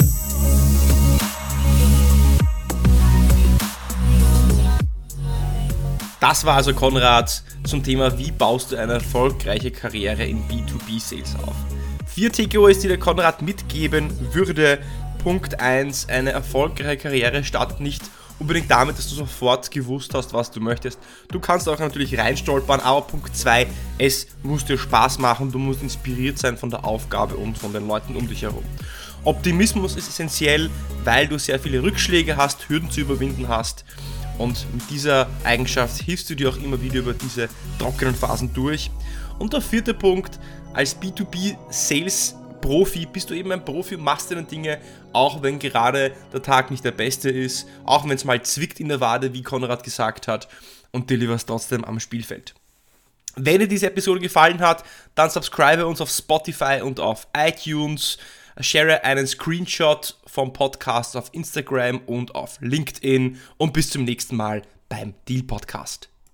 Das 6.20 6.44
war 6.44 6.56
also 6.56 6.74
Konrad 6.74 7.42
zum 7.66 7.82
Thema, 7.82 8.18
wie 8.18 8.30
baust 8.30 8.72
du 8.72 8.76
eine 8.76 8.94
erfolgreiche 8.94 9.70
Karriere 9.70 10.24
in 10.24 10.42
B2B-Sales 10.48 11.36
auf. 11.46 11.54
Vier 12.14 12.30
Takeaways, 12.30 12.78
die 12.78 12.86
der 12.86 12.98
Konrad 12.98 13.42
mitgeben 13.42 14.08
würde. 14.32 14.78
Punkt 15.24 15.58
1, 15.58 16.08
eine 16.08 16.30
erfolgreiche 16.30 16.96
Karriere 16.96 17.42
startet 17.42 17.80
nicht 17.80 18.02
unbedingt 18.38 18.70
damit, 18.70 18.96
dass 18.96 19.08
du 19.08 19.16
sofort 19.16 19.68
gewusst 19.72 20.14
hast, 20.14 20.32
was 20.32 20.52
du 20.52 20.60
möchtest. 20.60 21.00
Du 21.32 21.40
kannst 21.40 21.68
auch 21.68 21.80
natürlich 21.80 22.16
reinstolpern, 22.16 22.78
aber 22.78 23.00
Punkt 23.00 23.36
2, 23.36 23.66
es 23.98 24.28
muss 24.44 24.64
dir 24.64 24.78
Spaß 24.78 25.18
machen, 25.18 25.50
du 25.50 25.58
musst 25.58 25.82
inspiriert 25.82 26.38
sein 26.38 26.56
von 26.56 26.70
der 26.70 26.84
Aufgabe 26.84 27.34
und 27.34 27.58
von 27.58 27.72
den 27.72 27.88
Leuten 27.88 28.14
um 28.14 28.28
dich 28.28 28.42
herum. 28.42 28.62
Optimismus 29.24 29.96
ist 29.96 30.08
essentiell, 30.08 30.70
weil 31.02 31.26
du 31.26 31.36
sehr 31.36 31.58
viele 31.58 31.82
Rückschläge 31.82 32.36
hast, 32.36 32.68
Hürden 32.68 32.92
zu 32.92 33.00
überwinden 33.00 33.48
hast 33.48 33.84
und 34.38 34.72
mit 34.72 34.88
dieser 34.88 35.26
Eigenschaft 35.42 36.00
hilfst 36.00 36.30
du 36.30 36.36
dir 36.36 36.48
auch 36.48 36.58
immer 36.58 36.80
wieder 36.80 37.00
über 37.00 37.14
diese 37.14 37.48
trockenen 37.80 38.14
Phasen 38.14 38.52
durch. 38.54 38.92
Und 39.38 39.52
der 39.52 39.60
vierte 39.60 39.94
Punkt, 39.94 40.38
als 40.74 41.00
B2B-Sales 41.00 42.34
Profi, 42.60 43.04
bist 43.04 43.28
du 43.28 43.34
eben 43.34 43.52
ein 43.52 43.64
Profi 43.64 43.96
und 43.96 44.04
machst 44.04 44.30
deine 44.30 44.44
Dinge, 44.44 44.78
auch 45.12 45.42
wenn 45.42 45.58
gerade 45.58 46.12
der 46.32 46.42
Tag 46.42 46.70
nicht 46.70 46.84
der 46.84 46.92
beste 46.92 47.28
ist, 47.28 47.68
auch 47.84 48.04
wenn 48.04 48.16
es 48.16 48.24
mal 48.24 48.42
zwickt 48.42 48.80
in 48.80 48.88
der 48.88 49.00
Wade, 49.00 49.34
wie 49.34 49.42
Konrad 49.42 49.84
gesagt 49.84 50.28
hat, 50.28 50.48
und 50.90 51.10
deliverst 51.10 51.48
trotzdem 51.48 51.84
am 51.84 52.00
Spielfeld. 52.00 52.54
Wenn 53.36 53.58
dir 53.60 53.68
diese 53.68 53.88
Episode 53.88 54.20
gefallen 54.20 54.60
hat, 54.60 54.84
dann 55.14 55.28
subscribe 55.28 55.86
uns 55.86 56.00
auf 56.00 56.08
Spotify 56.08 56.80
und 56.82 57.00
auf 57.00 57.26
iTunes 57.36 58.16
share 58.60 59.04
einen 59.04 59.26
Screenshot 59.26 60.16
vom 60.26 60.52
Podcast 60.52 61.16
auf 61.16 61.28
Instagram 61.32 61.98
und 62.06 62.34
auf 62.34 62.58
LinkedIn 62.60 63.40
und 63.56 63.72
bis 63.72 63.90
zum 63.90 64.04
nächsten 64.04 64.36
Mal 64.36 64.62
beim 64.88 65.14
Deal 65.28 65.42
Podcast. 65.42 66.13